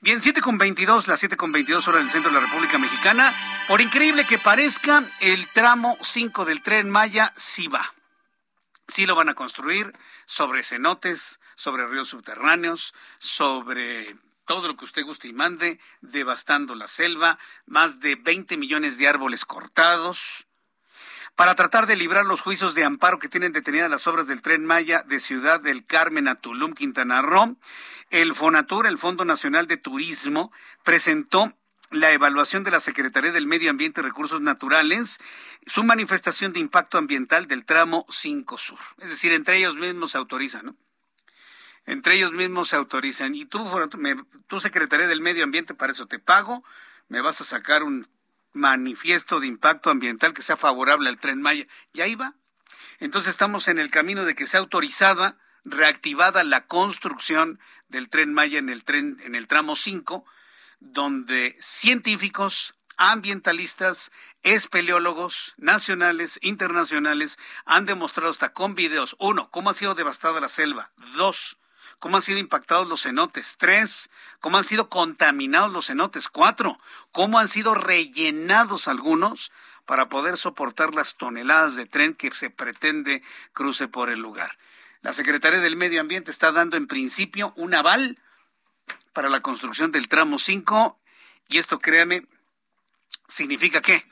[0.00, 3.34] Bien, 7 con 22, las 7 con 22 horas del centro de la República Mexicana.
[3.68, 7.94] Por increíble que parezca, el tramo 5 del tren Maya sí va.
[8.88, 9.92] Sí lo van a construir
[10.26, 14.16] sobre cenotes, sobre ríos subterráneos, sobre
[14.46, 19.06] todo lo que usted guste y mande, devastando la selva, más de 20 millones de
[19.06, 20.48] árboles cortados,
[21.36, 24.64] para tratar de librar los juicios de amparo que tienen detenidas las obras del tren
[24.64, 27.56] Maya de Ciudad del Carmen a Tulum, Quintana Roo.
[28.10, 30.52] El FONATUR, el Fondo Nacional de Turismo,
[30.84, 31.54] presentó
[31.90, 35.18] la evaluación de la Secretaría del Medio Ambiente y Recursos Naturales,
[35.66, 38.78] su manifestación de impacto ambiental del tramo 5 Sur.
[38.98, 40.76] Es decir, entre ellos mismos se autorizan, ¿no?
[41.86, 43.34] Entre ellos mismos se autorizan.
[43.34, 43.66] Y tú,
[44.46, 46.62] tú Secretaría del Medio Ambiente, para eso te pago,
[47.08, 48.06] me vas a sacar un
[48.52, 51.66] manifiesto de impacto ambiental que sea favorable al tren Maya.
[51.92, 52.34] Y ahí va.
[52.98, 58.58] Entonces estamos en el camino de que sea autorizada, reactivada la construcción del tren Maya
[58.58, 60.24] en el tren, en el tramo 5,
[60.80, 64.10] donde científicos, ambientalistas,
[64.42, 70.92] espeleólogos nacionales, internacionales, han demostrado hasta con videos, uno, cómo ha sido devastada la selva,
[71.16, 71.59] dos,
[72.00, 74.10] cómo han sido impactados los cenotes, tres,
[74.40, 76.78] cómo han sido contaminados los cenotes, cuatro,
[77.12, 79.52] cómo han sido rellenados algunos
[79.86, 83.22] para poder soportar las toneladas de tren que se pretende
[83.52, 84.58] cruce por el lugar.
[85.02, 88.18] La Secretaría del Medio Ambiente está dando en principio un aval
[89.12, 90.98] para la construcción del tramo 5
[91.48, 92.26] y esto, créame,
[93.28, 94.04] significa que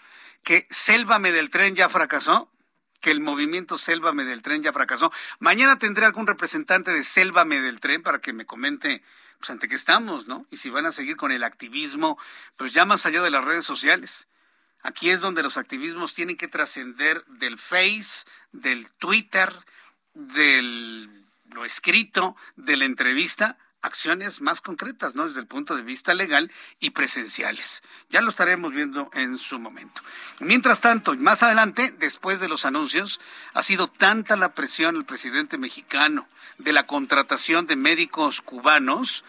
[0.49, 2.51] que Sélvame del Tren ya fracasó,
[3.01, 5.13] que el movimiento Sélvame del Tren ya fracasó.
[5.39, 9.03] Mañana tendré algún representante de Sélvame del Tren para que me comente
[9.39, 10.47] pues ante qué estamos, ¿no?
[10.51, 12.19] Y si van a seguir con el activismo,
[12.57, 14.27] pues ya más allá de las redes sociales.
[14.83, 19.53] Aquí es donde los activismos tienen que trascender del Face, del Twitter,
[20.15, 23.57] del lo escrito, de la entrevista,
[23.89, 25.27] acciones más concretas, ¿no?
[25.27, 27.83] Desde el punto de vista legal y presenciales.
[28.11, 30.03] Ya lo estaremos viendo en su momento.
[30.39, 33.21] Mientras tanto, más adelante, después de los anuncios,
[33.55, 36.29] ha sido tanta la presión del presidente mexicano
[36.59, 39.25] de la contratación de médicos cubanos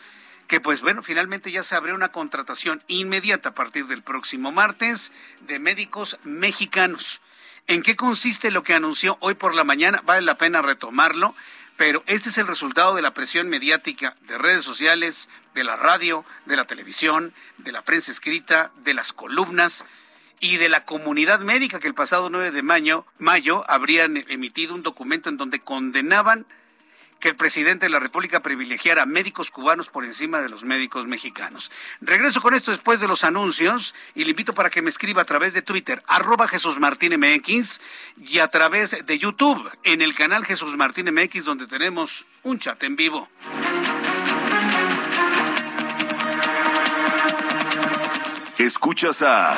[0.48, 5.12] que pues bueno, finalmente ya se abrió una contratación inmediata a partir del próximo martes
[5.42, 7.22] de médicos mexicanos.
[7.68, 10.02] ¿En qué consiste lo que anunció hoy por la mañana?
[10.04, 11.36] Vale la pena retomarlo
[11.80, 16.26] pero este es el resultado de la presión mediática de redes sociales, de la radio,
[16.46, 19.86] de la televisión, de la prensa escrita, de las columnas
[20.42, 24.84] y de la comunidad médica que el pasado 9 de mayo, mayo habrían emitido un
[24.84, 26.46] documento en donde condenaban
[27.20, 31.08] que el presidente de la República privilegiara a médicos cubanos por encima de los médicos
[31.08, 31.72] mexicanos.
[32.02, 35.26] Regreso con esto después de los anuncios y le invito para que me escriba a
[35.26, 37.82] través de Twitter, arroba Jesús Martín MX
[38.18, 42.82] y a través de YouTube en el canal Jesús Martín MX donde tenemos un chat
[42.84, 43.30] en vivo.
[48.58, 49.58] Escuchas a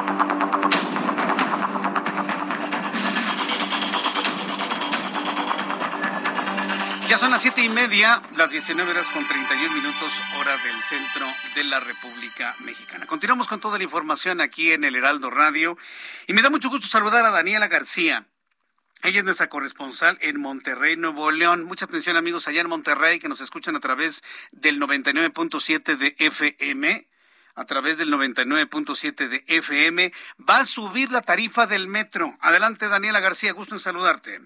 [7.11, 11.27] Ya son las siete y media, las 19 horas con 31 minutos, hora del centro
[11.55, 13.05] de la República Mexicana.
[13.05, 15.77] Continuamos con toda la información aquí en el Heraldo Radio
[16.27, 18.27] y me da mucho gusto saludar a Daniela García.
[19.03, 21.65] Ella es nuestra corresponsal en Monterrey, Nuevo León.
[21.65, 24.23] Mucha atención amigos allá en Monterrey que nos escuchan a través
[24.53, 27.09] del 99.7 de FM
[27.55, 30.13] a través del 99.7 de FM,
[30.49, 32.37] va a subir la tarifa del metro.
[32.39, 34.39] Adelante, Daniela García, gusto en saludarte.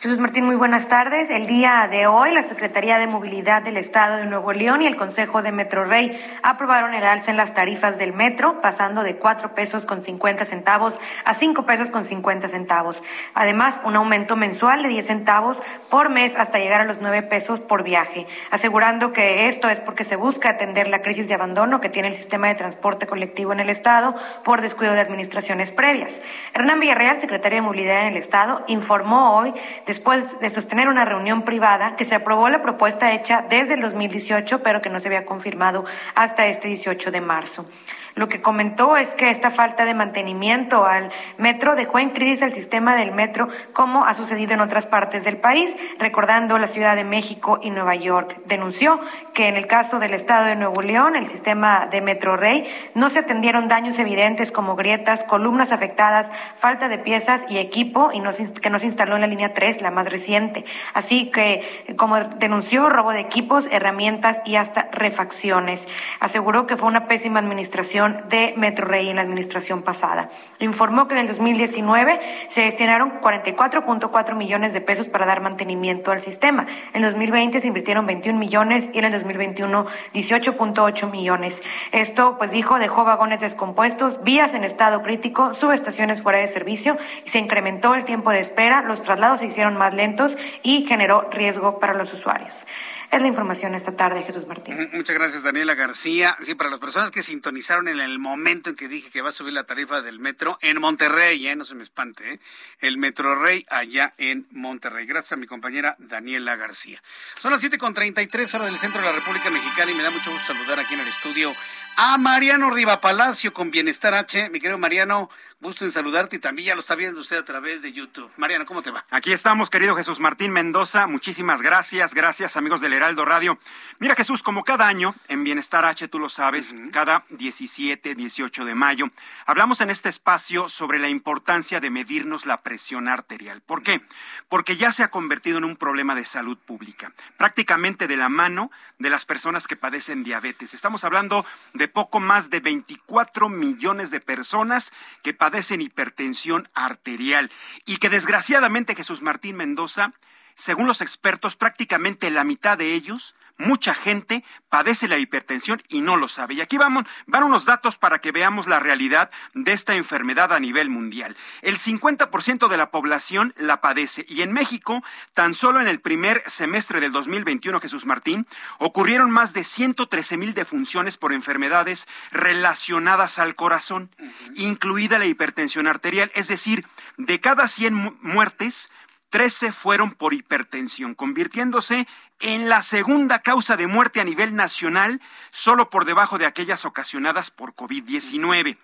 [0.00, 1.28] Jesús Martín, muy buenas tardes.
[1.28, 4.96] El día de hoy, la Secretaría de Movilidad del Estado de Nuevo León y el
[4.96, 9.54] Consejo de Metro Rey aprobaron el alza en las tarifas del metro, pasando de cuatro
[9.54, 13.02] pesos con 50 centavos a cinco pesos con 50 centavos.
[13.34, 17.60] Además, un aumento mensual de 10 centavos por mes hasta llegar a los nueve pesos
[17.60, 21.90] por viaje, asegurando que esto es porque se busca atender la crisis de abandono que
[21.90, 24.14] tiene el sistema de transporte colectivo en el Estado
[24.44, 26.22] por descuido de administraciones previas.
[26.54, 29.52] Hernán Villarreal, secretario de Movilidad en el Estado, informó hoy
[29.90, 34.62] después de sostener una reunión privada que se aprobó la propuesta hecha desde el 2018,
[34.62, 35.84] pero que no se había confirmado
[36.14, 37.66] hasta este 18 de marzo.
[38.14, 42.52] Lo que comentó es que esta falta de mantenimiento al metro dejó en crisis el
[42.52, 47.04] sistema del metro, como ha sucedido en otras partes del país, recordando la Ciudad de
[47.04, 48.42] México y Nueva York.
[48.46, 49.00] Denunció
[49.34, 52.64] que en el caso del Estado de Nuevo León, el sistema de Metro Rey,
[52.94, 58.20] no se atendieron daños evidentes como grietas, columnas afectadas, falta de piezas y equipo, y
[58.20, 58.30] no
[58.60, 60.64] que no se instaló en la línea 3, la más reciente.
[60.94, 65.86] Así que, como denunció, robo de equipos, herramientas y hasta refacciones.
[66.20, 70.30] Aseguró que fue una pésima administración operación de Metro Rey en la administración pasada.
[70.58, 76.20] Informó que en el 2019 se destinaron 44.4 millones de pesos para dar mantenimiento al
[76.20, 76.66] sistema.
[76.92, 81.62] En 2020 se invirtieron 21 millones y en el 2021 18.8 millones.
[81.92, 87.38] Esto, pues dijo, dejó vagones descompuestos, vías en estado crítico, subestaciones fuera de servicio se
[87.38, 91.94] incrementó el tiempo de espera, los traslados se hicieron más lentos y generó riesgo para
[91.94, 92.66] los usuarios.
[93.10, 94.88] Es la información esta tarde, Jesús Martín.
[94.92, 96.36] Muchas gracias, Daniela García.
[96.44, 99.32] Sí, para las personas que sintonizaron en el momento en que dije que va a
[99.32, 101.56] subir la tarifa del metro en Monterrey, ¿eh?
[101.56, 102.40] no se me espante, ¿eh?
[102.78, 105.06] el Metro Rey allá en Monterrey.
[105.06, 107.02] Gracias a mi compañera Daniela García.
[107.40, 110.46] Son las 7.33 horas del centro de la República Mexicana y me da mucho gusto
[110.46, 111.52] saludar aquí en el estudio
[112.02, 114.48] a Mariano Riva Palacio con Bienestar H.
[114.48, 115.28] Mi querido Mariano,
[115.62, 118.30] Gusto en saludarte y también ya lo está viendo usted a través de YouTube.
[118.38, 119.04] Mariano, ¿cómo te va?
[119.10, 121.06] Aquí estamos, querido Jesús Martín Mendoza.
[121.06, 123.58] Muchísimas gracias, gracias amigos del Heraldo Radio.
[123.98, 128.74] Mira Jesús, como cada año en Bienestar H, tú lo sabes, cada 17, 18 de
[128.74, 129.10] mayo,
[129.44, 133.60] hablamos en este espacio sobre la importancia de medirnos la presión arterial.
[133.60, 134.00] ¿Por qué?
[134.48, 138.70] Porque ya se ha convertido en un problema de salud pública, prácticamente de la mano
[138.98, 140.72] de las personas que padecen diabetes.
[140.72, 141.44] Estamos hablando
[141.74, 144.92] de poco más de 24 millones de personas
[145.22, 147.50] que padecen hipertensión arterial
[147.84, 150.12] y que desgraciadamente Jesús Martín Mendoza,
[150.54, 156.16] según los expertos, prácticamente la mitad de ellos mucha gente padece la hipertensión y no
[156.16, 156.54] lo sabe.
[156.54, 160.60] Y aquí vamos, van unos datos para que veamos la realidad de esta enfermedad a
[160.60, 161.36] nivel mundial.
[161.62, 165.02] El 50% de la población la padece y en México,
[165.34, 168.46] tan solo en el primer semestre del 2021, Jesús Martín,
[168.78, 174.10] ocurrieron más de 113 mil defunciones por enfermedades relacionadas al corazón,
[174.54, 176.30] incluida la hipertensión arterial.
[176.34, 176.86] Es decir,
[177.18, 178.90] de cada 100 muertes,
[179.30, 182.08] 13 fueron por hipertensión, convirtiéndose
[182.40, 187.50] en la segunda causa de muerte a nivel nacional, solo por debajo de aquellas ocasionadas
[187.50, 188.78] por COVID-19.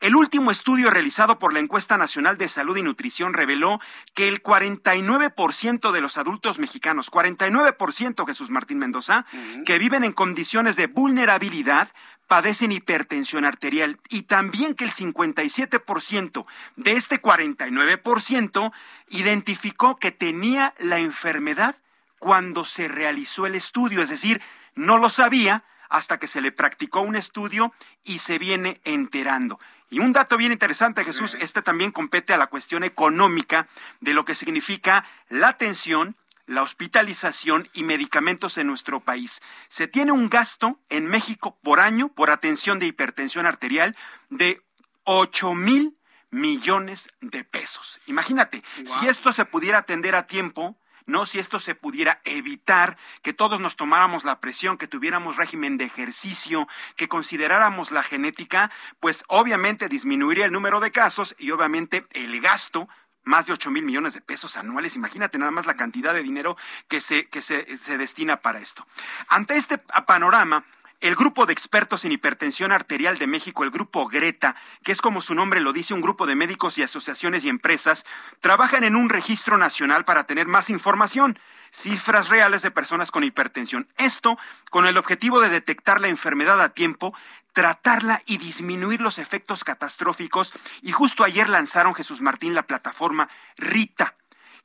[0.00, 3.80] El último estudio realizado por la Encuesta Nacional de Salud y Nutrición reveló
[4.14, 9.26] que el 49% de los adultos mexicanos, 49% Jesús Martín Mendoza,
[9.64, 11.88] que viven en condiciones de vulnerabilidad,
[12.28, 18.72] padecen hipertensión arterial y también que el 57% de este 49%
[19.08, 21.74] identificó que tenía la enfermedad
[22.18, 24.42] cuando se realizó el estudio, es decir,
[24.74, 27.72] no lo sabía hasta que se le practicó un estudio
[28.04, 29.58] y se viene enterando.
[29.90, 33.68] Y un dato bien interesante, Jesús, este también compete a la cuestión económica
[34.00, 36.16] de lo que significa la atención
[36.48, 39.42] la hospitalización y medicamentos en nuestro país.
[39.68, 43.94] Se tiene un gasto en México por año por atención de hipertensión arterial
[44.30, 44.62] de
[45.04, 45.98] 8 mil
[46.30, 48.00] millones de pesos.
[48.06, 50.76] Imagínate, si esto se pudiera atender a tiempo,
[51.08, 55.78] no si esto se pudiera evitar, que todos nos tomáramos la presión, que tuviéramos régimen
[55.78, 58.70] de ejercicio, que consideráramos la genética,
[59.00, 62.88] pues obviamente disminuiría el número de casos y obviamente el gasto
[63.24, 64.96] más de 8 mil millones de pesos anuales.
[64.96, 66.56] Imagínate nada más la cantidad de dinero
[66.88, 68.86] que se, que se, se destina para esto.
[69.28, 70.64] Ante este panorama,
[71.00, 75.20] el grupo de expertos en hipertensión arterial de México, el grupo Greta, que es como
[75.20, 78.04] su nombre lo dice, un grupo de médicos y asociaciones y empresas,
[78.40, 81.38] trabajan en un registro nacional para tener más información
[81.70, 83.88] cifras reales de personas con hipertensión.
[83.96, 84.38] Esto
[84.70, 87.14] con el objetivo de detectar la enfermedad a tiempo,
[87.52, 90.54] tratarla y disminuir los efectos catastróficos.
[90.82, 94.14] Y justo ayer lanzaron Jesús Martín la plataforma RITA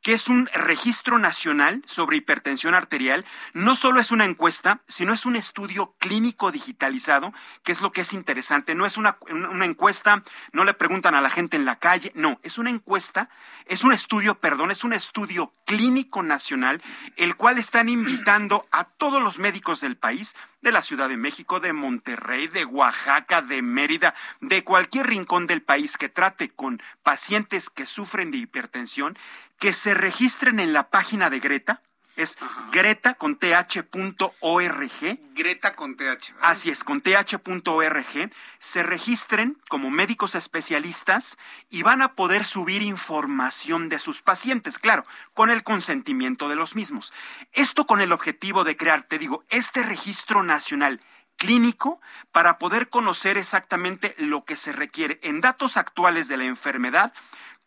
[0.03, 5.25] que es un registro nacional sobre hipertensión arterial, no solo es una encuesta, sino es
[5.25, 8.75] un estudio clínico digitalizado, que es lo que es interesante.
[8.75, 10.21] No es una, una, encuesta,
[10.51, 13.29] no le preguntan a la gente en la calle, no, es una encuesta,
[13.65, 16.83] es un estudio, perdón, es un estudio clínico nacional,
[17.15, 21.59] el cual están invitando a todos los médicos del país, de la Ciudad de México,
[21.59, 27.69] de Monterrey, de Oaxaca, de Mérida, de cualquier rincón del país que trate con pacientes
[27.69, 29.17] que sufren de hipertensión,
[29.63, 31.81] que se registren en la página de Greta.
[32.17, 32.37] Es
[32.73, 34.29] greta con th.org.
[35.33, 36.35] Greta con th.
[36.41, 38.31] Así es, con th.org.
[38.59, 41.37] Se registren como médicos especialistas
[41.69, 46.75] y van a poder subir información de sus pacientes, claro, con el consentimiento de los
[46.75, 47.13] mismos.
[47.53, 50.99] Esto con el objetivo de crear, te digo, este registro nacional
[51.37, 52.01] clínico
[52.33, 57.13] para poder conocer exactamente lo que se requiere en datos actuales de la enfermedad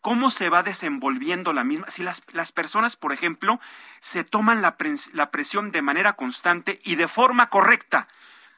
[0.07, 1.89] cómo se va desenvolviendo la misma.
[1.89, 3.59] Si las, las personas, por ejemplo,
[3.99, 4.77] se toman la,
[5.11, 8.07] la, presión de manera constante y de forma correcta,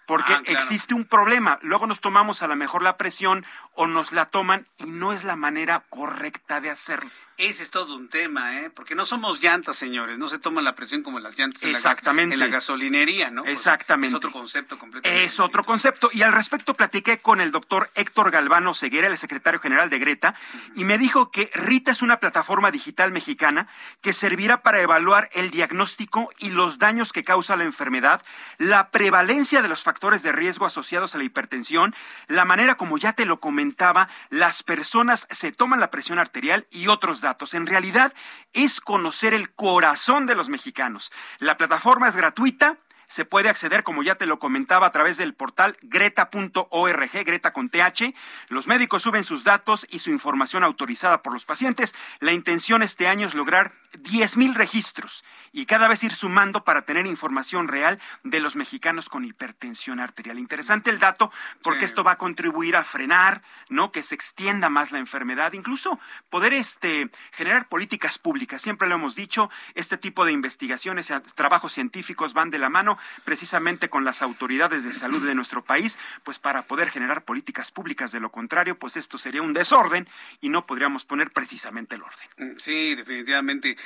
[0.06, 1.58] porque Ah, existe un problema.
[1.64, 5.24] Luego nos tomamos a lo mejor la presión o nos la toman y no es
[5.24, 7.10] la manera correcta de hacerlo.
[7.40, 8.70] Ese es todo un tema, ¿eh?
[8.70, 10.18] Porque no somos llantas, señores.
[10.18, 12.36] No se toman la presión como las llantas en, Exactamente.
[12.36, 13.46] La, en la gasolinería, ¿no?
[13.46, 14.10] Exactamente.
[14.10, 15.24] Es otro concepto completamente.
[15.24, 16.10] Es otro concepto.
[16.12, 20.36] Y al respecto platiqué con el doctor Héctor Galvano Ceguera, el secretario general de Greta,
[20.76, 23.70] y me dijo que Rita es una plataforma digital mexicana
[24.02, 28.22] que servirá para evaluar el diagnóstico y los daños que causa la enfermedad,
[28.58, 31.96] la prevalencia de los factores de riesgo asociados a la hipertensión,
[32.28, 36.88] la manera como ya te lo comentaba, las personas se toman la presión arterial y
[36.88, 37.22] otros
[37.54, 38.14] en realidad
[38.54, 41.12] es conocer el corazón de los mexicanos.
[41.40, 42.78] La plataforma es gratuita.
[43.10, 47.70] Se puede acceder, como ya te lo comentaba, a través del portal greta.org, Greta con
[47.70, 48.14] TH.
[48.50, 51.96] Los médicos suben sus datos y su información autorizada por los pacientes.
[52.20, 57.08] La intención este año es lograr 10.000 registros y cada vez ir sumando para tener
[57.08, 60.38] información real de los mexicanos con hipertensión arterial.
[60.38, 61.32] Interesante el dato
[61.64, 63.92] porque esto va a contribuir a frenar, ¿no?
[63.92, 66.00] Que se extienda más la enfermedad, incluso
[66.30, 68.62] poder este generar políticas públicas.
[68.62, 73.90] Siempre lo hemos dicho, este tipo de investigaciones, trabajos científicos van de la mano precisamente
[73.90, 78.12] con las autoridades de salud de nuestro país, pues para poder generar políticas públicas.
[78.12, 80.08] De lo contrario, pues esto sería un desorden
[80.42, 82.28] y no podríamos poner precisamente el orden.
[82.38, 83.78] Mm, sí, definitivamente.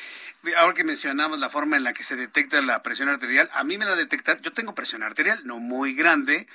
[0.57, 3.77] Ahora que mencionamos la forma en la que se detecta la presión arterial, a mí
[3.77, 6.47] me la detectaron, yo tengo presión arterial, no muy grande,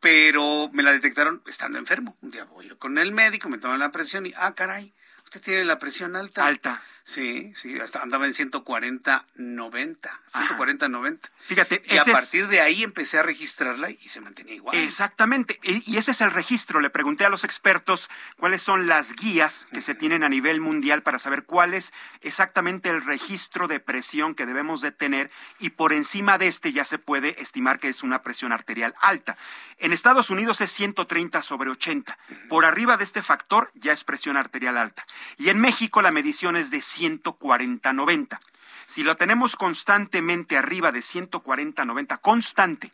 [0.00, 2.16] pero me la detectaron estando enfermo.
[2.20, 4.92] Un día voy yo con el médico, me toman la presión y, ah, caray,
[5.24, 6.46] usted tiene la presión alta.
[6.46, 6.82] Alta.
[7.06, 11.28] Sí, sí, hasta andaba en 140, 90, 140, 90.
[11.42, 14.74] Fíjate, y a partir de ahí empecé a registrarla y se mantenía igual.
[14.74, 16.80] Exactamente, y ese es el registro.
[16.80, 18.08] Le pregunté a los expertos
[18.38, 22.88] cuáles son las guías que se tienen a nivel mundial para saber cuál es exactamente
[22.88, 26.98] el registro de presión que debemos de tener y por encima de este ya se
[26.98, 29.36] puede estimar que es una presión arterial alta.
[29.76, 32.16] En Estados Unidos es 130 sobre 80.
[32.48, 35.04] Por arriba de este factor ya es presión arterial alta.
[35.36, 38.38] Y en México la medición es de 140-90.
[38.86, 42.90] Si lo tenemos constantemente arriba de 140-90, constante,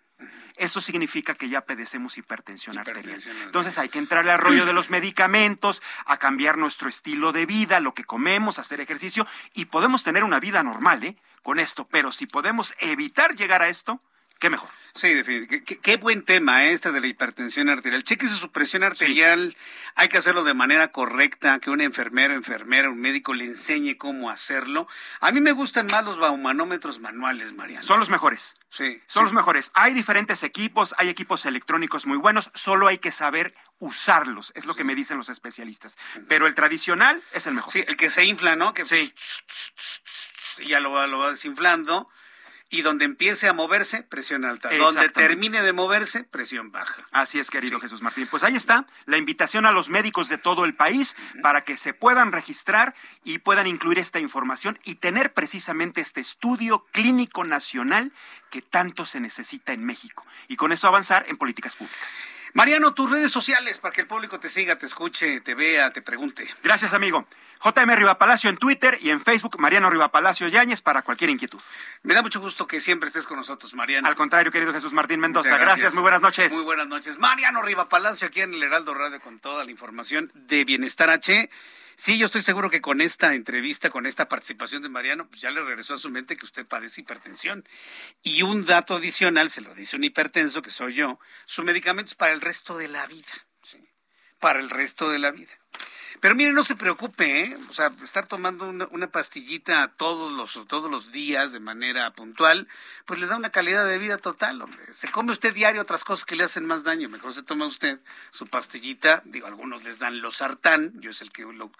[0.57, 3.23] eso significa que ya padecemos hipertensión, arterial.
[3.45, 7.81] Entonces hay que entrarle al rollo de los medicamentos, a cambiar nuestro estilo de vida,
[7.81, 11.17] lo que comemos, hacer ejercicio y podemos tener una vida normal, ¿eh?
[11.43, 14.03] Con esto, pero si podemos evitar llegar a esto,
[14.41, 14.71] qué mejor.
[14.95, 15.79] Sí, definitivamente.
[15.79, 16.73] Qué, buen tema ¿eh?
[16.73, 18.03] este de la hipertensión arterial.
[18.03, 19.57] Chequese su presión arterial.
[19.95, 24.31] Hay que hacerlo de manera correcta, que un enfermero, enfermera, un médico le enseñe cómo
[24.31, 24.89] hacerlo.
[25.21, 27.85] A mí me gustan más los baumanómetros manuales, Mariano.
[27.85, 28.57] Son los mejores.
[28.71, 29.01] Sí.
[29.07, 29.71] Son los mejores.
[29.75, 34.75] Hay diferentes equipos, hay equipos electrónicos muy buenos, solo hay que saber usarlos, es lo
[34.75, 35.99] que me dicen los especialistas.
[36.29, 37.73] Pero el tradicional es el mejor.
[37.73, 38.75] Sí, el que se infla, ¿no?
[38.75, 39.15] Que sí.
[40.67, 42.09] ya lo va, lo va desinflando
[42.71, 44.71] y donde empiece a moverse, presión alta.
[44.77, 47.05] Donde termine de moverse, presión baja.
[47.11, 48.29] Así es, querido Jesús Martín.
[48.31, 51.93] Pues ahí está la invitación a los médicos de todo el país para que se
[51.93, 52.95] puedan registrar
[53.25, 58.13] y puedan incluir esta información y tener precisamente este estudio clínico nacional
[58.51, 60.25] que tanto se necesita en México.
[60.47, 62.23] Y con eso avanzar en políticas públicas.
[62.53, 66.03] Mariano, tus redes sociales para que el público te siga, te escuche, te vea, te
[66.03, 66.49] pregunte.
[66.63, 67.27] Gracias, amigo.
[67.63, 71.61] JM Rivapalacio en Twitter y en Facebook Mariano Rivapalacio Yáñez para cualquier inquietud.
[72.03, 74.09] Me da mucho gusto que siempre estés con nosotros, Mariano.
[74.09, 75.59] Al contrario, querido Jesús Martín Mendoza.
[75.59, 75.93] Gracias.
[75.93, 76.51] muy buenas noches.
[76.53, 77.19] Muy buenas noches.
[77.19, 81.51] Mariano Rivapalacio aquí en el Heraldo Radio con toda la información de Bienestar H.
[81.97, 85.51] Sí, yo estoy seguro que con esta entrevista, con esta participación de Mariano, pues ya
[85.51, 87.69] le regresó a su mente que usted padece hipertensión.
[88.23, 92.15] Y un dato adicional, se lo dice un hipertenso, que soy yo, su medicamento es
[92.15, 93.33] para el resto de la vida.
[93.61, 93.87] ¿sí?
[94.39, 95.60] Para el resto de la vida.
[96.19, 97.57] Pero mire, no se preocupe, ¿eh?
[97.69, 102.67] O sea, estar tomando una, pastillita todos los, todos los días de manera puntual,
[103.07, 104.83] pues le da una calidad de vida total, hombre.
[104.93, 107.09] Se come usted diario otras cosas que le hacen más daño.
[107.09, 108.01] Mejor se toma usted
[108.31, 109.23] su pastillita.
[109.25, 110.93] Digo, algunos les dan los sartán.
[111.01, 111.71] Yo es el que lo,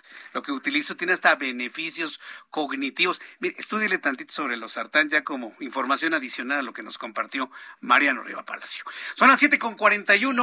[0.43, 0.97] que utilizo.
[0.97, 2.21] Tiene hasta beneficios
[2.51, 3.21] cognitivos.
[3.41, 7.51] Mire, estúdiele tantito sobre los sartán ya como información adicional a lo que nos compartió
[7.81, 8.85] Mariano Riva Palacio.
[9.15, 10.35] Son las 7.41,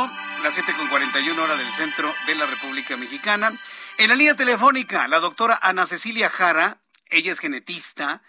[0.43, 3.57] las 7.41 hora del centro de la República Mexicana.
[3.99, 6.78] En la línea telefónica, la doctora Ana Cecilia Jara,
[7.10, 8.22] ella es genetista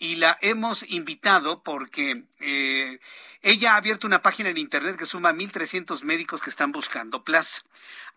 [0.00, 2.98] y la hemos invitado porque eh,
[3.40, 7.62] ella ha abierto una página en internet que suma 1.300 médicos que están buscando plaza.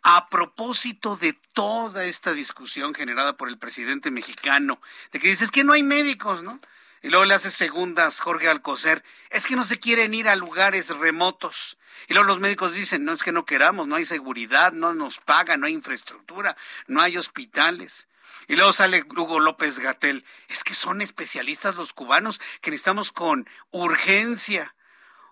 [0.01, 5.51] A propósito de toda esta discusión generada por el presidente mexicano, de que dice, es
[5.51, 6.59] que no hay médicos, ¿no?
[7.05, 10.89] Y luego le hace segundas Jorge Alcocer, es que no se quieren ir a lugares
[10.89, 11.77] remotos.
[12.07, 15.19] Y luego los médicos dicen, no es que no queramos, no hay seguridad, no nos
[15.19, 16.57] pagan, no hay infraestructura,
[16.87, 18.07] no hay hospitales.
[18.47, 23.47] Y luego sale Hugo López Gatel, es que son especialistas los cubanos que necesitamos con
[23.69, 24.73] urgencia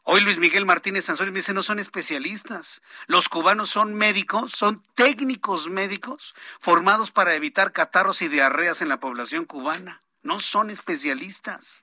[0.04, 2.84] Hoy Luis Miguel Martínez Sanzori me dice, no son especialistas.
[3.08, 9.00] Los cubanos son médicos, son técnicos médicos formados para evitar catarros y diarreas en la
[9.00, 10.03] población cubana.
[10.24, 11.82] No son especialistas.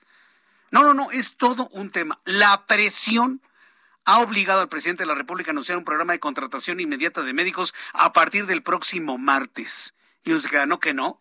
[0.71, 2.19] No, no, no, es todo un tema.
[2.25, 3.41] La presión
[4.05, 7.33] ha obligado al presidente de la República a anunciar un programa de contratación inmediata de
[7.33, 9.93] médicos a partir del próximo martes.
[10.23, 11.19] Y uno se queda, no que no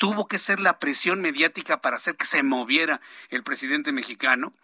[0.00, 4.54] tuvo que ser la presión mediática para hacer que se moviera el presidente mexicano.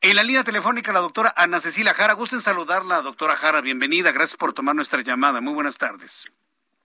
[0.00, 2.14] En la línea telefónica la doctora Ana Cecilia Jara.
[2.14, 3.60] Gusten saludarla, doctora Jara.
[3.60, 4.10] Bienvenida.
[4.12, 5.42] Gracias por tomar nuestra llamada.
[5.42, 6.30] Muy buenas tardes.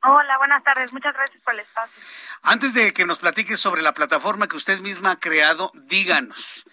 [0.04, 0.92] Hola, buenas tardes.
[0.94, 2.02] Muchas gracias por el espacio.
[2.42, 6.66] Antes de que nos platique sobre la plataforma que usted misma ha creado, díganos,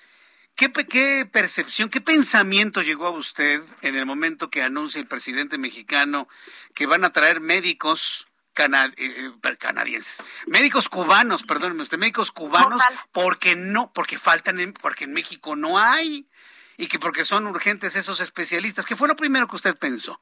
[0.55, 5.59] ¿qué, ¿qué percepción, qué pensamiento llegó a usted en el momento que anuncia el presidente
[5.59, 6.27] mexicano
[6.75, 8.29] que van a traer médicos
[8.59, 12.83] eh, eh, canadienses, médicos cubanos, perdóneme usted, médicos cubanos,
[13.13, 16.29] porque no, porque faltan, en, porque en México no hay
[16.77, 18.85] y que porque son urgentes esos especialistas.
[18.85, 20.19] ¿Qué fue lo primero que usted pensó?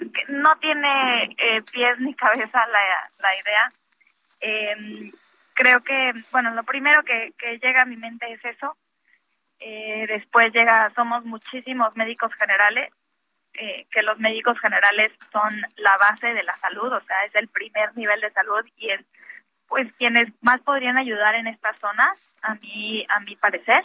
[0.00, 1.34] Eh, no tiene
[1.72, 3.72] pies ni cabeza la, la idea.
[4.40, 5.12] Em,
[5.54, 8.76] creo que, bueno, lo primero que, que llega a mi mente es eso.
[10.08, 12.90] después llega, somos muchísimos médicos generales
[13.54, 17.48] eh, que los médicos generales son la base de la salud, o sea, es el
[17.48, 19.04] primer nivel de salud y es
[19.68, 23.84] pues quienes más podrían ayudar en estas zonas, a mi, a mi parecer.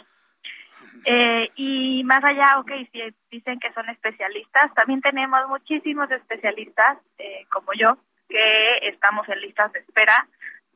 [1.04, 3.00] Eh, y más allá, ok, si
[3.30, 7.98] dicen que son especialistas, también tenemos muchísimos especialistas eh, como yo
[8.28, 10.26] que estamos en listas de espera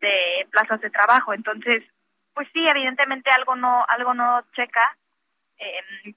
[0.00, 1.34] de plazas de trabajo.
[1.34, 1.82] Entonces,
[2.34, 4.96] pues sí, evidentemente algo no, algo no checa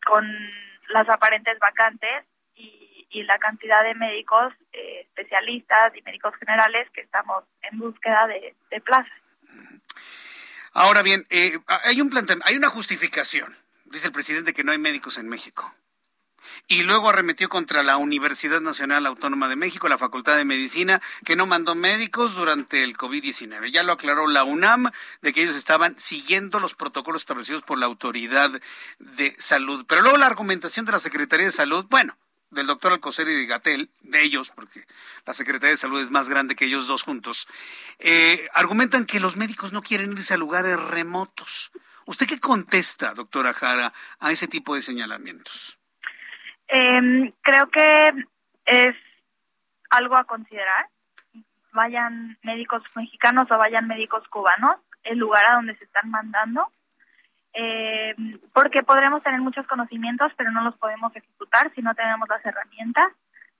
[0.05, 0.25] con
[0.89, 2.25] las aparentes vacantes
[2.55, 8.53] y, la cantidad de médicos eh, especialistas y médicos generales que estamos en búsqueda de,
[8.69, 9.17] de plazas.
[10.73, 12.11] Ahora bien, eh, hay un
[12.43, 13.55] hay una justificación,
[13.95, 15.73] dice el presidente que no hay médicos en México.
[16.67, 21.35] Y luego arremetió contra la Universidad Nacional Autónoma de México, la Facultad de Medicina, que
[21.35, 23.71] no mandó médicos durante el COVID-19.
[23.71, 24.91] Ya lo aclaró la UNAM
[25.21, 28.51] de que ellos estaban siguiendo los protocolos establecidos por la Autoridad
[28.99, 29.85] de Salud.
[29.87, 32.17] Pero luego la argumentación de la Secretaría de Salud, bueno,
[32.51, 34.85] del doctor Alcocer y de Gatel, de ellos, porque
[35.25, 37.47] la Secretaría de Salud es más grande que ellos dos juntos,
[37.99, 41.71] eh, argumentan que los médicos no quieren irse a lugares remotos.
[42.05, 45.79] ¿Usted qué contesta, doctora Jara, a ese tipo de señalamientos?
[46.67, 48.13] Eh, creo que
[48.65, 48.95] es
[49.89, 50.87] algo a considerar.
[51.71, 56.71] Vayan médicos mexicanos o vayan médicos cubanos, el lugar a donde se están mandando
[57.55, 58.13] eh,
[58.53, 63.13] porque podremos tener muchos conocimientos, pero no los podemos ejecutar si no tenemos las herramientas.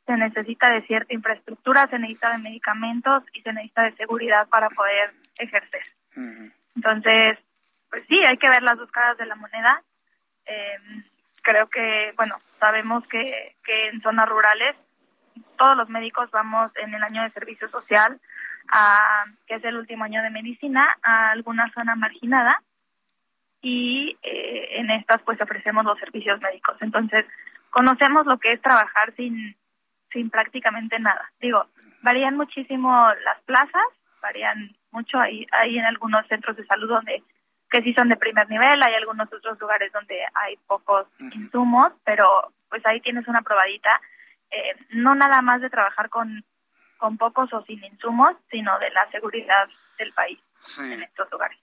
[0.06, 4.70] Se necesita de cierta infraestructura, se necesita de medicamentos y se necesita de seguridad para
[4.70, 5.82] poder ejercer.
[6.76, 7.40] Entonces,
[7.96, 9.82] pues sí, hay que ver las dos caras de la moneda.
[10.46, 10.78] Eh,
[11.42, 14.76] creo que, bueno, sabemos que, que en zonas rurales
[15.58, 18.20] todos los médicos vamos en el año de servicio social,
[18.70, 22.62] a, que es el último año de medicina, a alguna zona marginada
[23.62, 26.76] y eh, en estas pues ofrecemos los servicios médicos.
[26.82, 27.26] Entonces,
[27.70, 29.56] conocemos lo que es trabajar sin,
[30.12, 31.32] sin prácticamente nada.
[31.40, 31.66] Digo,
[32.02, 33.88] varían muchísimo las plazas,
[34.22, 37.24] varían mucho, hay, hay en algunos centros de salud donde
[37.70, 42.54] que sí son de primer nivel, hay algunos otros lugares donde hay pocos insumos, pero
[42.70, 44.02] pues ahí tienes una probadita,
[44.52, 46.44] eh, no nada más de trabajar con,
[46.98, 49.68] con pocos o sin insumos, sino de la seguridad
[49.98, 50.40] del país
[50.80, 51.58] en estos lugares.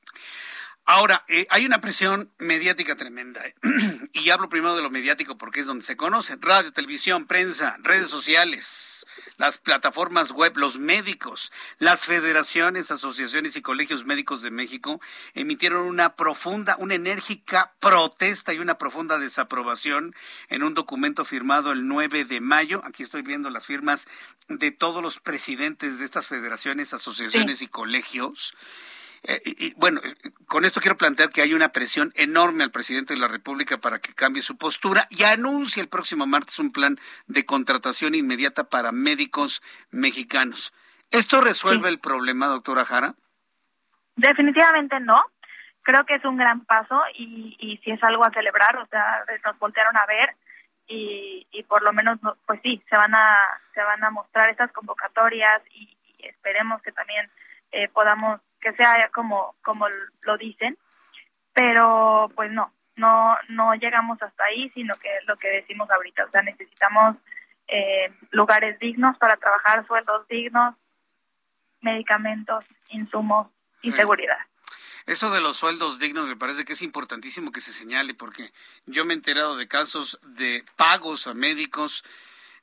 [0.84, 3.40] Ahora, eh, hay una presión mediática tremenda.
[3.46, 3.54] ¿eh?
[4.12, 6.36] y hablo primero de lo mediático porque es donde se conoce.
[6.40, 9.06] Radio, televisión, prensa, redes sociales,
[9.36, 15.00] las plataformas web, los médicos, las federaciones, asociaciones y colegios médicos de México
[15.34, 20.16] emitieron una profunda, una enérgica protesta y una profunda desaprobación
[20.48, 22.82] en un documento firmado el 9 de mayo.
[22.84, 24.08] Aquí estoy viendo las firmas
[24.48, 28.54] de todos los presidentes de estas federaciones, asociaciones y colegios.
[29.24, 30.00] Eh, y, bueno,
[30.46, 34.00] con esto quiero plantear que hay una presión enorme al presidente de la República para
[34.00, 38.90] que cambie su postura y anuncie el próximo martes un plan de contratación inmediata para
[38.90, 40.72] médicos mexicanos.
[41.10, 43.14] ¿Esto resuelve el problema, doctora Jara?
[44.16, 45.22] Definitivamente no.
[45.82, 49.24] Creo que es un gran paso y, y si es algo a celebrar, o sea,
[49.44, 50.36] nos voltearon a ver
[50.86, 53.38] y, y por lo menos, pues sí, se van a
[53.74, 57.28] se van a mostrar estas convocatorias y, esperemos que también
[57.72, 59.86] eh, podamos que sea como, como
[60.22, 60.78] lo dicen,
[61.52, 66.24] pero pues no, no, no llegamos hasta ahí, sino que es lo que decimos ahorita,
[66.24, 67.16] o sea, necesitamos
[67.68, 70.74] eh, lugares dignos para trabajar, sueldos dignos,
[71.80, 73.48] medicamentos, insumos
[73.82, 74.38] y seguridad.
[75.06, 78.52] Eso de los sueldos dignos me parece que es importantísimo que se señale porque
[78.86, 82.04] yo me he enterado de casos de pagos a médicos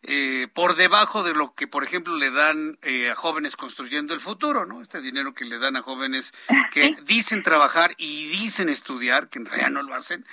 [0.03, 4.21] eh, por debajo de lo que, por ejemplo, le dan eh, a jóvenes construyendo el
[4.21, 4.81] futuro, ¿no?
[4.81, 6.33] Este dinero que le dan a jóvenes
[6.71, 10.25] que dicen trabajar y dicen estudiar, que en realidad no lo hacen,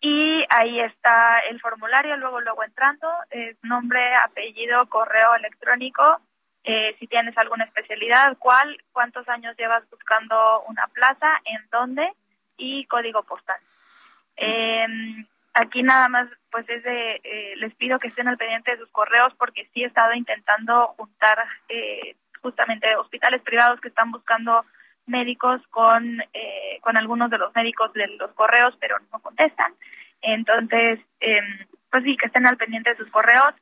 [0.00, 6.20] y ahí está el formulario, luego, luego entrando, es nombre, apellido, correo electrónico,
[6.62, 12.12] eh, si tienes alguna especialidad, cuál, cuántos años llevas buscando una plaza, en dónde
[12.56, 13.58] y código postal.
[14.36, 14.86] Eh,
[15.54, 18.90] aquí nada más, pues es de, eh, les pido que estén al pendiente de sus
[18.90, 21.38] correos porque sí he estado intentando juntar
[21.68, 24.64] eh, justamente hospitales privados que están buscando
[25.06, 29.74] médicos con, eh, con algunos de los médicos de los correos, pero no contestan.
[30.22, 31.40] Entonces, eh,
[31.90, 33.54] pues sí, que estén al pendiente de sus correos.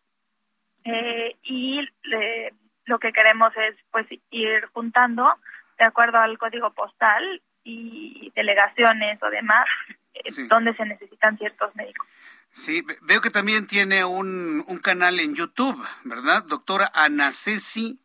[0.85, 1.81] Eh, y
[2.87, 5.29] lo que queremos es pues ir juntando
[5.79, 9.67] de acuerdo al código postal y delegaciones o demás
[10.49, 12.07] donde se necesitan ciertos médicos.
[12.51, 16.45] Sí, veo que también tiene un, un canal en YouTube, ¿verdad?
[16.45, 18.02] Doctora Anacesi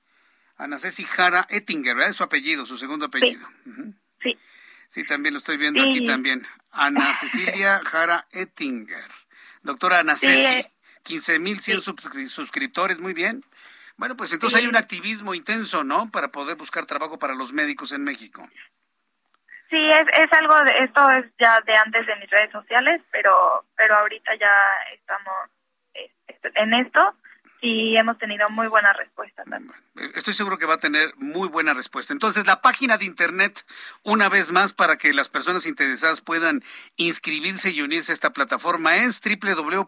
[0.58, 2.10] Ana Ceci Jara Ettinger, ¿verdad?
[2.10, 3.48] Es su apellido, su segundo apellido.
[4.22, 4.38] Sí.
[4.88, 6.48] Sí, también lo estoy viendo aquí también.
[6.72, 9.12] Ana Cecilia Jara Ettinger.
[9.62, 10.68] Doctora Ana Ceci,
[11.06, 13.44] 15.100 suscriptores, muy bien.
[13.98, 16.10] Bueno, pues entonces hay un activismo intenso, ¿no?
[16.12, 18.48] Para poder buscar trabajo para los médicos en México.
[19.70, 23.66] Sí, es, es algo de esto es ya de antes de mis redes sociales, pero
[23.76, 24.54] pero ahorita ya
[24.94, 25.50] estamos
[26.28, 27.16] este, en esto
[27.62, 29.74] y hemos tenido muy buena respuesta también.
[30.16, 32.14] Estoy seguro que va a tener muy buena respuesta.
[32.14, 33.66] Entonces, la página de internet,
[34.04, 36.64] una vez más, para que las personas interesadas puedan
[36.96, 39.88] inscribirse y unirse a esta plataforma, es www.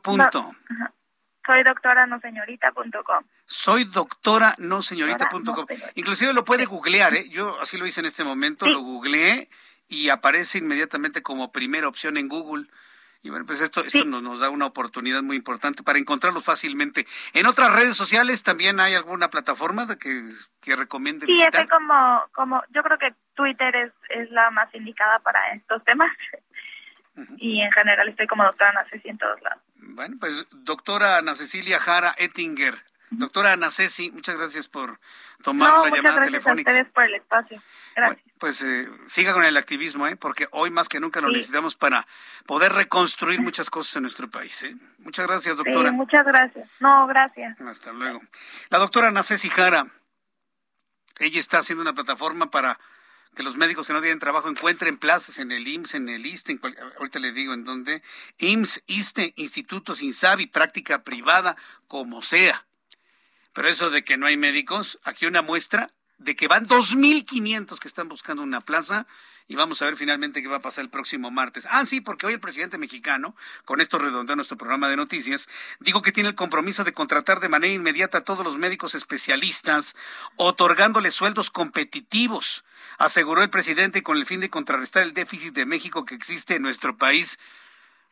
[1.45, 3.23] soy doctora no señorita.com.
[3.45, 5.65] Soy doctora no señorita.com.
[5.95, 7.29] Inclusive lo puede googlear, ¿eh?
[7.29, 9.49] Yo así lo hice en este momento, lo googleé
[9.87, 12.67] y aparece inmediatamente como primera opción en Google.
[13.21, 17.05] Y bueno, pues esto, esto nos, nos, da una oportunidad muy importante para encontrarlos fácilmente.
[17.33, 20.31] ¿En otras redes sociales también hay alguna plataforma de que,
[20.61, 21.63] que recomiende sí, visitar?
[21.63, 26.11] Sí, como, como, yo creo que Twitter es, es la más indicada para estos temas.
[27.37, 29.61] Y en general estoy como doctora Ana Ceci en todos lados.
[29.75, 32.75] Bueno, pues doctora Ana Cecilia Jara Ettinger.
[33.09, 34.99] Doctora Ana Ceci, muchas gracias por
[35.43, 36.71] tomar no, la llamada gracias telefónica.
[36.71, 37.61] A ustedes por el espacio.
[37.95, 38.23] Gracias.
[38.23, 40.15] Bueno, pues eh, siga con el activismo, ¿eh?
[40.15, 41.33] porque hoy más que nunca lo Sí.
[41.33, 42.07] necesitamos para
[42.45, 44.61] poder reconstruir muchas cosas en nuestro país.
[44.63, 44.75] ¿eh?
[44.99, 45.89] Muchas gracias, doctora.
[45.91, 46.69] Sí, muchas gracias.
[46.79, 47.59] No, gracias.
[47.61, 48.21] Hasta luego.
[48.69, 49.87] La doctora Ana Ceci Jara,
[51.19, 52.79] ella está haciendo una plataforma para
[53.35, 56.53] que los médicos que no tienen trabajo encuentren plazas en el IMSS, en el ISTE,
[56.53, 58.01] en cual- ahorita le digo en dónde,
[58.37, 61.55] IMSS, ISTE, Institutos INSABI, práctica privada,
[61.87, 62.65] como sea.
[63.53, 67.87] Pero eso de que no hay médicos, aquí una muestra de que van 2.500 que
[67.87, 69.07] están buscando una plaza
[69.49, 71.67] y vamos a ver finalmente qué va a pasar el próximo martes.
[71.71, 73.35] Ah, sí, porque hoy el presidente mexicano,
[73.65, 75.49] con esto redondea nuestro programa de noticias,
[75.79, 79.95] dijo que tiene el compromiso de contratar de manera inmediata a todos los médicos especialistas,
[80.35, 82.63] otorgándoles sueldos competitivos,
[82.99, 86.61] aseguró el presidente con el fin de contrarrestar el déficit de México que existe en
[86.61, 87.39] nuestro país,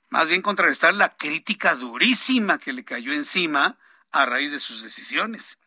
[0.09, 3.77] más bien contrarrestar la crítica durísima que le cayó encima
[4.11, 5.57] a raíz de sus decisiones.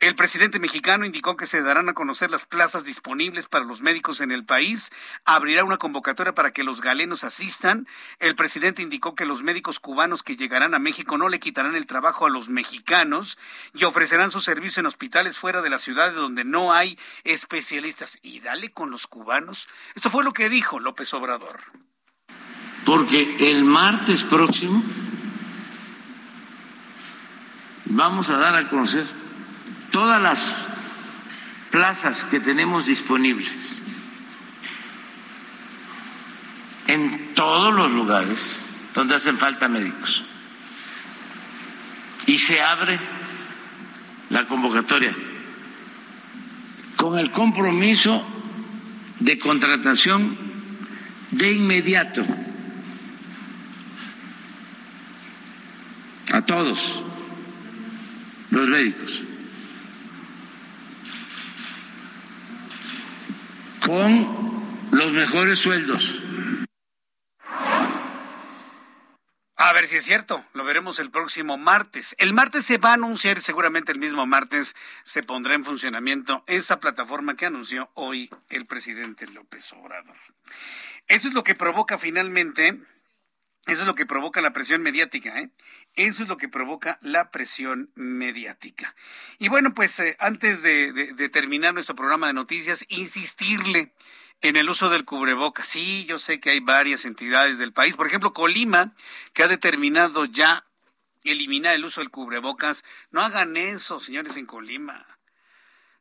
[0.00, 4.20] El presidente mexicano indicó que se darán a conocer las plazas disponibles para los médicos
[4.20, 4.90] en el país,
[5.24, 7.86] abrirá una convocatoria para que los galenos asistan.
[8.18, 11.86] El presidente indicó que los médicos cubanos que llegarán a México no le quitarán el
[11.86, 13.38] trabajo a los mexicanos
[13.72, 18.18] y ofrecerán su servicio en hospitales fuera de las ciudades donde no hay especialistas.
[18.22, 19.68] Y dale con los cubanos.
[19.94, 21.60] Esto fue lo que dijo López Obrador.
[22.84, 25.03] Porque el martes próximo
[27.86, 29.06] vamos a dar a conocer
[29.90, 30.54] todas las
[31.70, 33.50] plazas que tenemos disponibles
[36.86, 38.58] en todos los lugares
[38.94, 40.24] donde hacen falta médicos.
[42.26, 42.98] Y se abre
[44.30, 45.14] la convocatoria
[46.96, 48.24] con el compromiso
[49.20, 50.38] de contratación
[51.30, 52.24] de inmediato
[56.32, 57.02] a todos
[58.54, 59.22] los médicos.
[63.84, 66.18] con los mejores sueldos.
[69.56, 72.14] A ver si es cierto, lo veremos el próximo martes.
[72.18, 74.74] El martes se va a anunciar, seguramente el mismo martes
[75.04, 80.16] se pondrá en funcionamiento esa plataforma que anunció hoy el presidente López Obrador.
[81.06, 82.80] Eso es lo que provoca finalmente,
[83.66, 85.50] eso es lo que provoca la presión mediática, ¿eh?
[85.96, 88.96] Eso es lo que provoca la presión mediática.
[89.38, 93.92] Y bueno, pues eh, antes de, terminar nuestro programa de noticias, insistirle
[94.40, 95.66] en el uso del cubrebocas.
[95.66, 98.92] Sí, yo sé que hay varias entidades del país, por ejemplo, Colima,
[99.32, 100.64] que ha determinado ya
[101.22, 102.84] eliminar el uso del cubrebocas.
[103.12, 105.06] No hagan eso, señores, en Colima.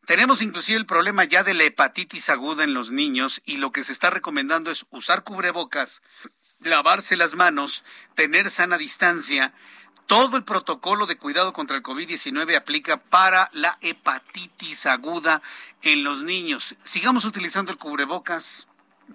[0.05, 3.83] Tenemos inclusive el problema ya de la hepatitis aguda en los niños y lo que
[3.83, 6.01] se está recomendando es usar cubrebocas,
[6.59, 9.53] lavarse las manos, tener sana distancia
[10.07, 15.41] todo el protocolo de cuidado contra el COVID-19 aplica para la hepatitis aguda
[15.81, 16.75] en los niños.
[16.83, 18.67] Sigamos utilizando el cubrebocas,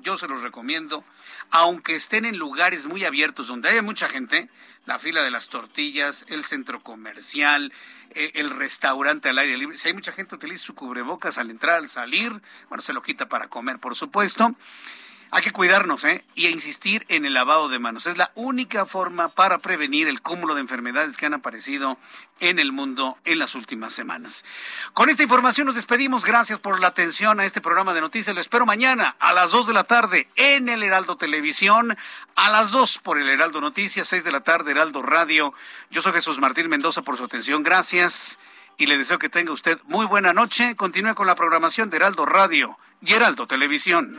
[0.02, 1.05] yo se los recomiendo,
[1.51, 4.48] aunque estén en lugares muy abiertos donde haya mucha gente,
[4.86, 7.73] la fila de las tortillas, el centro comercial,
[8.15, 9.77] eh, el restaurante al aire libre.
[9.77, 13.28] Si hay mucha gente utiliza su cubrebocas al entrar, al salir, bueno, se lo quita
[13.28, 14.55] para comer, por supuesto.
[15.30, 16.24] Hay que cuidarnos ¿eh?
[16.34, 18.06] y insistir en el lavado de manos.
[18.06, 21.98] Es la única forma para prevenir el cúmulo de enfermedades que han aparecido
[22.40, 24.44] en el mundo en las últimas semanas.
[24.94, 26.24] Con esta información nos despedimos.
[26.24, 28.34] Gracias por la atención a este programa de noticias.
[28.34, 31.96] Lo espero mañana a las 2 de la tarde en el Heraldo Televisión,
[32.34, 35.52] a las 2 por el Heraldo Noticias, 6 de la tarde Heraldo Radio.
[35.90, 37.62] Yo soy Jesús Martín Mendoza por su atención.
[37.62, 38.38] Gracias
[38.78, 40.74] y le deseo que tenga usted muy buena noche.
[40.74, 44.18] Continúe con la programación de Heraldo Radio y Heraldo Televisión.